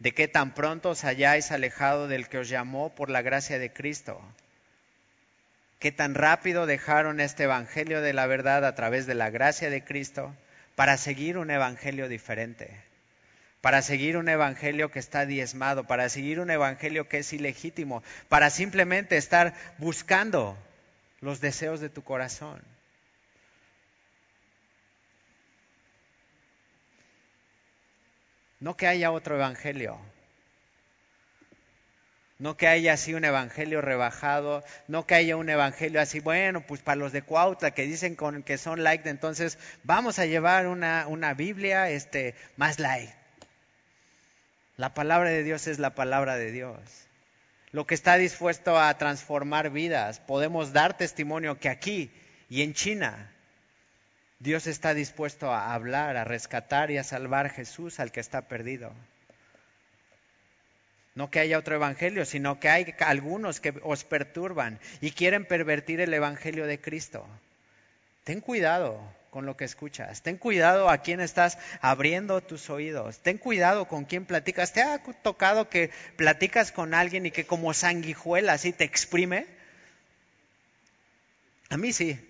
de 0.00 0.12
que 0.12 0.26
tan 0.26 0.52
pronto 0.52 0.90
os 0.90 1.04
hayáis 1.04 1.52
alejado 1.52 2.08
del 2.08 2.28
que 2.28 2.38
os 2.38 2.48
llamó 2.48 2.92
por 2.92 3.08
la 3.08 3.22
gracia 3.22 3.60
de 3.60 3.72
Cristo, 3.72 4.20
que 5.78 5.92
tan 5.92 6.16
rápido 6.16 6.66
dejaron 6.66 7.20
este 7.20 7.44
Evangelio 7.44 8.00
de 8.00 8.12
la 8.12 8.26
verdad 8.26 8.64
a 8.64 8.74
través 8.74 9.06
de 9.06 9.14
la 9.14 9.30
gracia 9.30 9.70
de 9.70 9.84
Cristo 9.84 10.34
para 10.74 10.96
seguir 10.96 11.38
un 11.38 11.52
Evangelio 11.52 12.08
diferente, 12.08 12.68
para 13.60 13.80
seguir 13.80 14.16
un 14.16 14.28
Evangelio 14.28 14.90
que 14.90 14.98
está 14.98 15.24
diezmado, 15.24 15.84
para 15.86 16.08
seguir 16.08 16.40
un 16.40 16.50
Evangelio 16.50 17.08
que 17.08 17.18
es 17.18 17.32
ilegítimo, 17.32 18.02
para 18.28 18.50
simplemente 18.50 19.16
estar 19.16 19.54
buscando 19.78 20.58
los 21.20 21.40
deseos 21.40 21.78
de 21.78 21.90
tu 21.90 22.02
corazón. 22.02 22.60
No 28.60 28.76
que 28.76 28.86
haya 28.86 29.10
otro 29.10 29.36
evangelio. 29.36 29.98
No 32.38 32.56
que 32.56 32.68
haya 32.68 32.92
así 32.92 33.14
un 33.14 33.24
evangelio 33.24 33.80
rebajado, 33.80 34.62
no 34.86 35.06
que 35.06 35.16
haya 35.16 35.36
un 35.36 35.48
evangelio 35.48 36.00
así, 36.00 36.20
bueno, 36.20 36.60
pues 36.60 36.82
para 36.82 36.94
los 36.94 37.10
de 37.10 37.22
Cuautla 37.22 37.72
que 37.72 37.82
dicen 37.82 38.14
con, 38.14 38.44
que 38.44 38.58
son 38.58 38.84
light, 38.84 39.04
entonces 39.06 39.58
vamos 39.82 40.20
a 40.20 40.26
llevar 40.26 40.68
una, 40.68 41.08
una 41.08 41.34
Biblia 41.34 41.90
este, 41.90 42.36
más 42.56 42.78
light. 42.78 43.10
La 44.76 44.94
palabra 44.94 45.30
de 45.30 45.42
Dios 45.42 45.66
es 45.66 45.80
la 45.80 45.96
palabra 45.96 46.36
de 46.36 46.52
Dios. 46.52 46.78
Lo 47.72 47.88
que 47.88 47.96
está 47.96 48.16
dispuesto 48.16 48.78
a 48.78 48.96
transformar 48.96 49.70
vidas. 49.70 50.20
Podemos 50.20 50.72
dar 50.72 50.96
testimonio 50.96 51.58
que 51.58 51.68
aquí 51.68 52.12
y 52.48 52.62
en 52.62 52.72
China 52.72 53.32
Dios 54.40 54.66
está 54.66 54.94
dispuesto 54.94 55.52
a 55.52 55.74
hablar, 55.74 56.16
a 56.16 56.24
rescatar 56.24 56.90
y 56.90 56.98
a 56.98 57.04
salvar 57.04 57.46
a 57.46 57.50
Jesús 57.50 57.98
al 57.98 58.12
que 58.12 58.20
está 58.20 58.42
perdido. 58.42 58.92
No 61.14 61.30
que 61.30 61.40
haya 61.40 61.58
otro 61.58 61.74
evangelio, 61.74 62.24
sino 62.24 62.60
que 62.60 62.68
hay 62.68 62.94
algunos 63.00 63.58
que 63.58 63.74
os 63.82 64.04
perturban 64.04 64.78
y 65.00 65.10
quieren 65.10 65.44
pervertir 65.44 66.00
el 66.00 66.14
evangelio 66.14 66.66
de 66.66 66.80
Cristo. 66.80 67.26
Ten 68.22 68.40
cuidado 68.40 69.00
con 69.30 69.44
lo 69.44 69.56
que 69.56 69.64
escuchas. 69.64 70.22
Ten 70.22 70.36
cuidado 70.36 70.88
a 70.88 70.98
quién 70.98 71.20
estás 71.20 71.58
abriendo 71.80 72.40
tus 72.40 72.70
oídos. 72.70 73.18
Ten 73.18 73.38
cuidado 73.38 73.88
con 73.88 74.04
quién 74.04 74.26
platicas. 74.26 74.72
¿Te 74.72 74.82
ha 74.82 75.02
tocado 75.02 75.68
que 75.68 75.90
platicas 76.16 76.70
con 76.70 76.94
alguien 76.94 77.26
y 77.26 77.32
que 77.32 77.46
como 77.46 77.74
sanguijuela 77.74 78.52
así 78.52 78.72
te 78.72 78.84
exprime? 78.84 79.46
A 81.70 81.76
mí 81.76 81.92
sí. 81.92 82.27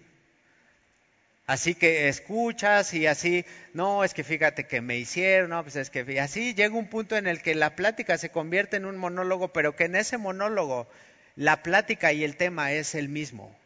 Así 1.49 1.74
que 1.74 2.09
escuchas 2.09 2.92
y 2.92 3.07
así, 3.07 3.46
no, 3.72 4.05
es 4.05 4.12
que 4.12 4.22
fíjate 4.22 4.66
que 4.66 4.82
me 4.82 4.99
hicieron, 4.99 5.49
no, 5.49 5.62
pues 5.62 5.76
es 5.76 5.88
que 5.88 6.20
así 6.20 6.53
llega 6.53 6.76
un 6.76 6.88
punto 6.88 7.16
en 7.16 7.26
el 7.26 7.40
que 7.40 7.55
la 7.55 7.74
plática 7.74 8.18
se 8.18 8.28
convierte 8.28 8.76
en 8.76 8.84
un 8.84 8.99
monólogo, 8.99 9.49
pero 9.49 9.74
que 9.74 9.84
en 9.84 9.96
ese 9.96 10.18
monólogo 10.18 10.90
la 11.36 11.62
plática 11.62 12.12
y 12.12 12.22
el 12.22 12.36
tema 12.36 12.72
es 12.72 12.94
el 12.94 13.09
mismo. 13.09 13.57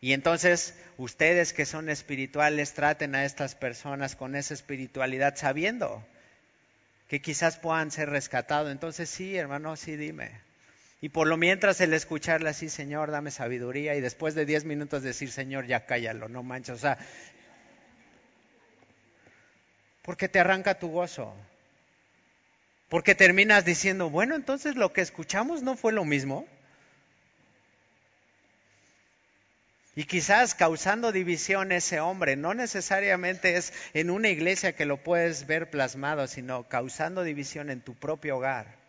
Y 0.00 0.12
entonces 0.12 0.76
ustedes 0.96 1.52
que 1.52 1.66
son 1.66 1.88
espirituales 1.88 2.72
traten 2.72 3.16
a 3.16 3.24
estas 3.24 3.56
personas 3.56 4.14
con 4.14 4.36
esa 4.36 4.54
espiritualidad 4.54 5.34
sabiendo 5.34 6.06
que 7.08 7.20
quizás 7.20 7.56
puedan 7.56 7.90
ser 7.90 8.10
rescatados. 8.10 8.70
Entonces 8.70 9.10
sí, 9.10 9.36
hermano, 9.36 9.74
sí 9.74 9.96
dime. 9.96 10.30
Y 11.02 11.08
por 11.08 11.26
lo 11.26 11.36
mientras 11.36 11.80
el 11.80 11.92
escucharle 11.94 12.48
así, 12.48 12.68
Señor, 12.68 13.10
dame 13.10 13.32
sabiduría, 13.32 13.96
y 13.96 14.00
después 14.00 14.36
de 14.36 14.46
diez 14.46 14.64
minutos 14.64 15.02
decir, 15.02 15.32
Señor, 15.32 15.66
ya 15.66 15.84
cállalo, 15.84 16.28
no 16.28 16.44
manches. 16.44 16.76
O 16.76 16.78
sea, 16.78 16.96
porque 20.02 20.28
te 20.28 20.38
arranca 20.38 20.78
tu 20.78 20.90
gozo. 20.90 21.34
Porque 22.88 23.16
terminas 23.16 23.64
diciendo, 23.64 24.10
bueno, 24.10 24.36
entonces 24.36 24.76
lo 24.76 24.92
que 24.92 25.00
escuchamos 25.00 25.64
no 25.64 25.76
fue 25.76 25.92
lo 25.92 26.04
mismo. 26.04 26.46
Y 29.96 30.04
quizás 30.04 30.54
causando 30.54 31.10
división 31.10 31.72
ese 31.72 31.98
hombre, 31.98 32.36
no 32.36 32.54
necesariamente 32.54 33.56
es 33.56 33.72
en 33.92 34.08
una 34.08 34.28
iglesia 34.28 34.76
que 34.76 34.86
lo 34.86 34.98
puedes 34.98 35.48
ver 35.48 35.68
plasmado, 35.68 36.28
sino 36.28 36.68
causando 36.68 37.24
división 37.24 37.70
en 37.70 37.80
tu 37.80 37.96
propio 37.96 38.36
hogar. 38.36 38.81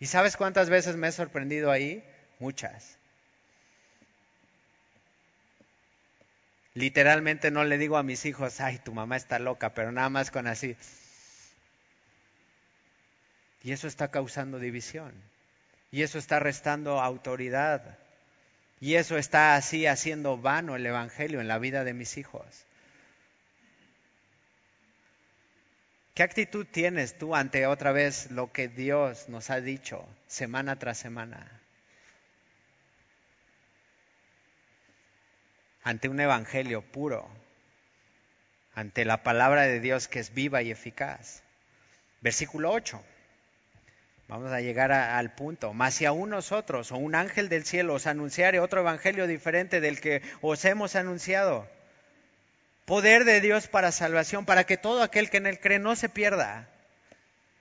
¿Y 0.00 0.06
sabes 0.06 0.36
cuántas 0.36 0.70
veces 0.70 0.96
me 0.96 1.08
he 1.08 1.12
sorprendido 1.12 1.70
ahí? 1.70 2.04
Muchas. 2.38 2.98
Literalmente 6.74 7.50
no 7.50 7.64
le 7.64 7.78
digo 7.78 7.96
a 7.96 8.02
mis 8.02 8.24
hijos, 8.24 8.60
ay, 8.60 8.78
tu 8.78 8.92
mamá 8.92 9.16
está 9.16 9.38
loca, 9.38 9.74
pero 9.74 9.90
nada 9.90 10.08
más 10.08 10.30
con 10.30 10.46
así. 10.46 10.76
Y 13.64 13.72
eso 13.72 13.88
está 13.88 14.08
causando 14.08 14.58
división. 14.58 15.12
Y 15.90 16.02
eso 16.02 16.18
está 16.18 16.38
restando 16.38 17.00
autoridad 17.00 17.98
y 18.80 18.94
eso 18.94 19.18
está 19.18 19.56
así 19.56 19.86
haciendo 19.86 20.38
vano 20.38 20.76
el 20.76 20.86
Evangelio 20.86 21.40
en 21.40 21.48
la 21.48 21.58
vida 21.58 21.84
de 21.84 21.94
mis 21.94 22.16
hijos. 22.16 22.46
¿Qué 26.18 26.24
actitud 26.24 26.66
tienes 26.68 27.16
tú 27.16 27.36
ante 27.36 27.68
otra 27.68 27.92
vez 27.92 28.32
lo 28.32 28.50
que 28.50 28.66
Dios 28.66 29.28
nos 29.28 29.50
ha 29.50 29.60
dicho 29.60 30.04
semana 30.26 30.76
tras 30.76 30.98
semana? 30.98 31.46
Ante 35.84 36.08
un 36.08 36.18
Evangelio 36.18 36.82
puro, 36.82 37.30
ante 38.74 39.04
la 39.04 39.22
palabra 39.22 39.62
de 39.62 39.78
Dios 39.78 40.08
que 40.08 40.18
es 40.18 40.34
viva 40.34 40.60
y 40.60 40.72
eficaz. 40.72 41.44
Versículo 42.20 42.72
8. 42.72 43.00
Vamos 44.26 44.50
a 44.50 44.60
llegar 44.60 44.90
al 44.90 45.36
punto. 45.36 45.72
Mas 45.72 45.94
si 45.94 46.04
aún 46.04 46.30
nosotros 46.30 46.90
o 46.90 46.96
un 46.96 47.14
ángel 47.14 47.48
del 47.48 47.64
cielo 47.64 47.94
os 47.94 48.08
anunciare 48.08 48.58
otro 48.58 48.80
evangelio 48.80 49.28
diferente 49.28 49.80
del 49.80 50.00
que 50.00 50.22
os 50.40 50.64
hemos 50.64 50.96
anunciado, 50.96 51.68
poder 52.88 53.26
de 53.26 53.42
Dios 53.42 53.68
para 53.68 53.92
salvación, 53.92 54.46
para 54.46 54.64
que 54.64 54.78
todo 54.78 55.02
aquel 55.02 55.28
que 55.28 55.36
en 55.36 55.46
él 55.46 55.60
cree 55.60 55.78
no 55.78 55.94
se 55.94 56.08
pierda. 56.08 56.70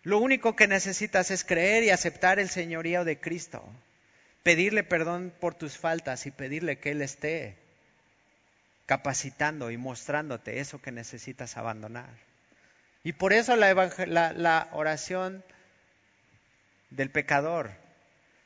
Lo 0.04 0.20
único 0.20 0.56
que 0.56 0.70
necesitas 0.70 1.32
es 1.32 1.44
creer 1.44 1.84
y 1.84 1.90
aceptar 1.90 2.40
el 2.40 2.48
señorío 2.48 3.04
de 3.04 3.20
Cristo, 3.20 3.62
pedirle 4.42 4.84
perdón 4.84 5.34
por 5.38 5.54
tus 5.54 5.78
faltas 5.78 6.26
y 6.28 6.32
pedirle 6.32 6.80
que 6.80 6.92
Él 6.92 7.02
esté 7.02 7.58
capacitando 8.86 9.70
y 9.70 9.76
mostrándote 9.76 10.62
eso 10.62 10.82
que 10.82 10.94
necesitas 10.94 11.58
abandonar. 11.58 12.10
Y 13.04 13.12
por 13.12 13.34
eso 13.34 13.58
la, 13.58 13.74
la, 14.06 14.70
oración 14.72 15.44
del 16.90 17.12
pecador. 17.12 17.72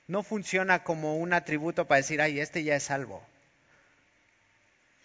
No 0.07 0.23
funciona 0.23 0.83
como 0.83 1.17
un 1.17 1.33
atributo 1.33 1.85
para 1.85 1.97
decir, 1.97 2.21
ay, 2.21 2.39
este 2.39 2.63
ya 2.63 2.75
es 2.75 2.83
salvo. 2.83 3.23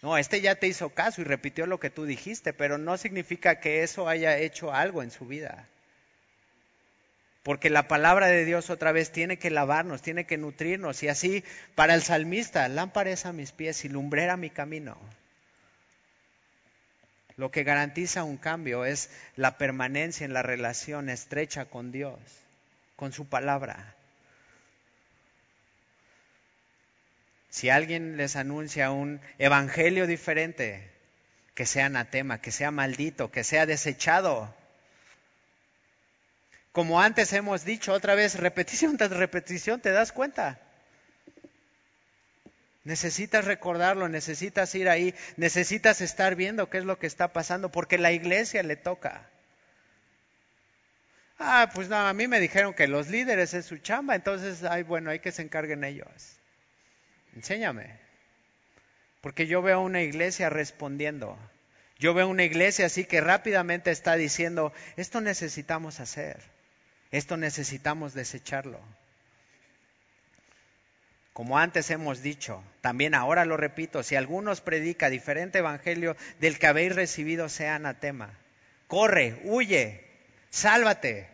No, 0.01 0.17
este 0.17 0.41
ya 0.41 0.55
te 0.55 0.67
hizo 0.67 0.89
caso 0.89 1.21
y 1.21 1.23
repitió 1.23 1.65
lo 1.65 1.79
que 1.79 1.89
tú 1.89 2.05
dijiste, 2.05 2.53
pero 2.53 2.77
no 2.77 2.97
significa 2.97 3.59
que 3.59 3.83
eso 3.83 4.07
haya 4.07 4.37
hecho 4.37 4.73
algo 4.73 5.01
en 5.01 5.11
su 5.11 5.25
vida. 5.25 5.67
Porque 7.43 7.69
la 7.69 7.87
palabra 7.87 8.27
de 8.27 8.45
Dios 8.45 8.69
otra 8.69 8.91
vez 8.91 9.11
tiene 9.11 9.39
que 9.39 9.49
lavarnos, 9.49 10.01
tiene 10.01 10.25
que 10.25 10.37
nutrirnos. 10.37 11.01
Y 11.01 11.07
así, 11.07 11.43
para 11.75 11.95
el 11.95 12.03
salmista, 12.03 12.67
lámpara 12.67 13.11
a 13.23 13.33
mis 13.33 13.51
pies 13.51 13.85
y 13.85 13.89
lumbrera 13.89 14.37
mi 14.37 14.49
camino. 14.49 14.97
Lo 17.37 17.49
que 17.51 17.63
garantiza 17.63 18.23
un 18.23 18.37
cambio 18.37 18.83
es 18.83 19.09
la 19.35 19.57
permanencia 19.57 20.25
en 20.25 20.33
la 20.33 20.43
relación 20.43 21.09
estrecha 21.09 21.65
con 21.65 21.91
Dios 21.91 22.19
con 22.97 23.13
su 23.13 23.29
palabra. 23.29 23.95
Si 27.57 27.71
alguien 27.71 28.17
les 28.17 28.35
anuncia 28.35 28.91
un 28.91 29.19
evangelio 29.39 30.05
diferente, 30.05 30.91
que 31.55 31.65
sea 31.65 31.87
anatema, 31.87 32.39
que 32.39 32.51
sea 32.51 32.69
maldito, 32.69 33.31
que 33.31 33.43
sea 33.43 33.65
desechado. 33.65 34.53
Como 36.71 37.01
antes 37.01 37.33
hemos 37.33 37.65
dicho, 37.65 37.93
otra 37.93 38.13
vez, 38.13 38.35
repetición 38.35 38.95
tras 38.95 39.09
repetición, 39.09 39.81
¿te 39.81 39.89
das 39.89 40.11
cuenta? 40.11 40.59
Necesitas 42.83 43.45
recordarlo, 43.45 44.07
necesitas 44.07 44.75
ir 44.75 44.87
ahí, 44.87 45.15
necesitas 45.35 45.99
estar 46.01 46.35
viendo 46.35 46.69
qué 46.69 46.77
es 46.77 46.85
lo 46.85 46.99
que 46.99 47.07
está 47.07 47.33
pasando, 47.33 47.71
porque 47.71 47.97
la 47.97 48.11
iglesia 48.11 48.61
le 48.61 48.75
toca. 48.75 49.27
Ah, 51.39 51.71
pues 51.73 51.89
no, 51.89 51.95
a 51.95 52.13
mí 52.13 52.27
me 52.27 52.39
dijeron 52.39 52.75
que 52.75 52.85
los 52.85 53.07
líderes 53.07 53.55
es 53.55 53.65
su 53.65 53.79
chamba, 53.79 54.13
entonces, 54.13 54.63
ay, 54.63 54.83
bueno, 54.83 55.09
hay 55.09 55.21
que 55.21 55.31
se 55.31 55.41
encarguen 55.41 55.83
ellos. 55.83 56.36
Enséñame. 57.37 57.85
Porque 59.21 59.45
yo 59.45 59.61
veo 59.61 59.81
una 59.81 60.01
iglesia 60.01 60.49
respondiendo. 60.49 61.37
Yo 61.99 62.15
veo 62.15 62.27
una 62.27 62.43
iglesia 62.43 62.87
así 62.87 63.05
que 63.05 63.21
rápidamente 63.21 63.91
está 63.91 64.15
diciendo, 64.15 64.73
esto 64.95 65.21
necesitamos 65.21 65.99
hacer, 65.99 66.41
esto 67.11 67.37
necesitamos 67.37 68.15
desecharlo. 68.15 68.79
Como 71.33 71.59
antes 71.59 71.91
hemos 71.91 72.23
dicho, 72.23 72.63
también 72.81 73.13
ahora 73.13 73.45
lo 73.45 73.55
repito, 73.55 74.01
si 74.01 74.15
algunos 74.15 74.61
predica 74.61 75.11
diferente 75.11 75.59
evangelio 75.59 76.17
del 76.39 76.57
que 76.57 76.65
habéis 76.65 76.95
recibido, 76.95 77.49
sea 77.49 77.75
anatema. 77.75 78.31
Corre, 78.87 79.39
huye, 79.43 80.03
Sálvate. 80.49 81.29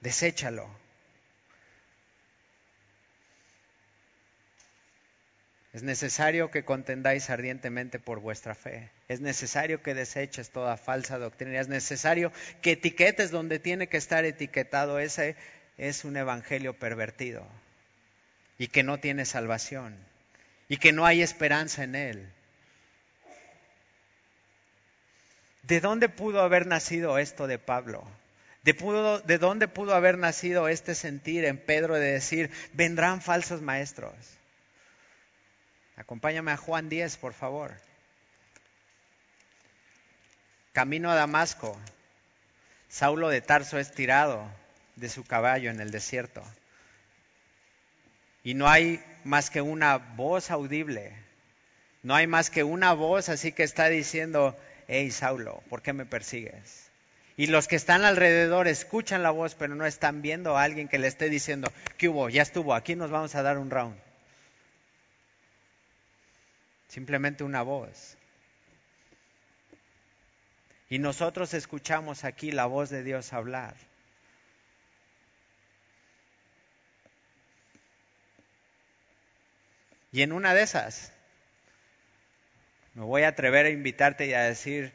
Deséchalo. 0.00 0.77
Es 5.72 5.82
necesario 5.82 6.50
que 6.50 6.64
contendáis 6.64 7.28
ardientemente 7.28 7.98
por 7.98 8.20
vuestra 8.20 8.54
fe. 8.54 8.90
Es 9.08 9.20
necesario 9.20 9.82
que 9.82 9.94
deseches 9.94 10.50
toda 10.50 10.76
falsa 10.76 11.18
doctrina. 11.18 11.60
Es 11.60 11.68
necesario 11.68 12.32
que 12.62 12.72
etiquetes 12.72 13.30
donde 13.30 13.58
tiene 13.58 13.88
que 13.88 13.98
estar 13.98 14.24
etiquetado. 14.24 14.98
Ese 14.98 15.36
es 15.76 16.04
un 16.04 16.16
evangelio 16.16 16.72
pervertido 16.72 17.46
y 18.58 18.68
que 18.68 18.82
no 18.82 18.98
tiene 18.98 19.24
salvación 19.24 19.96
y 20.68 20.78
que 20.78 20.92
no 20.92 21.06
hay 21.06 21.22
esperanza 21.22 21.84
en 21.84 21.94
él. 21.94 22.32
¿De 25.62 25.80
dónde 25.80 26.08
pudo 26.08 26.40
haber 26.40 26.66
nacido 26.66 27.18
esto 27.18 27.46
de 27.46 27.58
Pablo? 27.58 28.06
¿De, 28.64 28.72
¿De, 29.26 29.38
dónde 29.38 29.68
pudo 29.68 29.94
haber 29.94 30.16
nacido 30.16 30.68
este 30.68 30.94
sentir 30.94 31.44
en 31.44 31.58
Pedro 31.58 31.94
de 31.94 32.12
decir, 32.12 32.50
vendrán 32.72 33.20
falsos 33.20 33.60
maestros? 33.60 34.14
Acompáñame 35.98 36.52
a 36.52 36.56
Juan 36.56 36.88
10, 36.88 37.16
por 37.16 37.34
favor. 37.34 37.74
Camino 40.72 41.10
a 41.10 41.16
Damasco. 41.16 41.76
Saulo 42.88 43.28
de 43.28 43.40
Tarso 43.40 43.78
es 43.78 43.92
tirado 43.92 44.48
de 44.94 45.08
su 45.08 45.24
caballo 45.24 45.70
en 45.70 45.80
el 45.80 45.90
desierto. 45.90 46.42
Y 48.44 48.54
no 48.54 48.68
hay 48.68 49.02
más 49.24 49.50
que 49.50 49.60
una 49.60 49.98
voz 49.98 50.52
audible. 50.52 51.12
No 52.04 52.14
hay 52.14 52.28
más 52.28 52.48
que 52.48 52.62
una 52.62 52.92
voz 52.92 53.28
así 53.28 53.50
que 53.50 53.64
está 53.64 53.88
diciendo, 53.88 54.56
hey 54.86 55.10
Saulo, 55.10 55.62
¿por 55.68 55.82
qué 55.82 55.92
me 55.92 56.06
persigues? 56.06 56.90
Y 57.36 57.48
los 57.48 57.66
que 57.66 57.76
están 57.76 58.04
alrededor 58.04 58.68
escuchan 58.68 59.24
la 59.24 59.30
voz, 59.30 59.56
pero 59.56 59.74
no 59.74 59.84
están 59.84 60.22
viendo 60.22 60.56
a 60.56 60.62
alguien 60.62 60.86
que 60.86 60.98
le 60.98 61.08
esté 61.08 61.28
diciendo, 61.28 61.72
¿qué 61.96 62.08
hubo? 62.08 62.28
Ya 62.28 62.42
estuvo, 62.42 62.72
aquí 62.72 62.94
nos 62.94 63.10
vamos 63.10 63.34
a 63.34 63.42
dar 63.42 63.58
un 63.58 63.70
round. 63.70 64.07
Simplemente 66.88 67.44
una 67.44 67.62
voz. 67.62 68.16
Y 70.90 70.98
nosotros 70.98 71.52
escuchamos 71.54 72.24
aquí 72.24 72.50
la 72.50 72.66
voz 72.66 72.88
de 72.88 73.02
Dios 73.02 73.32
hablar. 73.32 73.76
Y 80.10 80.22
en 80.22 80.32
una 80.32 80.54
de 80.54 80.62
esas, 80.62 81.12
me 82.94 83.04
voy 83.04 83.22
a 83.22 83.28
atrever 83.28 83.66
a 83.66 83.70
invitarte 83.70 84.26
y 84.26 84.32
a 84.32 84.42
decir, 84.42 84.92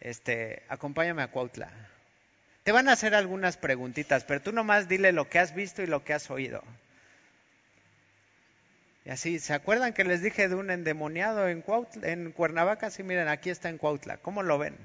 este, 0.00 0.62
acompáñame 0.68 1.22
a 1.22 1.30
Cuautla. 1.30 1.70
Te 2.62 2.72
van 2.72 2.88
a 2.88 2.92
hacer 2.92 3.14
algunas 3.14 3.56
preguntitas, 3.56 4.24
pero 4.24 4.42
tú 4.42 4.52
nomás 4.52 4.86
dile 4.86 5.12
lo 5.12 5.30
que 5.30 5.38
has 5.38 5.54
visto 5.54 5.82
y 5.82 5.86
lo 5.86 6.04
que 6.04 6.12
has 6.12 6.30
oído. 6.30 6.62
Así, 9.10 9.40
¿se 9.40 9.54
acuerdan 9.54 9.92
que 9.92 10.04
les 10.04 10.22
dije 10.22 10.48
de 10.48 10.54
un 10.54 10.70
endemoniado 10.70 11.48
en, 11.48 11.64
en 12.02 12.30
Cuernavaca? 12.30 12.90
Sí, 12.90 13.02
miren, 13.02 13.26
aquí 13.26 13.50
está 13.50 13.68
en 13.68 13.76
Cuautla. 13.76 14.18
¿Cómo 14.18 14.44
lo 14.44 14.56
ven? 14.56 14.76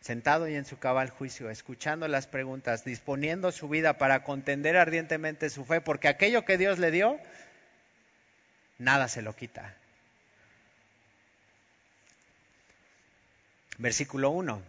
Sentado 0.00 0.48
y 0.48 0.54
en 0.54 0.64
su 0.64 0.78
cabal 0.78 1.10
juicio, 1.10 1.50
escuchando 1.50 2.08
las 2.08 2.26
preguntas, 2.26 2.86
disponiendo 2.86 3.52
su 3.52 3.68
vida 3.68 3.98
para 3.98 4.24
contender 4.24 4.78
ardientemente 4.78 5.50
su 5.50 5.66
fe, 5.66 5.82
porque 5.82 6.08
aquello 6.08 6.46
que 6.46 6.56
Dios 6.56 6.78
le 6.78 6.90
dio, 6.90 7.20
nada 8.78 9.08
se 9.08 9.20
lo 9.20 9.36
quita. 9.36 9.74
Versículo 13.76 14.30
1. 14.30 14.62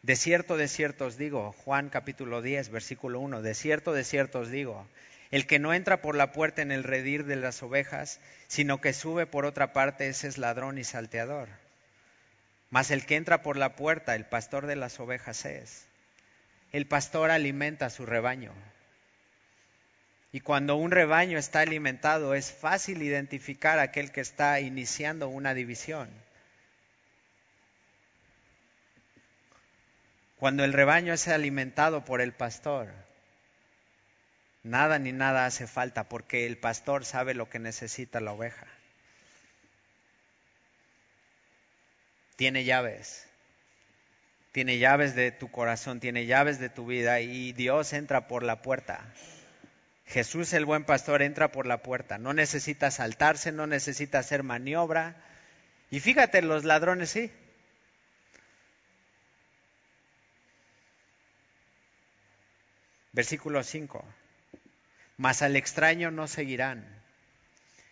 De 0.00 0.16
cierto, 0.16 0.56
de 0.56 0.68
cierto 0.68 1.04
os 1.04 1.18
digo, 1.18 1.52
Juan 1.52 1.90
capítulo 1.90 2.40
10, 2.40 2.70
versículo 2.70 3.20
1, 3.20 3.42
de 3.42 3.54
cierto, 3.54 3.92
de 3.92 4.04
cierto 4.04 4.38
os 4.38 4.48
digo, 4.48 4.88
el 5.30 5.46
que 5.46 5.58
no 5.58 5.74
entra 5.74 6.00
por 6.00 6.14
la 6.14 6.32
puerta 6.32 6.62
en 6.62 6.72
el 6.72 6.84
redir 6.84 7.24
de 7.24 7.36
las 7.36 7.62
ovejas, 7.62 8.20
sino 8.46 8.80
que 8.80 8.92
sube 8.92 9.26
por 9.26 9.44
otra 9.44 9.72
parte, 9.72 10.08
ese 10.08 10.28
es 10.28 10.38
ladrón 10.38 10.78
y 10.78 10.84
salteador. 10.84 11.48
Mas 12.70 12.90
el 12.90 13.06
que 13.06 13.16
entra 13.16 13.42
por 13.42 13.56
la 13.56 13.76
puerta, 13.76 14.14
el 14.14 14.26
pastor 14.26 14.66
de 14.66 14.76
las 14.76 15.00
ovejas 15.00 15.44
es. 15.44 15.86
El 16.72 16.86
pastor 16.86 17.30
alimenta 17.30 17.90
su 17.90 18.06
rebaño. 18.06 18.52
Y 20.32 20.40
cuando 20.40 20.76
un 20.76 20.90
rebaño 20.90 21.38
está 21.38 21.60
alimentado, 21.60 22.34
es 22.34 22.52
fácil 22.52 23.02
identificar 23.02 23.78
a 23.78 23.82
aquel 23.82 24.12
que 24.12 24.20
está 24.20 24.60
iniciando 24.60 25.28
una 25.28 25.54
división. 25.54 26.10
Cuando 30.36 30.64
el 30.64 30.72
rebaño 30.72 31.14
es 31.14 31.26
alimentado 31.28 32.04
por 32.04 32.20
el 32.20 32.32
pastor, 32.32 32.88
nada 34.68 34.98
ni 34.98 35.12
nada 35.12 35.46
hace 35.46 35.66
falta 35.66 36.08
porque 36.08 36.46
el 36.46 36.58
pastor 36.58 37.04
sabe 37.04 37.34
lo 37.34 37.48
que 37.48 37.58
necesita 37.58 38.20
la 38.20 38.32
oveja. 38.32 38.66
Tiene 42.36 42.64
llaves, 42.64 43.26
tiene 44.52 44.78
llaves 44.78 45.14
de 45.14 45.32
tu 45.32 45.50
corazón, 45.50 45.98
tiene 45.98 46.26
llaves 46.26 46.60
de 46.60 46.68
tu 46.68 46.86
vida 46.86 47.20
y 47.20 47.52
Dios 47.52 47.92
entra 47.92 48.28
por 48.28 48.42
la 48.42 48.62
puerta. 48.62 49.12
Jesús 50.06 50.52
el 50.52 50.64
buen 50.64 50.84
pastor 50.84 51.22
entra 51.22 51.50
por 51.50 51.66
la 51.66 51.82
puerta, 51.82 52.18
no 52.18 52.32
necesita 52.32 52.90
saltarse, 52.90 53.50
no 53.52 53.66
necesita 53.66 54.20
hacer 54.20 54.42
maniobra. 54.42 55.16
Y 55.90 56.00
fíjate, 56.00 56.42
los 56.42 56.64
ladrones 56.64 57.10
sí, 57.10 57.30
Versículo 63.18 63.64
5. 63.64 64.04
Mas 65.18 65.42
al 65.42 65.56
extraño 65.56 66.12
no 66.12 66.28
seguirán, 66.28 66.86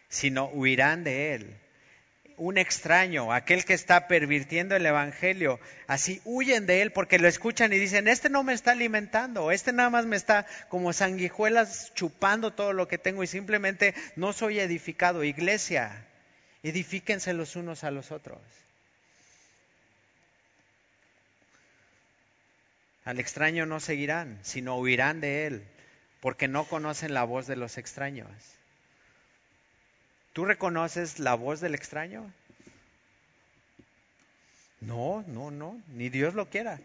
sino 0.09 0.47
huirán 0.47 1.03
de 1.03 1.35
él. 1.35 1.57
Un 2.37 2.57
extraño, 2.57 3.33
aquel 3.33 3.65
que 3.65 3.75
está 3.75 4.07
pervirtiendo 4.07 4.77
el 4.77 4.87
Evangelio, 4.87 5.59
así 5.89 6.21
huyen 6.25 6.67
de 6.67 6.83
él 6.83 6.93
porque 6.93 7.19
lo 7.19 7.27
escuchan 7.27 7.73
y 7.73 7.79
dicen, 7.79 8.07
este 8.07 8.29
no 8.29 8.45
me 8.45 8.53
está 8.53 8.73
alimentando, 8.73 9.51
este 9.51 9.73
nada 9.73 9.91
más 9.91 10.07
me 10.07 10.17
está 10.17 10.47
como 10.69 10.93
sanguijuelas 10.93 11.93
chupando 11.95 12.53
todo 12.53 12.73
lo 12.73 12.87
que 12.87 12.99
tengo 12.99 13.25
y 13.25 13.27
simplemente 13.27 13.95
no 14.15 14.33
soy 14.33 14.61
edificado. 14.61 15.25
Iglesia, 15.25 16.07
edifíquense 16.63 17.33
los 17.33 17.57
unos 17.57 17.83
a 17.83 17.91
los 17.91 18.13
otros. 18.13 18.39
Al 23.05 23.19
extraño 23.19 23.67
no 23.67 23.81
seguirán, 23.81 24.39
sino 24.43 24.77
huirán 24.79 25.21
de 25.21 25.47
él, 25.47 25.67
porque 26.21 26.49
no 26.49 26.65
conocen 26.65 27.15
la 27.15 27.25
voz 27.25 27.47
de 27.47 27.57
los 27.57 27.79
extraños. 27.79 28.31
¿Tú 30.33 30.45
reconoces 30.45 31.19
la 31.19 31.35
voz 31.35 31.61
del 31.61 31.75
extraño? 31.75 32.31
No, 34.81 35.25
no, 35.27 35.51
no, 35.51 35.81
ni 35.89 36.09
Dios 36.09 36.35
lo 36.35 36.51
quiera. 36.51 36.79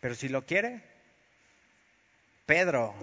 Pero 0.00 0.14
si 0.14 0.28
lo 0.28 0.44
quiere, 0.46 0.82
Pedro, 2.46 2.94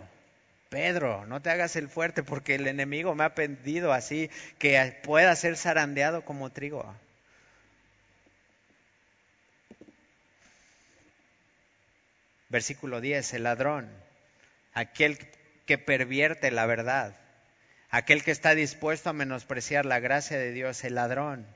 Pedro, 0.69 1.25
no 1.25 1.41
te 1.41 1.49
hagas 1.49 1.75
el 1.75 1.89
fuerte 1.89 2.23
porque 2.23 2.55
el 2.55 2.67
enemigo 2.67 3.13
me 3.15 3.23
ha 3.23 3.35
pedido 3.35 3.91
así 3.91 4.29
que 4.57 4.99
pueda 5.03 5.35
ser 5.35 5.57
zarandeado 5.57 6.23
como 6.23 6.51
trigo. 6.51 6.95
Versículo 12.51 12.99
10, 12.99 13.33
el 13.35 13.43
ladrón, 13.43 13.89
aquel 14.73 15.17
que 15.65 15.77
pervierte 15.77 16.51
la 16.51 16.65
verdad, 16.65 17.15
aquel 17.89 18.23
que 18.23 18.31
está 18.31 18.55
dispuesto 18.55 19.09
a 19.09 19.13
menospreciar 19.13 19.85
la 19.85 20.01
gracia 20.01 20.37
de 20.37 20.51
Dios, 20.51 20.83
el 20.83 20.95
ladrón, 20.95 21.47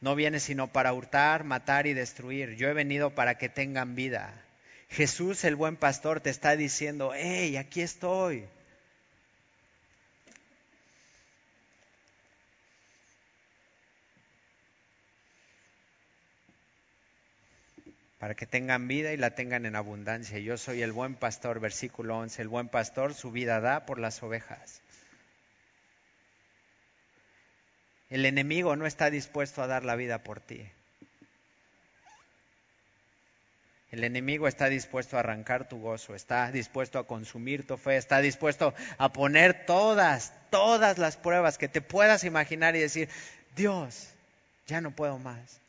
no 0.00 0.16
viene 0.16 0.40
sino 0.40 0.66
para 0.66 0.92
hurtar, 0.92 1.44
matar 1.44 1.86
y 1.86 1.94
destruir. 1.94 2.56
Yo 2.56 2.68
he 2.68 2.72
venido 2.72 3.10
para 3.10 3.38
que 3.38 3.48
tengan 3.48 3.94
vida. 3.94 4.34
Jesús, 4.90 5.44
el 5.44 5.54
buen 5.54 5.76
pastor, 5.76 6.20
te 6.20 6.30
está 6.30 6.56
diciendo, 6.56 7.12
hey, 7.14 7.56
aquí 7.56 7.80
estoy. 7.80 8.46
Para 18.26 18.34
que 18.34 18.44
tengan 18.44 18.88
vida 18.88 19.12
y 19.12 19.16
la 19.16 19.36
tengan 19.36 19.66
en 19.66 19.76
abundancia. 19.76 20.40
Yo 20.40 20.58
soy 20.58 20.82
el 20.82 20.90
buen 20.90 21.14
pastor, 21.14 21.60
versículo 21.60 22.18
11, 22.18 22.42
el 22.42 22.48
buen 22.48 22.68
pastor 22.68 23.14
su 23.14 23.30
vida 23.30 23.60
da 23.60 23.86
por 23.86 24.00
las 24.00 24.20
ovejas. 24.20 24.80
El 28.10 28.26
enemigo 28.26 28.74
no 28.74 28.84
está 28.84 29.10
dispuesto 29.10 29.62
a 29.62 29.68
dar 29.68 29.84
la 29.84 29.94
vida 29.94 30.24
por 30.24 30.40
ti. 30.40 30.68
El 33.92 34.02
enemigo 34.02 34.48
está 34.48 34.68
dispuesto 34.68 35.16
a 35.16 35.20
arrancar 35.20 35.68
tu 35.68 35.78
gozo, 35.78 36.16
está 36.16 36.50
dispuesto 36.50 36.98
a 36.98 37.06
consumir 37.06 37.64
tu 37.64 37.76
fe, 37.76 37.96
está 37.96 38.20
dispuesto 38.20 38.74
a 38.98 39.12
poner 39.12 39.66
todas, 39.66 40.32
todas 40.50 40.98
las 40.98 41.16
pruebas 41.16 41.58
que 41.58 41.68
te 41.68 41.80
puedas 41.80 42.24
imaginar 42.24 42.74
y 42.74 42.80
decir, 42.80 43.08
Dios, 43.54 44.08
ya 44.66 44.80
no 44.80 44.90
puedo 44.90 45.16
más. 45.20 45.60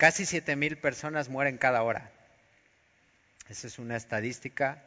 Casi 0.00 0.24
siete 0.24 0.56
mil 0.56 0.78
personas 0.78 1.28
mueren 1.28 1.58
cada 1.58 1.82
hora. 1.82 2.10
Esa 3.50 3.66
es 3.66 3.78
una 3.78 3.98
estadística. 3.98 4.82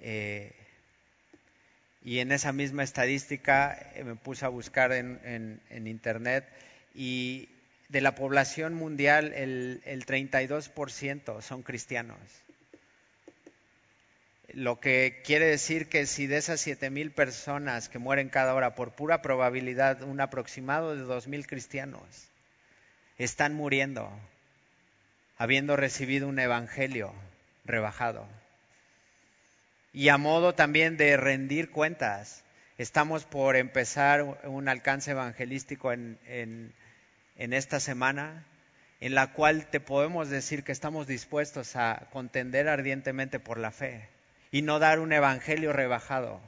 Eh, 0.00 0.52
y 2.02 2.18
en 2.18 2.32
esa 2.32 2.52
misma 2.52 2.82
estadística 2.82 3.78
eh, 3.94 4.02
me 4.02 4.16
puse 4.16 4.44
a 4.44 4.48
buscar 4.48 4.90
en, 4.90 5.60
internet 5.70 6.44
y 6.92 7.50
de 7.88 8.00
la 8.00 8.16
población 8.16 8.74
mundial 8.74 9.32
el, 9.32 9.80
el 9.84 10.04
32% 10.04 11.40
son 11.40 11.62
cristianos. 11.62 12.18
Lo 14.48 14.80
que 14.80 15.22
quiere 15.24 15.46
decir 15.46 15.88
que 15.88 16.04
si 16.04 16.26
de 16.26 16.38
esas 16.38 16.60
siete 16.60 16.90
mil 16.90 17.12
personas 17.12 17.88
que 17.88 18.00
mueren 18.00 18.28
cada 18.28 18.56
hora, 18.56 18.74
por 18.74 18.90
pura 18.90 19.22
probabilidad, 19.22 20.02
un 20.02 20.20
aproximado 20.20 20.96
de 20.96 21.02
dos 21.02 21.28
mil 21.28 21.46
cristianos 21.46 22.02
están 23.18 23.54
muriendo 23.54 24.10
habiendo 25.38 25.76
recibido 25.76 26.28
un 26.28 26.38
evangelio 26.40 27.14
rebajado. 27.64 28.26
Y 29.92 30.08
a 30.10 30.18
modo 30.18 30.54
también 30.54 30.96
de 30.96 31.16
rendir 31.16 31.70
cuentas, 31.70 32.44
estamos 32.76 33.24
por 33.24 33.56
empezar 33.56 34.40
un 34.44 34.68
alcance 34.68 35.12
evangelístico 35.12 35.92
en, 35.92 36.18
en, 36.26 37.52
esta 37.52 37.80
semana, 37.80 38.44
en 39.00 39.14
la 39.14 39.32
cual 39.32 39.66
te 39.66 39.80
podemos 39.80 40.28
decir 40.28 40.64
que 40.64 40.72
estamos 40.72 41.06
dispuestos 41.06 41.76
a 41.76 42.08
contender 42.12 42.68
ardientemente 42.68 43.38
por 43.38 43.58
la 43.58 43.70
fe 43.70 44.08
y 44.50 44.62
no 44.62 44.80
dar 44.80 44.98
un 44.98 45.12
evangelio 45.12 45.72
rebajado. 45.72 46.40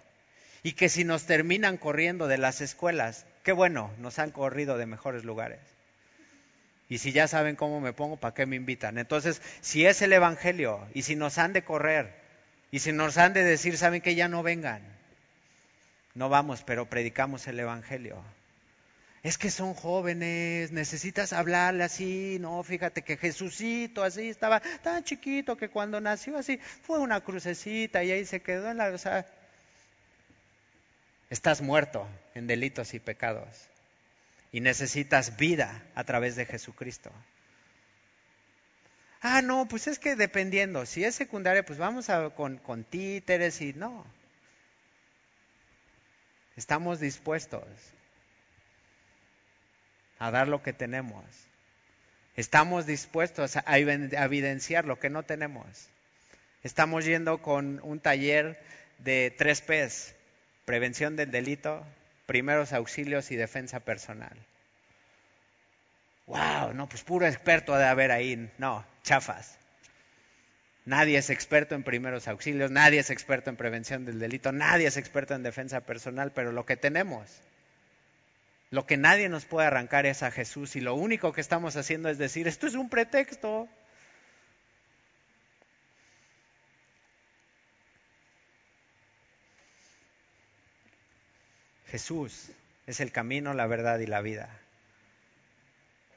Y 0.62 0.72
que 0.72 0.88
si 0.88 1.04
nos 1.04 1.24
terminan 1.24 1.78
corriendo 1.78 2.26
de 2.26 2.38
las 2.38 2.60
escuelas, 2.60 3.24
qué 3.44 3.52
bueno, 3.52 3.90
nos 3.98 4.18
han 4.18 4.30
corrido 4.30 4.76
de 4.76 4.86
mejores 4.86 5.24
lugares. 5.24 5.60
Y 6.90 6.98
si 6.98 7.12
ya 7.12 7.28
saben 7.28 7.54
cómo 7.54 7.80
me 7.80 7.92
pongo, 7.92 8.16
¿para 8.16 8.34
qué 8.34 8.46
me 8.46 8.56
invitan? 8.56 8.98
Entonces, 8.98 9.40
si 9.60 9.86
es 9.86 10.02
el 10.02 10.12
Evangelio 10.12 10.84
y 10.92 11.02
si 11.02 11.14
nos 11.14 11.38
han 11.38 11.52
de 11.52 11.62
correr 11.62 12.12
y 12.72 12.80
si 12.80 12.90
nos 12.90 13.16
han 13.16 13.32
de 13.32 13.44
decir, 13.44 13.78
saben 13.78 14.02
que 14.02 14.16
ya 14.16 14.26
no 14.26 14.42
vengan, 14.42 14.82
no 16.16 16.28
vamos, 16.28 16.64
pero 16.64 16.86
predicamos 16.86 17.46
el 17.46 17.60
Evangelio. 17.60 18.20
Es 19.22 19.38
que 19.38 19.52
son 19.52 19.74
jóvenes, 19.74 20.72
necesitas 20.72 21.32
hablarle 21.32 21.84
así, 21.84 22.38
no, 22.40 22.60
fíjate 22.64 23.02
que 23.02 23.16
Jesucito 23.16 24.02
así 24.02 24.28
estaba 24.28 24.58
tan 24.82 25.04
chiquito 25.04 25.56
que 25.56 25.68
cuando 25.68 26.00
nació 26.00 26.38
así 26.38 26.58
fue 26.82 26.98
una 26.98 27.20
crucecita 27.20 28.02
y 28.02 28.10
ahí 28.10 28.24
se 28.26 28.42
quedó 28.42 28.68
en 28.68 28.78
la... 28.78 28.88
O 28.88 28.98
sea, 28.98 29.24
estás 31.28 31.60
muerto 31.60 32.08
en 32.34 32.48
delitos 32.48 32.94
y 32.94 32.98
pecados 32.98 33.69
y 34.52 34.60
necesitas 34.60 35.36
vida 35.36 35.82
a 35.94 36.04
través 36.04 36.36
de 36.36 36.46
Jesucristo. 36.46 37.10
Ah, 39.22 39.42
no, 39.42 39.66
pues 39.68 39.86
es 39.86 39.98
que 39.98 40.16
dependiendo, 40.16 40.86
si 40.86 41.04
es 41.04 41.14
secundaria, 41.14 41.64
pues 41.64 41.78
vamos 41.78 42.08
a, 42.08 42.30
con, 42.30 42.56
con 42.58 42.84
títeres 42.84 43.60
y 43.60 43.74
no. 43.74 44.06
Estamos 46.56 47.00
dispuestos 47.00 47.68
a 50.18 50.30
dar 50.30 50.48
lo 50.48 50.62
que 50.62 50.72
tenemos. 50.72 51.24
Estamos 52.36 52.86
dispuestos 52.86 53.56
a 53.56 53.78
evidenciar 53.78 54.84
lo 54.84 54.98
que 54.98 55.10
no 55.10 55.22
tenemos. 55.22 55.88
Estamos 56.62 57.04
yendo 57.04 57.42
con 57.42 57.80
un 57.82 58.00
taller 58.00 58.62
de 58.98 59.34
tres 59.36 59.60
P's, 59.62 60.14
prevención 60.64 61.16
del 61.16 61.30
delito, 61.30 61.84
primeros 62.30 62.72
auxilios 62.72 63.32
y 63.32 63.34
defensa 63.34 63.80
personal. 63.80 64.36
Wow, 66.26 66.74
no, 66.74 66.88
pues 66.88 67.02
puro 67.02 67.26
experto 67.26 67.76
de 67.76 67.84
haber 67.84 68.12
ahí. 68.12 68.52
No, 68.56 68.84
chafas. 69.02 69.58
Nadie 70.84 71.18
es 71.18 71.28
experto 71.28 71.74
en 71.74 71.82
primeros 71.82 72.28
auxilios, 72.28 72.70
nadie 72.70 73.00
es 73.00 73.10
experto 73.10 73.50
en 73.50 73.56
prevención 73.56 74.04
del 74.04 74.20
delito, 74.20 74.52
nadie 74.52 74.86
es 74.86 74.96
experto 74.96 75.34
en 75.34 75.42
defensa 75.42 75.80
personal, 75.80 76.30
pero 76.30 76.52
lo 76.52 76.64
que 76.64 76.76
tenemos, 76.76 77.28
lo 78.70 78.86
que 78.86 78.96
nadie 78.96 79.28
nos 79.28 79.44
puede 79.44 79.66
arrancar 79.66 80.06
es 80.06 80.22
a 80.22 80.30
Jesús 80.30 80.76
y 80.76 80.80
lo 80.80 80.94
único 80.94 81.32
que 81.32 81.40
estamos 81.40 81.74
haciendo 81.74 82.10
es 82.10 82.18
decir, 82.18 82.46
esto 82.46 82.68
es 82.68 82.76
un 82.76 82.88
pretexto. 82.88 83.68
Jesús 91.90 92.50
es 92.86 93.00
el 93.00 93.12
camino, 93.12 93.54
la 93.54 93.66
verdad 93.66 93.98
y 93.98 94.06
la 94.06 94.20
vida. 94.20 94.48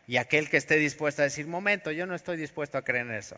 Y 0.08 0.18
aquel 0.18 0.50
que 0.50 0.58
esté 0.58 0.76
dispuesto 0.76 1.22
a 1.22 1.26
decir, 1.26 1.48
momento, 1.48 1.92
yo 1.92 2.06
no 2.06 2.16
estoy 2.16 2.38
dispuesto 2.38 2.78
a 2.78 2.84
creer 2.84 3.08
en 3.08 3.14
eso. 3.14 3.38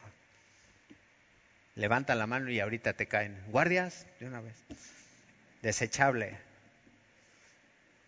Levanta 1.76 2.16
la 2.16 2.28
mano 2.28 2.50
y 2.50 2.60
ahorita 2.60 2.94
te 2.94 3.06
caen. 3.08 3.38
Guardias, 3.48 4.08
de 4.20 4.28
una 4.28 4.42
vez. 4.42 4.56
Desechable. 5.62 6.38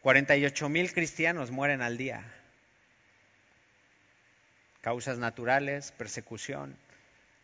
48 0.02 0.70
mil 0.70 0.94
cristianos 0.94 1.52
mueren 1.52 1.82
al 1.82 1.98
día. 1.98 2.24
Causas 4.82 5.18
naturales, 5.18 5.92
persecución. 5.92 6.78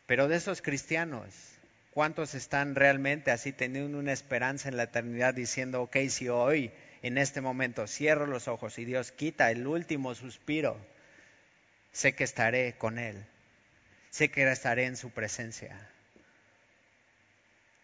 Pero 0.05 0.27
de 0.27 0.37
esos 0.37 0.61
cristianos, 0.61 1.52
¿cuántos 1.93 2.33
están 2.33 2.75
realmente 2.75 3.31
así 3.31 3.51
teniendo 3.51 3.99
una 3.99 4.13
esperanza 4.13 4.67
en 4.67 4.77
la 4.77 4.83
eternidad 4.83 5.33
diciendo, 5.33 5.83
ok, 5.83 5.97
si 6.09 6.27
hoy, 6.27 6.71
en 7.03 7.17
este 7.17 7.39
momento, 7.39 7.85
cierro 7.87 8.25
los 8.25 8.47
ojos 8.47 8.79
y 8.79 8.85
Dios 8.85 9.11
quita 9.11 9.51
el 9.51 9.67
último 9.67 10.15
suspiro, 10.15 10.77
sé 11.91 12.15
que 12.15 12.23
estaré 12.23 12.73
con 12.77 12.97
Él, 12.97 13.23
sé 14.09 14.29
que 14.29 14.49
estaré 14.51 14.85
en 14.85 14.97
su 14.97 15.11
presencia. 15.11 15.77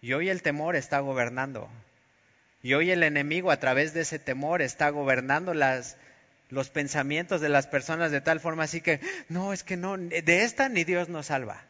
Y 0.01 0.14
hoy 0.14 0.30
el 0.30 0.41
temor 0.41 0.76
está 0.76 0.99
gobernando. 0.99 1.70
Y 2.64 2.74
hoy 2.74 2.91
el 2.91 3.03
enemigo 3.03 3.51
a 3.51 3.60
través 3.60 3.93
de 3.93 4.01
ese 4.01 4.18
temor 4.18 4.62
está 4.62 4.89
gobernando 4.89 5.53
las, 5.53 5.97
los 6.49 6.70
pensamientos 6.70 7.41
de 7.41 7.49
las 7.49 7.68
personas 7.68 8.12
de 8.12 8.22
tal 8.22 8.39
forma 8.39 8.64
así 8.64 8.82
que, 8.82 9.01
no, 9.28 9.53
es 9.53 9.64
que 9.64 9.78
no, 9.78 9.97
de 9.97 10.43
esta 10.43 10.68
ni 10.68 10.84
Dios 10.84 11.10
nos 11.10 11.28
salva. 11.28 11.68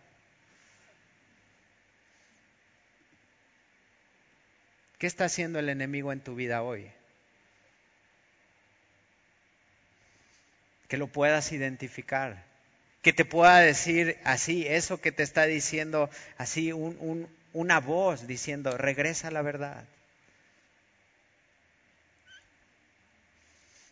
¿Qué 5.00 5.08
está 5.08 5.26
haciendo 5.26 5.58
el 5.58 5.70
enemigo 5.70 6.14
en 6.14 6.20
tu 6.20 6.36
vida 6.36 6.62
hoy? 6.62 6.92
que 10.90 10.98
lo 10.98 11.08
puedas 11.08 11.52
identificar, 11.52 12.44
que 13.04 13.14
te 13.14 13.24
pueda 13.24 13.60
decir 13.60 14.18
así, 14.26 14.68
eso 14.68 15.00
que 15.00 15.12
te 15.12 15.24
está 15.24 15.46
diciendo, 15.46 16.10
así 16.38 16.74
una 16.74 17.80
voz 17.80 18.28
diciendo, 18.28 18.76
regresa 18.76 19.30
a 19.30 19.32
la 19.32 19.44
verdad. 19.44 19.86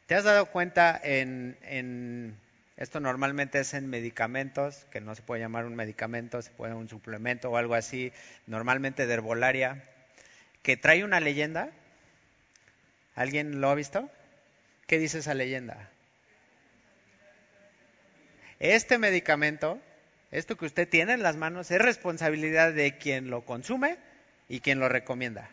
¿Te 0.07 0.15
has 0.15 0.23
dado 0.23 0.47
cuenta 0.47 0.99
en, 1.03 1.55
en, 1.61 2.35
esto 2.77 2.99
normalmente 2.99 3.59
es 3.59 3.75
en 3.75 3.87
medicamentos, 3.89 4.87
que 4.89 4.99
no 4.99 5.13
se 5.13 5.21
puede 5.21 5.41
llamar 5.41 5.65
un 5.65 5.75
medicamento, 5.75 6.41
se 6.41 6.49
puede 6.49 6.73
un 6.73 6.89
suplemento 6.89 7.51
o 7.51 7.57
algo 7.57 7.75
así, 7.75 8.11
normalmente 8.47 9.05
de 9.05 9.13
herbolaria, 9.13 9.83
que 10.67 10.75
trae 10.75 11.05
una 11.05 11.21
leyenda? 11.21 11.69
¿Alguien 13.15 13.61
lo 13.61 13.69
ha 13.69 13.75
visto? 13.75 14.11
¿Qué 14.85 14.99
dice 14.99 15.19
esa 15.19 15.33
leyenda? 15.33 15.89
Este 18.59 18.97
medicamento, 18.97 19.79
esto 20.29 20.57
que 20.57 20.65
usted 20.65 20.89
tiene 20.89 21.13
en 21.13 21.23
las 21.23 21.37
manos, 21.37 21.71
es 21.71 21.79
responsabilidad 21.79 22.73
de 22.73 22.97
quien 22.97 23.29
lo 23.29 23.45
consume 23.45 23.97
y 24.49 24.59
quien 24.59 24.81
lo 24.81 24.89
recomienda. 24.89 25.49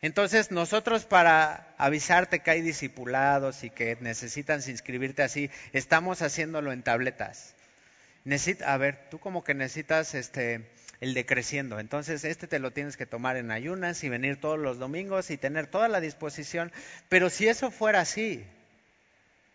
Entonces, 0.00 0.50
nosotros 0.50 1.04
para 1.04 1.74
avisarte 1.76 2.40
que 2.40 2.52
hay 2.52 2.62
discipulados 2.62 3.62
y 3.62 3.68
que 3.68 3.98
necesitan 4.00 4.62
inscribirte 4.66 5.22
así, 5.22 5.50
estamos 5.74 6.22
haciéndolo 6.22 6.72
en 6.72 6.82
tabletas. 6.82 7.54
a 8.64 8.76
ver, 8.78 9.10
tú 9.10 9.18
como 9.18 9.44
que 9.44 9.52
necesitas 9.52 10.14
este 10.14 10.64
el 11.00 11.14
decreciendo. 11.14 11.78
Entonces, 11.78 12.24
este 12.24 12.46
te 12.46 12.58
lo 12.58 12.70
tienes 12.70 12.96
que 12.96 13.06
tomar 13.06 13.36
en 13.36 13.50
ayunas 13.50 14.02
y 14.04 14.08
venir 14.08 14.40
todos 14.40 14.58
los 14.58 14.78
domingos 14.78 15.30
y 15.30 15.36
tener 15.36 15.66
toda 15.66 15.88
la 15.88 16.00
disposición. 16.00 16.72
Pero 17.08 17.30
si 17.30 17.48
eso 17.48 17.70
fuera 17.70 18.00
así, 18.00 18.44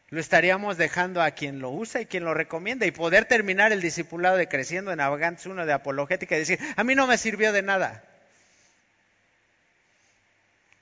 lo 0.09 0.19
estaríamos 0.19 0.77
dejando 0.77 1.21
a 1.21 1.31
quien 1.31 1.59
lo 1.59 1.71
usa 1.71 2.01
y 2.01 2.05
quien 2.05 2.25
lo 2.25 2.33
recomienda 2.33 2.85
y 2.85 2.91
poder 2.91 3.25
terminar 3.25 3.71
el 3.71 3.81
discipulado 3.81 4.37
de 4.37 4.47
creciendo 4.47 4.91
en 4.91 4.99
Avagantes 4.99 5.45
uno 5.45 5.65
de 5.65 5.73
apologética 5.73 6.35
y 6.35 6.39
decir, 6.39 6.59
a 6.75 6.83
mí 6.83 6.95
no 6.95 7.07
me 7.07 7.17
sirvió 7.17 7.53
de 7.53 7.61
nada. 7.61 8.03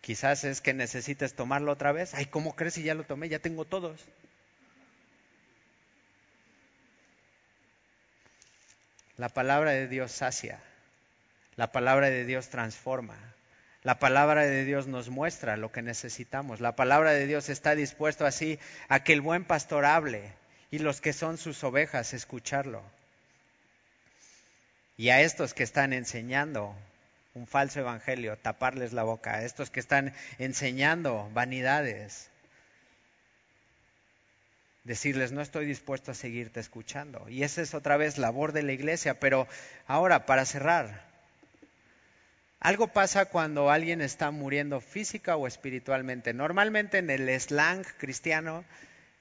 Quizás 0.02 0.44
es 0.44 0.62
que 0.62 0.74
necesites 0.74 1.36
tomarlo 1.36 1.72
otra 1.72 1.92
vez. 1.92 2.16
Ay, 2.16 2.26
¿cómo 2.26 2.56
crees 2.56 2.74
si 2.74 2.82
ya 2.84 2.96
lo 2.96 3.04
tomé? 3.04 3.30
Ya 3.30 3.38
tengo 3.38 3.66
todos. 3.66 4.02
La 9.20 9.28
palabra 9.28 9.72
de 9.72 9.90
Dios 9.90 10.14
sacia. 10.14 10.62
La 11.58 11.74
palabra 11.74 12.10
de 12.10 12.24
Dios 12.24 12.48
transforma. 12.48 13.18
La 13.84 14.00
palabra 14.00 14.44
de 14.46 14.64
Dios 14.64 14.88
nos 14.88 15.10
muestra 15.10 15.58
lo 15.58 15.74
que 15.74 15.82
necesitamos. 15.82 16.62
La 16.62 16.78
palabra 16.78 17.12
de 17.12 17.28
Dios 17.28 17.50
está 17.50 17.76
dispuesto 17.76 18.26
así 18.26 18.60
a 18.88 19.04
que 19.04 19.12
el 19.12 19.20
buen 19.20 19.44
pastor 19.44 19.84
hable 19.84 20.32
y 20.72 20.80
los 20.80 21.02
que 21.02 21.12
son 21.12 21.38
sus 21.38 21.62
ovejas 21.66 22.14
escucharlo. 22.14 22.82
Y 24.96 25.10
a 25.10 25.20
estos 25.20 25.54
que 25.54 25.64
están 25.64 25.92
enseñando 25.92 26.74
un 27.34 27.46
falso 27.46 27.82
evangelio, 27.82 28.38
taparles 28.38 28.94
la 28.94 29.04
boca. 29.04 29.34
A 29.34 29.44
estos 29.44 29.70
que 29.70 29.82
están 29.82 30.14
enseñando 30.38 31.30
vanidades, 31.34 32.30
decirles, 34.90 35.32
no 35.32 35.42
estoy 35.42 35.68
dispuesto 35.68 36.10
a 36.10 36.16
seguirte 36.16 36.60
escuchando. 36.60 37.30
Y 37.30 37.44
esa 37.44 37.62
es 37.62 37.76
otra 37.76 37.96
vez 37.96 38.18
labor 38.18 38.54
de 38.54 38.64
la 38.64 38.72
iglesia. 38.72 39.20
Pero 39.20 39.48
ahora, 39.86 40.26
para 40.26 40.46
cerrar, 40.46 41.06
algo 42.60 42.88
pasa 42.88 43.26
cuando 43.26 43.70
alguien 43.70 44.02
está 44.02 44.32
muriendo 44.32 44.82
física 44.82 45.36
o 45.36 45.46
espiritualmente. 45.46 46.34
Normalmente 46.34 46.98
en 46.98 47.12
el 47.12 47.30
slang 47.40 47.86
cristiano 48.00 48.66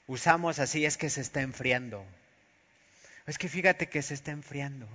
usamos 0.06 0.58
así, 0.58 0.86
es 0.86 0.96
que 0.96 1.10
se 1.10 1.20
está 1.20 1.42
enfriando. 1.42 2.02
Es 3.26 3.36
que 3.36 3.50
fíjate 3.50 3.90
que 3.90 4.00
se 4.00 4.14
está 4.14 4.30
enfriando. 4.30 4.88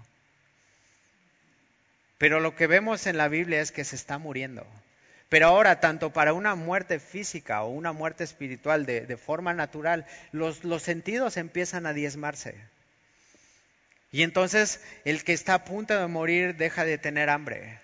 Pero 2.17 2.39
lo 2.39 2.55
que 2.55 2.65
vemos 2.65 3.05
en 3.05 3.17
la 3.17 3.27
Biblia 3.27 3.61
es 3.61 3.71
que 3.71 3.83
se 3.83 3.95
está 3.95 4.17
muriendo. 4.17 4.65
Pero 5.33 5.47
ahora, 5.47 5.79
tanto 5.79 6.13
para 6.13 6.33
una 6.33 6.53
muerte 6.53 6.99
física 6.99 7.63
o 7.63 7.71
una 7.71 7.91
muerte 7.91 8.23
espiritual 8.23 8.85
de, 8.85 9.17
forma 9.17 9.51
natural, 9.55 10.05
los, 10.31 10.63
los 10.63 10.83
sentidos 10.83 11.37
empiezan 11.37 11.87
a 11.87 11.93
diezmarse. 11.93 12.53
Y 14.11 14.21
entonces 14.21 14.79
el 15.05 15.23
que 15.23 15.33
está 15.33 15.55
a 15.55 15.65
punto 15.65 15.99
de 15.99 16.05
morir 16.05 16.55
deja 16.55 16.85
de 16.85 16.99
tener 16.99 17.31
hambre 17.31 17.79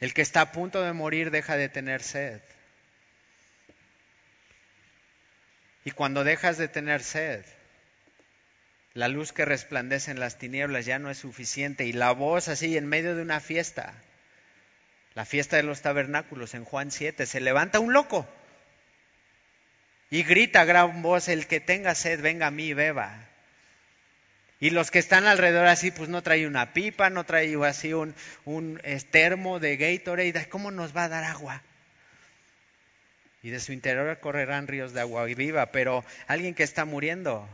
el 0.00 0.12
que 0.12 0.22
está 0.22 0.40
a 0.40 0.50
punto 0.50 0.82
de 0.82 0.92
morir 0.92 1.30
deja 1.30 1.56
de 1.56 1.68
tener 1.68 2.02
sed. 2.02 2.40
Y 5.84 5.92
cuando 5.92 6.24
dejas 6.24 6.58
de 6.58 6.66
tener 6.66 7.00
sed, 7.00 7.44
la 8.92 9.06
luz 9.06 9.32
que 9.32 9.44
resplandece 9.44 10.10
en 10.10 10.18
las 10.18 10.36
tinieblas 10.36 10.84
ya 10.84 10.98
no 10.98 11.10
es 11.10 11.18
suficiente. 11.18 11.86
Y 11.86 11.92
la 11.92 12.10
voz 12.10 12.48
así 12.48 12.76
en 12.76 12.86
medio 12.86 13.14
de 13.14 13.22
una 13.22 13.38
fiesta, 13.38 13.94
la 15.18 15.24
fiesta 15.24 15.56
de 15.56 15.64
los 15.64 15.82
tabernáculos 15.82 16.54
en 16.54 16.64
Juan 16.64 16.92
7, 16.92 17.26
se 17.26 17.40
levanta 17.40 17.80
un 17.80 17.92
loco 17.92 18.24
y 20.10 20.22
grita 20.22 20.60
a 20.60 20.64
gran 20.64 21.02
voz, 21.02 21.26
el 21.28 21.48
que 21.48 21.58
tenga 21.58 21.96
sed, 21.96 22.20
venga 22.20 22.46
a 22.46 22.50
mí 22.52 22.66
y 22.66 22.72
beba. 22.72 23.26
Y 24.60 24.70
los 24.70 24.92
que 24.92 25.00
están 25.00 25.26
alrededor 25.26 25.66
así, 25.66 25.90
pues 25.90 26.08
no 26.08 26.22
trae 26.22 26.46
una 26.46 26.72
pipa, 26.72 27.10
no 27.10 27.24
trae 27.24 27.52
así 27.66 27.92
un, 27.92 28.14
un 28.44 28.80
termo 29.10 29.58
de 29.58 29.76
Gatorade. 29.76 30.48
¿Cómo 30.48 30.70
nos 30.70 30.96
va 30.96 31.02
a 31.02 31.08
dar 31.08 31.24
agua? 31.24 31.62
Y 33.42 33.50
de 33.50 33.58
su 33.58 33.72
interior 33.72 34.20
correrán 34.20 34.68
ríos 34.68 34.92
de 34.92 35.00
agua 35.00 35.24
viva, 35.24 35.72
pero 35.72 36.04
alguien 36.28 36.54
que 36.54 36.62
está 36.62 36.84
muriendo 36.84 37.48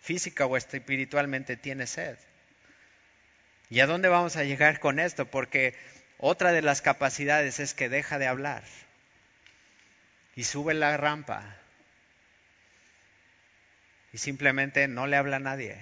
física 0.00 0.44
o 0.44 0.56
espiritualmente 0.56 1.56
tiene 1.56 1.86
sed. 1.86 2.16
¿Y 3.70 3.78
a 3.78 3.86
dónde 3.86 4.08
vamos 4.08 4.36
a 4.36 4.42
llegar 4.42 4.80
con 4.80 4.98
esto? 4.98 5.26
Porque 5.26 5.74
otra 6.18 6.52
de 6.52 6.62
las 6.62 6.82
capacidades 6.82 7.60
es 7.60 7.74
que 7.74 7.88
deja 7.88 8.18
de 8.18 8.26
hablar 8.26 8.62
y 10.34 10.44
sube 10.44 10.74
la 10.74 10.96
rampa 10.96 11.56
y 14.12 14.18
simplemente 14.18 14.88
no 14.88 15.06
le 15.06 15.16
habla 15.16 15.36
a 15.36 15.40
nadie. 15.40 15.76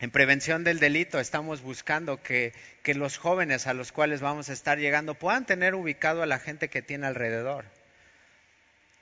En 0.00 0.10
prevención 0.10 0.64
del 0.64 0.80
delito 0.80 1.18
estamos 1.18 1.62
buscando 1.62 2.22
que, 2.22 2.52
que, 2.82 2.94
los 2.94 3.16
jóvenes 3.16 3.66
a 3.66 3.74
los 3.74 3.92
cuales 3.92 4.20
vamos 4.20 4.50
a 4.50 4.52
estar 4.52 4.78
llegando 4.78 5.14
puedan 5.14 5.46
tener 5.46 5.74
ubicado 5.74 6.22
a 6.22 6.26
la 6.26 6.38
gente 6.38 6.68
que 6.68 6.82
tiene 6.82 7.06
alrededor. 7.06 7.64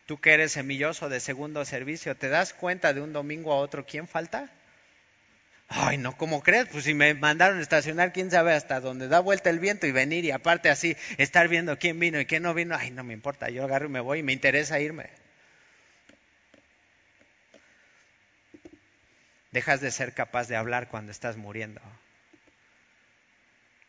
Tú 0.07 0.20
que 0.20 0.35
eres 0.35 0.53
semilloso 0.53 1.09
de 1.09 1.18
segundo 1.18 1.64
servicio, 1.64 2.14
¿te 2.14 2.28
das 2.28 2.53
cuenta 2.53 2.93
de 2.93 3.01
un 3.01 3.12
domingo 3.12 3.53
a 3.53 3.57
otro 3.57 3.87
quién 3.87 4.07
falta? 4.07 4.51
Ay, 5.75 5.97
no, 5.97 6.14
¿cómo 6.18 6.43
crees? 6.43 6.68
Pues 6.68 6.85
si 6.85 6.93
me 6.93 7.14
mandaron 7.14 7.59
a 7.59 7.62
estacionar, 7.62 8.12
quién 8.12 8.31
sabe 8.31 8.53
hasta 8.53 8.81
dónde 8.81 9.09
da 9.09 9.20
vuelta 9.20 9.49
el 9.49 9.59
viento 9.59 9.87
y 9.87 9.93
venir 9.93 10.23
y 10.27 10.31
aparte 10.31 10.68
así 10.68 10.97
estar 11.16 11.49
viendo 11.49 11.79
quién 11.79 11.99
vino 11.99 12.20
y 12.20 12.27
quién 12.27 12.43
no 12.43 12.53
vino. 12.53 12.77
Ay, 12.77 12.91
no 12.91 13.05
me 13.05 13.14
importa, 13.14 13.49
yo 13.49 13.64
agarro 13.64 13.87
y 13.87 13.91
me 13.91 14.01
voy 14.01 14.18
y 14.18 14.23
me 14.23 14.35
interesa 14.35 14.81
irme. 14.81 15.09
Dejas 19.51 19.81
de 19.81 19.91
ser 19.91 20.12
capaz 20.12 20.47
de 20.47 20.57
hablar 20.57 20.89
cuando 20.89 21.11
estás 21.11 21.39
muriendo. 21.39 21.81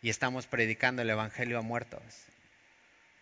Y 0.02 0.10
estamos 0.10 0.48
predicando 0.48 1.02
el 1.02 1.10
Evangelio 1.10 1.60
a 1.60 1.62
muertos. 1.62 2.02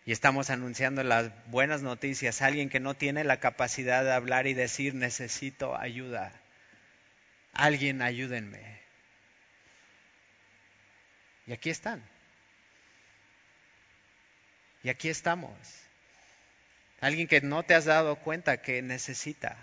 Y 0.06 0.12
estamos 0.12 0.50
anunciando 0.50 1.02
las 1.02 1.32
buenas 1.46 1.82
noticias 1.82 2.42
a 2.42 2.46
alguien 2.46 2.68
que 2.68 2.80
no 2.80 2.94
tiene 2.94 3.24
la 3.24 3.38
capacidad 3.38 4.04
de 4.04 4.12
hablar 4.12 4.46
y 4.46 4.54
decir 4.54 4.94
necesito 4.94 5.76
ayuda 5.76 6.41
alguien 7.52 8.02
ayúdenme. 8.02 8.80
Y 11.46 11.52
aquí 11.52 11.70
están. 11.70 12.02
Y 14.82 14.88
aquí 14.88 15.08
estamos. 15.08 15.50
Alguien 17.00 17.26
que 17.26 17.40
no 17.40 17.62
te 17.62 17.74
has 17.74 17.84
dado 17.84 18.16
cuenta 18.16 18.62
que 18.62 18.82
necesita. 18.82 19.56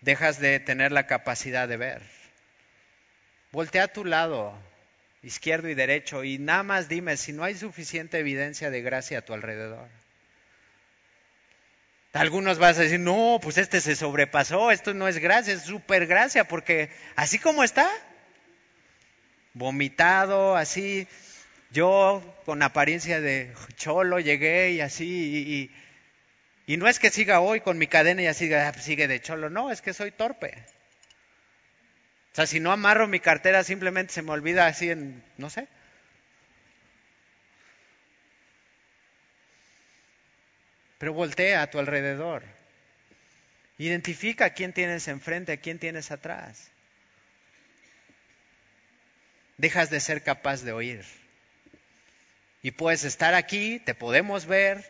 Dejas 0.00 0.40
de 0.40 0.60
tener 0.60 0.92
la 0.92 1.06
capacidad 1.06 1.68
de 1.68 1.76
ver. 1.76 2.02
Voltea 3.52 3.84
a 3.84 3.88
tu 3.88 4.04
lado, 4.04 4.56
izquierdo 5.22 5.68
y 5.68 5.74
derecho, 5.74 6.24
y 6.24 6.38
nada 6.38 6.62
más 6.62 6.88
dime 6.88 7.16
si 7.16 7.32
no 7.32 7.44
hay 7.44 7.54
suficiente 7.54 8.18
evidencia 8.18 8.70
de 8.70 8.80
gracia 8.80 9.18
a 9.18 9.22
tu 9.22 9.34
alrededor. 9.34 9.88
Algunos 12.12 12.58
vas 12.58 12.76
a 12.78 12.82
decir, 12.82 12.98
no, 12.98 13.38
pues 13.40 13.56
este 13.56 13.80
se 13.80 13.94
sobrepasó, 13.94 14.72
esto 14.72 14.94
no 14.94 15.06
es 15.06 15.18
gracia, 15.18 15.54
es 15.54 15.62
super 15.62 16.06
gracia, 16.06 16.48
porque 16.48 16.90
así 17.14 17.38
como 17.38 17.62
está, 17.62 17.88
vomitado, 19.54 20.56
así, 20.56 21.06
yo 21.70 22.22
con 22.46 22.62
apariencia 22.62 23.20
de 23.20 23.54
cholo 23.76 24.18
llegué 24.18 24.72
y 24.72 24.80
así, 24.80 25.70
y, 26.66 26.76
no 26.76 26.88
es 26.88 26.98
que 26.98 27.10
siga 27.10 27.40
hoy 27.40 27.60
con 27.60 27.78
mi 27.78 27.86
cadena 27.86 28.22
y 28.22 28.26
así 28.26 28.50
sigue 28.80 29.06
de 29.06 29.20
cholo, 29.20 29.48
no, 29.48 29.70
es 29.70 29.80
que 29.80 29.92
soy 29.92 30.10
torpe. 30.10 30.64
O 32.32 32.36
sea, 32.36 32.46
si 32.46 32.60
no 32.60 32.72
amarro 32.72 33.06
mi 33.08 33.20
cartera, 33.20 33.64
simplemente 33.64 34.12
se 34.12 34.22
me 34.22 34.30
olvida 34.32 34.66
así 34.66 34.90
en, 34.90 35.22
no 35.36 35.50
sé, 35.50 35.68
pero 41.00 41.14
voltea 41.14 41.62
a 41.62 41.70
tu 41.70 41.78
alrededor. 41.78 42.42
Identifica 43.78 44.44
a 44.44 44.50
quién 44.50 44.74
tienes 44.74 45.08
enfrente, 45.08 45.52
a 45.52 45.56
quién 45.56 45.78
tienes 45.78 46.10
atrás. 46.10 46.70
Dejas 49.56 49.88
de 49.88 49.98
ser 49.98 50.22
capaz 50.22 50.60
de 50.60 50.72
oír. 50.72 51.02
Y 52.60 52.72
puedes 52.72 53.04
estar 53.04 53.32
aquí, 53.32 53.78
te 53.78 53.94
podemos 53.94 54.44
ver, 54.44 54.84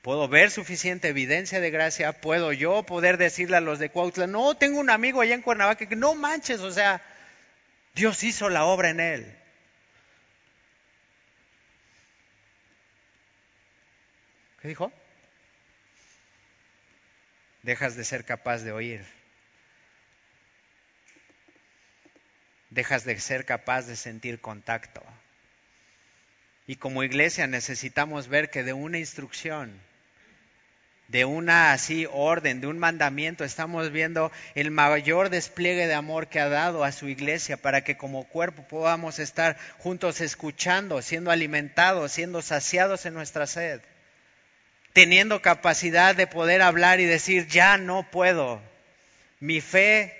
puedo 0.00 0.26
ver 0.26 0.50
suficiente 0.50 1.08
evidencia 1.08 1.60
de 1.60 1.70
gracia, 1.70 2.22
puedo 2.22 2.54
yo 2.54 2.84
poder 2.84 3.18
decirle 3.18 3.58
a 3.58 3.60
los 3.60 3.78
de 3.78 3.90
Cuautla, 3.90 4.26
no, 4.26 4.56
tengo 4.56 4.80
un 4.80 4.88
amigo 4.88 5.20
allá 5.20 5.34
en 5.34 5.42
Cuernavaca 5.42 5.86
que 5.86 5.96
no 5.96 6.14
manches, 6.14 6.60
o 6.60 6.72
sea, 6.72 7.02
Dios 7.94 8.24
hizo 8.24 8.48
la 8.48 8.64
obra 8.64 8.88
en 8.88 9.00
él. 9.00 9.43
¿Qué 14.64 14.68
dijo? 14.68 14.90
Dejas 17.62 17.96
de 17.96 18.04
ser 18.04 18.24
capaz 18.24 18.62
de 18.62 18.72
oír. 18.72 19.04
Dejas 22.70 23.04
de 23.04 23.20
ser 23.20 23.44
capaz 23.44 23.82
de 23.82 23.94
sentir 23.94 24.40
contacto. 24.40 25.02
Y 26.66 26.76
como 26.76 27.02
iglesia 27.02 27.46
necesitamos 27.46 28.28
ver 28.28 28.48
que 28.48 28.62
de 28.62 28.72
una 28.72 28.96
instrucción, 28.96 29.78
de 31.08 31.26
una 31.26 31.74
así 31.74 32.08
orden, 32.10 32.62
de 32.62 32.66
un 32.66 32.78
mandamiento, 32.78 33.44
estamos 33.44 33.92
viendo 33.92 34.32
el 34.54 34.70
mayor 34.70 35.28
despliegue 35.28 35.86
de 35.86 35.92
amor 35.92 36.28
que 36.28 36.40
ha 36.40 36.48
dado 36.48 36.84
a 36.84 36.92
su 36.92 37.06
iglesia 37.08 37.58
para 37.58 37.84
que 37.84 37.98
como 37.98 38.24
cuerpo 38.24 38.66
podamos 38.66 39.18
estar 39.18 39.58
juntos 39.76 40.22
escuchando, 40.22 41.02
siendo 41.02 41.30
alimentados, 41.30 42.12
siendo 42.12 42.40
saciados 42.40 43.04
en 43.04 43.12
nuestra 43.12 43.46
sed 43.46 43.82
teniendo 44.94 45.42
capacidad 45.42 46.14
de 46.14 46.28
poder 46.28 46.62
hablar 46.62 47.00
y 47.00 47.04
decir, 47.04 47.48
ya 47.48 47.76
no 47.76 48.08
puedo. 48.10 48.62
Mi 49.40 49.60
fe 49.60 50.16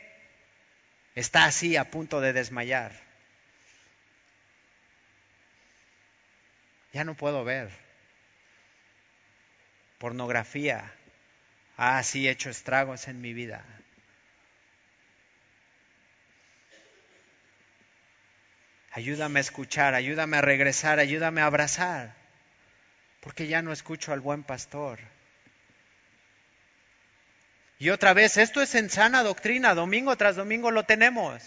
está 1.14 1.44
así 1.44 1.76
a 1.76 1.90
punto 1.90 2.20
de 2.20 2.32
desmayar. 2.32 2.92
Ya 6.92 7.04
no 7.04 7.14
puedo 7.14 7.44
ver. 7.44 7.70
Pornografía 9.98 10.92
ha 11.76 11.98
así 11.98 12.28
hecho 12.28 12.50
estragos 12.50 13.06
en 13.06 13.20
mi 13.20 13.32
vida. 13.32 13.64
Ayúdame 18.90 19.38
a 19.38 19.42
escuchar, 19.42 19.94
ayúdame 19.94 20.36
a 20.36 20.40
regresar, 20.40 20.98
ayúdame 20.98 21.42
a 21.42 21.46
abrazar 21.46 22.23
porque 23.24 23.46
ya 23.46 23.62
no 23.62 23.72
escucho 23.72 24.12
al 24.12 24.20
buen 24.20 24.42
pastor. 24.42 24.98
Y 27.78 27.88
otra 27.88 28.12
vez, 28.12 28.36
esto 28.36 28.60
es 28.60 28.74
en 28.74 28.90
sana 28.90 29.22
doctrina, 29.22 29.74
domingo 29.74 30.14
tras 30.16 30.36
domingo 30.36 30.70
lo 30.70 30.84
tenemos. 30.84 31.42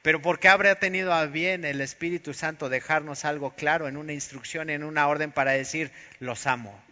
Pero 0.00 0.22
¿por 0.22 0.40
qué 0.40 0.48
habría 0.48 0.78
tenido 0.78 1.12
a 1.12 1.26
bien 1.26 1.66
el 1.66 1.82
Espíritu 1.82 2.32
Santo 2.32 2.70
dejarnos 2.70 3.26
algo 3.26 3.54
claro 3.54 3.86
en 3.86 3.98
una 3.98 4.14
instrucción, 4.14 4.70
en 4.70 4.82
una 4.82 5.06
orden 5.08 5.30
para 5.30 5.52
decir, 5.52 5.92
los 6.20 6.46
amo? 6.46 6.82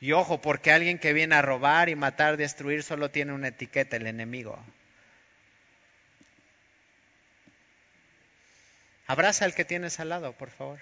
Y 0.00 0.12
ojo, 0.12 0.40
porque 0.40 0.72
alguien 0.72 0.98
que 0.98 1.12
viene 1.12 1.34
a 1.34 1.42
robar 1.42 1.90
y 1.90 1.94
matar, 1.94 2.38
destruir, 2.38 2.82
solo 2.82 3.10
tiene 3.10 3.34
una 3.34 3.48
etiqueta, 3.48 3.98
el 3.98 4.06
enemigo. 4.06 4.58
Abraza 9.10 9.44
al 9.44 9.56
que 9.56 9.64
tienes 9.64 9.98
al 9.98 10.10
lado, 10.10 10.34
por 10.34 10.50
favor. 10.50 10.78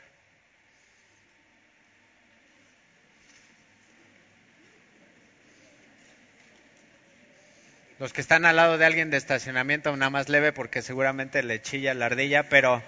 Los 7.99 8.13
que 8.13 8.21
están 8.21 8.45
al 8.45 8.57
lado 8.57 8.77
de 8.77 8.85
alguien 8.85 9.09
de 9.09 9.17
estacionamiento, 9.17 9.97
nada 9.97 10.11
más 10.11 10.29
leve 10.29 10.53
porque 10.53 10.83
seguramente 10.83 11.43
le 11.43 11.63
chilla 11.63 11.95
la 11.95 12.05
ardilla, 12.05 12.51
pero. 12.51 12.83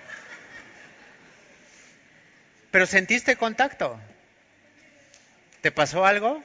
Pero 2.70 2.84
sentiste 2.84 3.36
contacto. 3.36 3.98
¿Te 5.62 5.72
pasó 5.72 6.04
algo? 6.04 6.44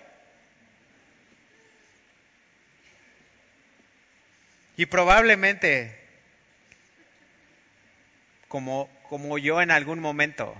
Y 4.77 4.85
probablemente 4.85 6.04
como, 8.55 9.37
yo 9.37 9.61
en 9.61 9.69
algún 9.69 9.99
momento, 9.99 10.55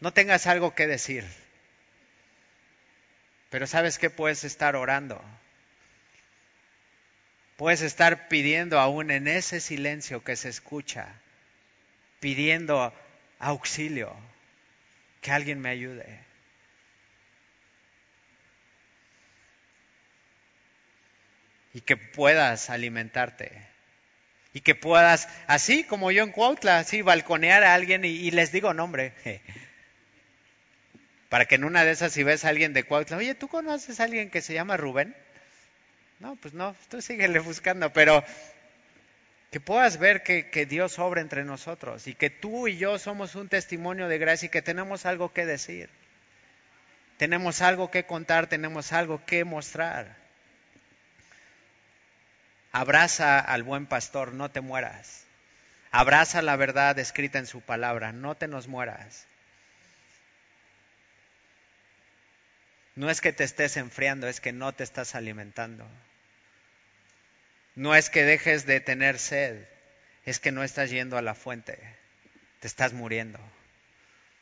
no 0.00 0.12
tengas 0.14 0.46
algo 0.46 0.74
que 0.74 0.86
decir, 0.86 1.26
pero 3.50 3.66
sabes 3.66 3.98
que 3.98 4.08
puedes 4.08 4.44
estar 4.44 4.76
orando. 4.76 5.22
Puedes 7.56 7.82
estar 7.82 8.28
pidiendo 8.28 8.78
aún 8.78 9.10
en 9.10 9.28
ese 9.28 9.60
silencio 9.60 10.22
que 10.22 10.36
se 10.36 10.48
escucha, 10.48 11.20
pidiendo 12.20 12.94
auxilio, 13.38 14.14
que 15.20 15.32
alguien 15.32 15.60
me 15.60 15.68
ayude. 15.68 16.20
Y 21.74 21.80
que 21.82 21.96
puedas 21.96 22.70
alimentarte 22.70 23.77
y 24.58 24.60
que 24.60 24.74
puedas, 24.74 25.28
así 25.46 25.84
como 25.84 26.10
yo 26.10 26.24
en 26.24 26.32
Cuautla, 26.32 26.80
así 26.80 27.00
balconear 27.00 27.62
a 27.62 27.74
alguien 27.74 28.04
y, 28.04 28.28
les 28.32 28.50
digo 28.50 28.74
nombre. 28.74 29.12
Para 31.28 31.44
que 31.44 31.54
en 31.54 31.62
una 31.62 31.84
de 31.84 31.92
esas, 31.92 32.10
si 32.10 32.24
ves 32.24 32.44
a 32.44 32.48
alguien 32.48 32.72
de 32.72 32.82
Cuautla, 32.82 33.18
oye, 33.18 33.36
¿tú 33.36 33.46
conoces 33.46 34.00
a 34.00 34.04
alguien 34.04 34.30
que 34.30 34.40
se 34.40 34.54
llama 34.54 34.76
Rubén? 34.76 35.14
No, 36.18 36.34
pues 36.34 36.54
no, 36.54 36.74
tú 36.88 37.00
síguele 37.00 37.38
buscando, 37.38 37.92
pero 37.92 38.24
que 39.52 39.60
puedas 39.60 39.98
ver 39.98 40.24
que, 40.24 40.50
que, 40.50 40.66
Dios 40.66 40.98
obra 40.98 41.20
entre 41.20 41.44
nosotros 41.44 42.08
y 42.08 42.14
que 42.14 42.28
tú 42.28 42.66
y 42.66 42.78
yo 42.78 42.98
somos 42.98 43.36
un 43.36 43.48
testimonio 43.48 44.08
de 44.08 44.18
gracia 44.18 44.46
y 44.46 44.50
que 44.50 44.60
tenemos 44.60 45.06
algo 45.06 45.32
que 45.32 45.46
decir. 45.46 45.88
Tenemos 47.16 47.62
algo 47.62 47.92
que 47.92 48.06
contar, 48.06 48.48
tenemos 48.48 48.92
algo 48.92 49.24
que 49.24 49.44
mostrar. 49.44 50.16
Abraza 52.78 53.40
al 53.40 53.64
buen 53.64 53.86
pastor, 53.86 54.34
no 54.34 54.52
te 54.52 54.60
mueras. 54.60 55.24
Abraza 55.90 56.42
la 56.42 56.54
verdad 56.54 56.96
escrita 57.00 57.40
en 57.40 57.48
su 57.48 57.60
palabra, 57.60 58.12
no 58.12 58.36
te 58.36 58.46
nos 58.46 58.68
mueras. 58.68 59.26
No 62.94 63.10
es 63.10 63.20
que 63.20 63.32
te 63.32 63.42
estés 63.42 63.76
enfriando, 63.76 64.28
es 64.28 64.40
que 64.40 64.52
no 64.52 64.72
te 64.74 64.84
estás 64.84 65.16
alimentando. 65.16 65.88
No 67.74 67.96
es 67.96 68.10
que 68.10 68.22
dejes 68.22 68.64
de 68.64 68.78
tener 68.78 69.18
sed, 69.18 69.66
es 70.24 70.38
que 70.38 70.52
no 70.52 70.62
estás 70.62 70.88
yendo 70.90 71.18
a 71.18 71.22
la 71.22 71.34
fuente, 71.34 71.80
te 72.60 72.68
estás 72.68 72.92
muriendo. 72.92 73.40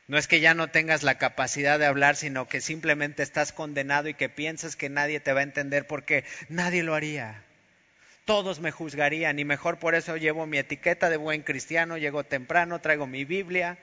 No 0.09 0.18
es 0.18 0.28
que 0.28 0.41
ya 0.41 0.53
no 0.53 0.68
tengas 0.68 1.03
la 1.03 1.16
capacidad 1.16 1.78
de 1.78 1.87
hablar, 1.87 2.16
sino 2.16 2.49
que 2.49 2.61
simplemente 2.61 3.22
estás 3.22 3.53
condenado 3.53 4.11
y 4.11 4.14
que 4.14 4.28
piensas 4.28 4.76
que 4.76 4.91
nadie 4.91 5.20
te 5.20 5.32
va 5.32 5.41
a 5.41 5.45
entender 5.45 5.87
porque 5.87 6.26
nadie 6.51 6.82
lo 6.82 6.95
haría 6.95 7.46
todos 8.27 8.59
me 8.61 8.72
juzgarían 8.72 9.39
y 9.39 9.45
mejor 9.45 9.79
por 9.79 9.95
eso 9.95 10.16
llevo 10.16 10.47
mi 10.47 10.59
etiqueta 10.59 11.09
de 11.09 11.16
buen 11.16 11.43
cristiano, 11.43 11.97
llego 11.97 12.24
temprano, 12.24 12.81
traigo 12.81 13.07
mi 13.07 13.24
Biblia, 13.24 13.79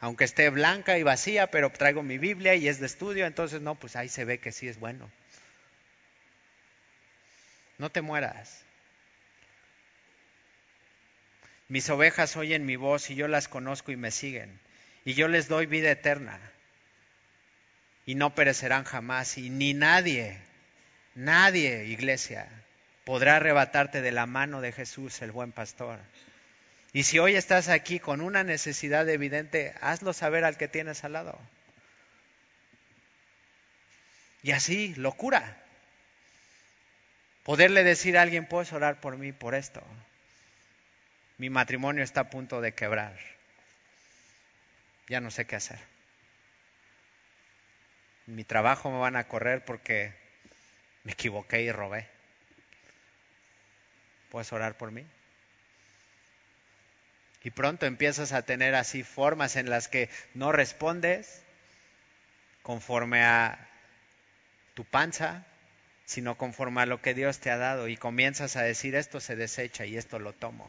aunque 0.00 0.24
esté 0.24 0.50
blanca 0.50 0.98
y 0.98 1.02
vacía, 1.02 1.50
pero 1.50 1.70
traigo 1.70 2.02
mi 2.02 2.18
Biblia 2.18 2.54
y 2.54 2.68
es 2.68 2.78
de 2.78 2.86
estudio, 2.86 3.26
entonces 3.26 3.62
no, 3.62 3.74
pues 3.74 3.96
ahí 3.96 4.08
se 4.10 4.26
ve 4.26 4.38
que 4.38 4.52
sí 4.52 4.68
es 4.68 4.78
bueno. 4.78 5.10
No 7.78 7.90
te 7.90 8.02
mueras. 8.02 8.64
Mis 11.68 11.88
ovejas 11.88 12.36
oyen 12.36 12.66
mi 12.66 12.76
voz 12.76 13.08
y 13.10 13.14
yo 13.14 13.28
las 13.28 13.48
conozco 13.48 13.92
y 13.92 13.96
me 13.96 14.10
siguen, 14.10 14.60
y 15.06 15.14
yo 15.14 15.26
les 15.26 15.48
doy 15.48 15.64
vida 15.64 15.90
eterna, 15.90 16.38
y 18.04 18.14
no 18.14 18.34
perecerán 18.34 18.84
jamás, 18.84 19.38
y 19.38 19.48
ni 19.48 19.72
nadie, 19.72 20.38
nadie, 21.14 21.86
iglesia, 21.86 22.48
podrá 23.08 23.36
arrebatarte 23.36 24.02
de 24.02 24.12
la 24.12 24.26
mano 24.26 24.60
de 24.60 24.70
Jesús, 24.70 25.22
el 25.22 25.32
buen 25.32 25.50
pastor. 25.50 25.98
Y 26.92 27.04
si 27.04 27.18
hoy 27.18 27.36
estás 27.36 27.70
aquí 27.70 28.00
con 28.00 28.20
una 28.20 28.44
necesidad 28.44 29.08
evidente, 29.08 29.74
hazlo 29.80 30.12
saber 30.12 30.44
al 30.44 30.58
que 30.58 30.68
tienes 30.68 31.04
al 31.04 31.14
lado. 31.14 31.38
Y 34.42 34.50
así, 34.52 34.94
locura. 34.96 35.56
Poderle 37.44 37.82
decir 37.82 38.18
a 38.18 38.20
alguien, 38.20 38.44
puedes 38.44 38.74
orar 38.74 39.00
por 39.00 39.16
mí 39.16 39.32
por 39.32 39.54
esto. 39.54 39.82
Mi 41.38 41.48
matrimonio 41.48 42.04
está 42.04 42.20
a 42.20 42.30
punto 42.30 42.60
de 42.60 42.74
quebrar. 42.74 43.18
Ya 45.08 45.22
no 45.22 45.30
sé 45.30 45.46
qué 45.46 45.56
hacer. 45.56 45.78
mi 48.26 48.44
trabajo 48.44 48.90
me 48.90 48.98
van 48.98 49.16
a 49.16 49.28
correr 49.28 49.64
porque 49.64 50.12
me 51.04 51.12
equivoqué 51.12 51.62
y 51.62 51.72
robé. 51.72 52.17
¿Puedes 54.30 54.52
orar 54.52 54.76
por 54.76 54.90
mí? 54.90 55.06
Y 57.42 57.50
pronto 57.50 57.86
empiezas 57.86 58.32
a 58.32 58.42
tener 58.42 58.74
así 58.74 59.02
formas 59.02 59.56
en 59.56 59.70
las 59.70 59.88
que 59.88 60.10
no 60.34 60.52
respondes 60.52 61.42
conforme 62.62 63.22
a 63.24 63.68
tu 64.74 64.84
panza, 64.84 65.46
sino 66.04 66.36
conforme 66.36 66.82
a 66.82 66.86
lo 66.86 67.00
que 67.00 67.14
Dios 67.14 67.38
te 67.38 67.50
ha 67.50 67.56
dado 67.56 67.88
y 67.88 67.96
comienzas 67.96 68.56
a 68.56 68.62
decir 68.62 68.94
esto 68.94 69.20
se 69.20 69.36
desecha 69.36 69.86
y 69.86 69.96
esto 69.96 70.18
lo 70.18 70.32
tomo. 70.32 70.68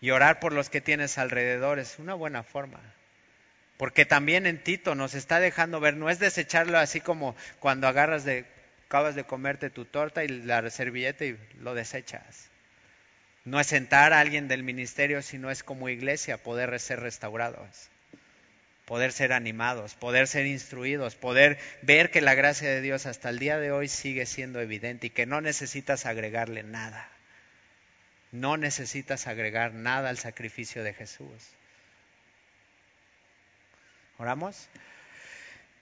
Y 0.00 0.10
orar 0.10 0.40
por 0.40 0.52
los 0.52 0.70
que 0.70 0.80
tienes 0.80 1.16
alrededor 1.18 1.78
es 1.78 1.98
una 1.98 2.14
buena 2.14 2.42
forma. 2.42 2.80
Porque 3.76 4.04
también 4.04 4.46
en 4.46 4.62
Tito 4.62 4.94
nos 4.94 5.14
está 5.14 5.40
dejando 5.40 5.80
ver, 5.80 5.96
no 5.96 6.10
es 6.10 6.18
desecharlo 6.18 6.78
así 6.78 7.00
como 7.00 7.34
cuando 7.58 7.88
agarras 7.88 8.24
de 8.24 8.44
acabas 8.94 9.16
de 9.16 9.24
comerte 9.24 9.70
tu 9.70 9.86
torta 9.86 10.22
y 10.22 10.28
la 10.28 10.70
servilleta 10.70 11.24
y 11.24 11.36
lo 11.58 11.74
desechas. 11.74 12.48
No 13.44 13.58
es 13.58 13.66
sentar 13.66 14.12
a 14.12 14.20
alguien 14.20 14.46
del 14.46 14.62
ministerio, 14.62 15.20
sino 15.20 15.50
es 15.50 15.64
como 15.64 15.88
iglesia 15.88 16.40
poder 16.40 16.78
ser 16.78 17.00
restaurados, 17.00 17.88
poder 18.84 19.10
ser 19.10 19.32
animados, 19.32 19.96
poder 19.96 20.28
ser 20.28 20.46
instruidos, 20.46 21.16
poder 21.16 21.58
ver 21.82 22.12
que 22.12 22.20
la 22.20 22.36
gracia 22.36 22.70
de 22.70 22.80
Dios 22.82 23.06
hasta 23.06 23.30
el 23.30 23.40
día 23.40 23.58
de 23.58 23.72
hoy 23.72 23.88
sigue 23.88 24.26
siendo 24.26 24.60
evidente 24.60 25.08
y 25.08 25.10
que 25.10 25.26
no 25.26 25.40
necesitas 25.40 26.06
agregarle 26.06 26.62
nada. 26.62 27.10
No 28.30 28.56
necesitas 28.56 29.26
agregar 29.26 29.74
nada 29.74 30.08
al 30.08 30.18
sacrificio 30.18 30.84
de 30.84 30.94
Jesús. 30.94 31.50
¿Oramos? 34.18 34.68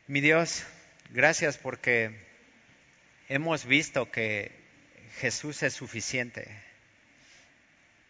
Mi 0.07 0.23
Dios, 0.23 0.65
gracias 1.11 1.59
porque 1.59 2.32
hemos 3.29 3.67
visto 3.67 4.11
que 4.11 4.53
Jesús 5.19 5.63
es 5.63 5.75
suficiente. 5.75 6.49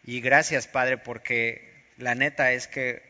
Y 0.03 0.21
gracias, 0.21 0.67
Padre, 0.67 0.97
porque 0.97 1.71
la 1.97 2.15
neta 2.15 2.51
es 2.51 2.67
que 2.67 3.01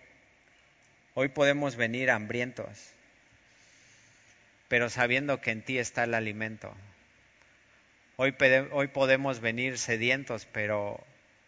hoy 1.14 1.30
podemos 1.30 1.76
venir 1.76 2.12
hambrientos, 2.12 2.92
pero 4.68 4.90
sabiendo 4.90 5.42
que 5.42 5.52
en 5.52 5.62
ti 5.62 5.78
está 5.78 6.04
el 6.04 6.14
alimento. 6.14 6.76
Hoy, 8.16 8.36
hoy 8.72 8.88
podemos 8.88 9.40
venir 9.40 9.78
sedientos, 9.78 10.48
pero 10.52 11.04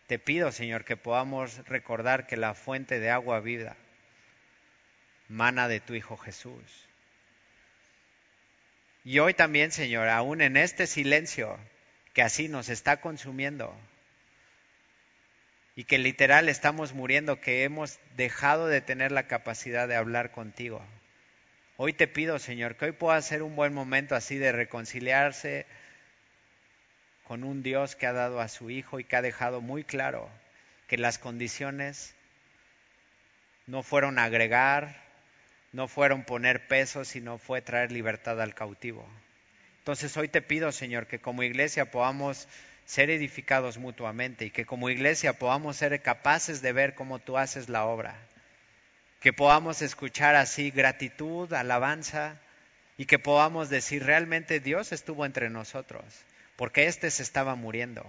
te 0.08 0.20
pido, 0.20 0.52
Señor, 0.52 0.84
que 0.84 0.98
podamos 0.98 1.68
recordar 1.68 2.28
que 2.28 2.38
la 2.38 2.54
fuente 2.54 3.00
de 3.00 3.10
agua 3.10 3.40
vida 3.40 3.76
mana 5.28 5.68
de 5.68 5.80
tu 5.80 5.96
Hijo 5.96 6.18
Jesús. 6.18 6.88
Y 9.06 9.20
hoy 9.20 9.36
también, 9.36 9.72
Señor, 9.72 10.10
aún 10.10 10.42
en 10.42 10.58
este 10.58 10.88
silencio 10.88 11.60
que 12.14 12.24
así 12.24 12.48
nos 12.48 12.70
está 12.70 13.02
consumiendo 13.02 13.72
y 15.76 15.84
que 15.84 16.00
literal 16.00 16.50
estamos 16.50 16.94
muriendo, 16.94 17.40
que 17.40 17.64
hemos 17.64 18.00
dejado 18.18 18.66
de 18.66 18.82
tener 18.82 19.12
la 19.12 19.28
capacidad 19.28 19.88
de 19.88 19.96
hablar 19.96 20.32
contigo. 20.32 20.84
Hoy 21.78 21.94
te 21.94 22.08
pido, 22.08 22.40
Señor, 22.40 22.78
que 22.78 22.86
hoy 22.86 22.92
pueda 22.94 23.22
ser 23.22 23.44
un 23.44 23.56
buen 23.56 23.76
momento 23.76 24.16
así 24.16 24.38
de 24.40 24.52
reconciliarse 24.52 25.68
con 27.26 27.44
un 27.44 27.62
Dios 27.62 27.96
que 27.96 28.08
ha 28.08 28.14
dado 28.14 28.42
a 28.42 28.48
su 28.48 28.72
Hijo 28.72 29.00
y 29.00 29.04
que 29.04 29.18
ha 29.18 29.22
dejado 29.22 29.62
muy 29.62 29.84
claro 29.84 30.32
que 30.88 30.98
las 30.98 31.20
condiciones 31.20 32.16
no 33.68 33.84
fueron 33.84 34.18
agregar, 34.18 35.05
no 35.76 35.90
fueron 35.90 36.24
poner 36.24 36.68
peso, 36.68 37.04
sino 37.04 37.38
fue 37.38 37.62
traer 37.62 37.92
libertad 37.92 38.42
al 38.42 38.56
cautivo. 38.56 39.06
Entonces 39.80 40.16
hoy 40.16 40.30
te 40.30 40.42
pido, 40.42 40.72
Señor, 40.72 41.06
que 41.06 41.20
como 41.20 41.44
iglesia 41.44 41.92
podamos 41.92 42.48
ser 42.86 43.10
edificados 43.10 43.78
mutuamente 43.78 44.46
y 44.46 44.52
que 44.52 44.66
como 44.66 44.90
iglesia 44.90 45.34
podamos 45.34 45.76
ser 45.76 46.02
capaces 46.02 46.62
de 46.62 46.72
ver 46.72 46.96
cómo 46.96 47.20
tú 47.20 47.38
haces 47.38 47.68
la 47.68 47.84
obra. 47.84 48.16
Que 49.20 49.34
podamos 49.34 49.82
escuchar 49.82 50.36
así 50.36 50.72
gratitud, 50.72 51.52
alabanza 51.52 52.40
y 52.98 53.06
que 53.06 53.20
podamos 53.20 53.70
decir 53.70 54.06
realmente 54.06 54.62
Dios 54.62 54.94
estuvo 54.94 55.26
entre 55.26 55.50
nosotros, 55.50 56.06
porque 56.56 56.86
éste 56.86 57.12
se 57.12 57.22
estaba 57.22 57.56
muriendo. 57.56 58.06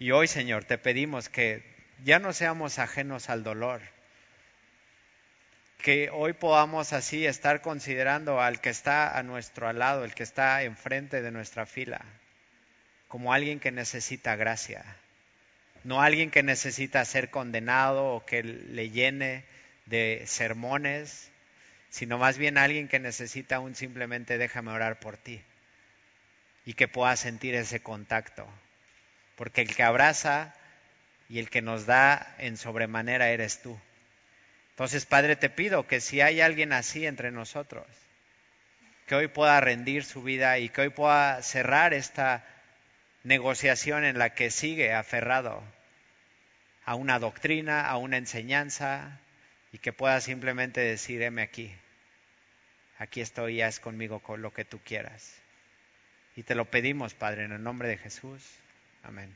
Y 0.00 0.10
hoy, 0.10 0.26
Señor, 0.26 0.64
te 0.64 0.76
pedimos 0.76 1.28
que 1.28 1.62
ya 2.02 2.18
no 2.18 2.32
seamos 2.32 2.80
ajenos 2.80 3.30
al 3.30 3.44
dolor, 3.44 3.80
que 5.78 6.10
hoy 6.12 6.32
podamos 6.32 6.92
así 6.92 7.26
estar 7.26 7.60
considerando 7.60 8.40
al 8.40 8.60
que 8.60 8.70
está 8.70 9.16
a 9.16 9.22
nuestro 9.22 9.72
lado, 9.72 10.04
el 10.04 10.14
que 10.14 10.22
está 10.22 10.62
enfrente 10.62 11.22
de 11.22 11.30
nuestra 11.30 11.66
fila, 11.66 12.04
como 13.08 13.32
alguien 13.32 13.60
que 13.60 13.70
necesita 13.70 14.36
gracia, 14.36 14.84
no 15.84 16.02
alguien 16.02 16.30
que 16.30 16.42
necesita 16.42 17.04
ser 17.04 17.30
condenado 17.30 18.06
o 18.06 18.26
que 18.26 18.42
le 18.42 18.90
llene 18.90 19.44
de 19.86 20.24
sermones, 20.26 21.30
sino 21.90 22.18
más 22.18 22.38
bien 22.38 22.58
alguien 22.58 22.88
que 22.88 22.98
necesita 22.98 23.60
un 23.60 23.74
simplemente 23.74 24.38
déjame 24.38 24.72
orar 24.72 24.98
por 24.98 25.16
ti 25.16 25.40
y 26.64 26.74
que 26.74 26.88
pueda 26.88 27.16
sentir 27.16 27.54
ese 27.54 27.80
contacto, 27.80 28.46
porque 29.36 29.62
el 29.62 29.74
que 29.74 29.84
abraza 29.84 30.54
y 31.28 31.38
el 31.38 31.48
que 31.48 31.62
nos 31.62 31.86
da 31.86 32.34
en 32.38 32.56
sobremanera 32.56 33.30
eres 33.30 33.62
tú. 33.62 33.78
Entonces, 34.76 35.06
Padre, 35.06 35.36
te 35.36 35.48
pido 35.48 35.86
que 35.86 36.02
si 36.02 36.20
hay 36.20 36.42
alguien 36.42 36.74
así 36.74 37.06
entre 37.06 37.30
nosotros, 37.30 37.86
que 39.06 39.14
hoy 39.14 39.26
pueda 39.26 39.58
rendir 39.58 40.04
su 40.04 40.22
vida 40.22 40.58
y 40.58 40.68
que 40.68 40.82
hoy 40.82 40.90
pueda 40.90 41.42
cerrar 41.42 41.94
esta 41.94 42.44
negociación 43.24 44.04
en 44.04 44.18
la 44.18 44.34
que 44.34 44.50
sigue 44.50 44.92
aferrado 44.92 45.62
a 46.84 46.94
una 46.94 47.18
doctrina, 47.18 47.86
a 47.86 47.96
una 47.96 48.18
enseñanza, 48.18 49.18
y 49.72 49.78
que 49.78 49.94
puedas 49.94 50.24
simplemente 50.24 50.82
decir, 50.82 51.24
aquí, 51.40 51.74
aquí 52.98 53.22
estoy, 53.22 53.56
ya 53.56 53.68
es 53.68 53.80
conmigo 53.80 54.20
con 54.20 54.42
lo 54.42 54.52
que 54.52 54.66
tú 54.66 54.78
quieras. 54.84 55.36
Y 56.36 56.42
te 56.42 56.54
lo 56.54 56.66
pedimos, 56.66 57.14
Padre, 57.14 57.44
en 57.44 57.52
el 57.52 57.62
nombre 57.62 57.88
de 57.88 57.96
Jesús. 57.96 58.42
Amén. 59.02 59.34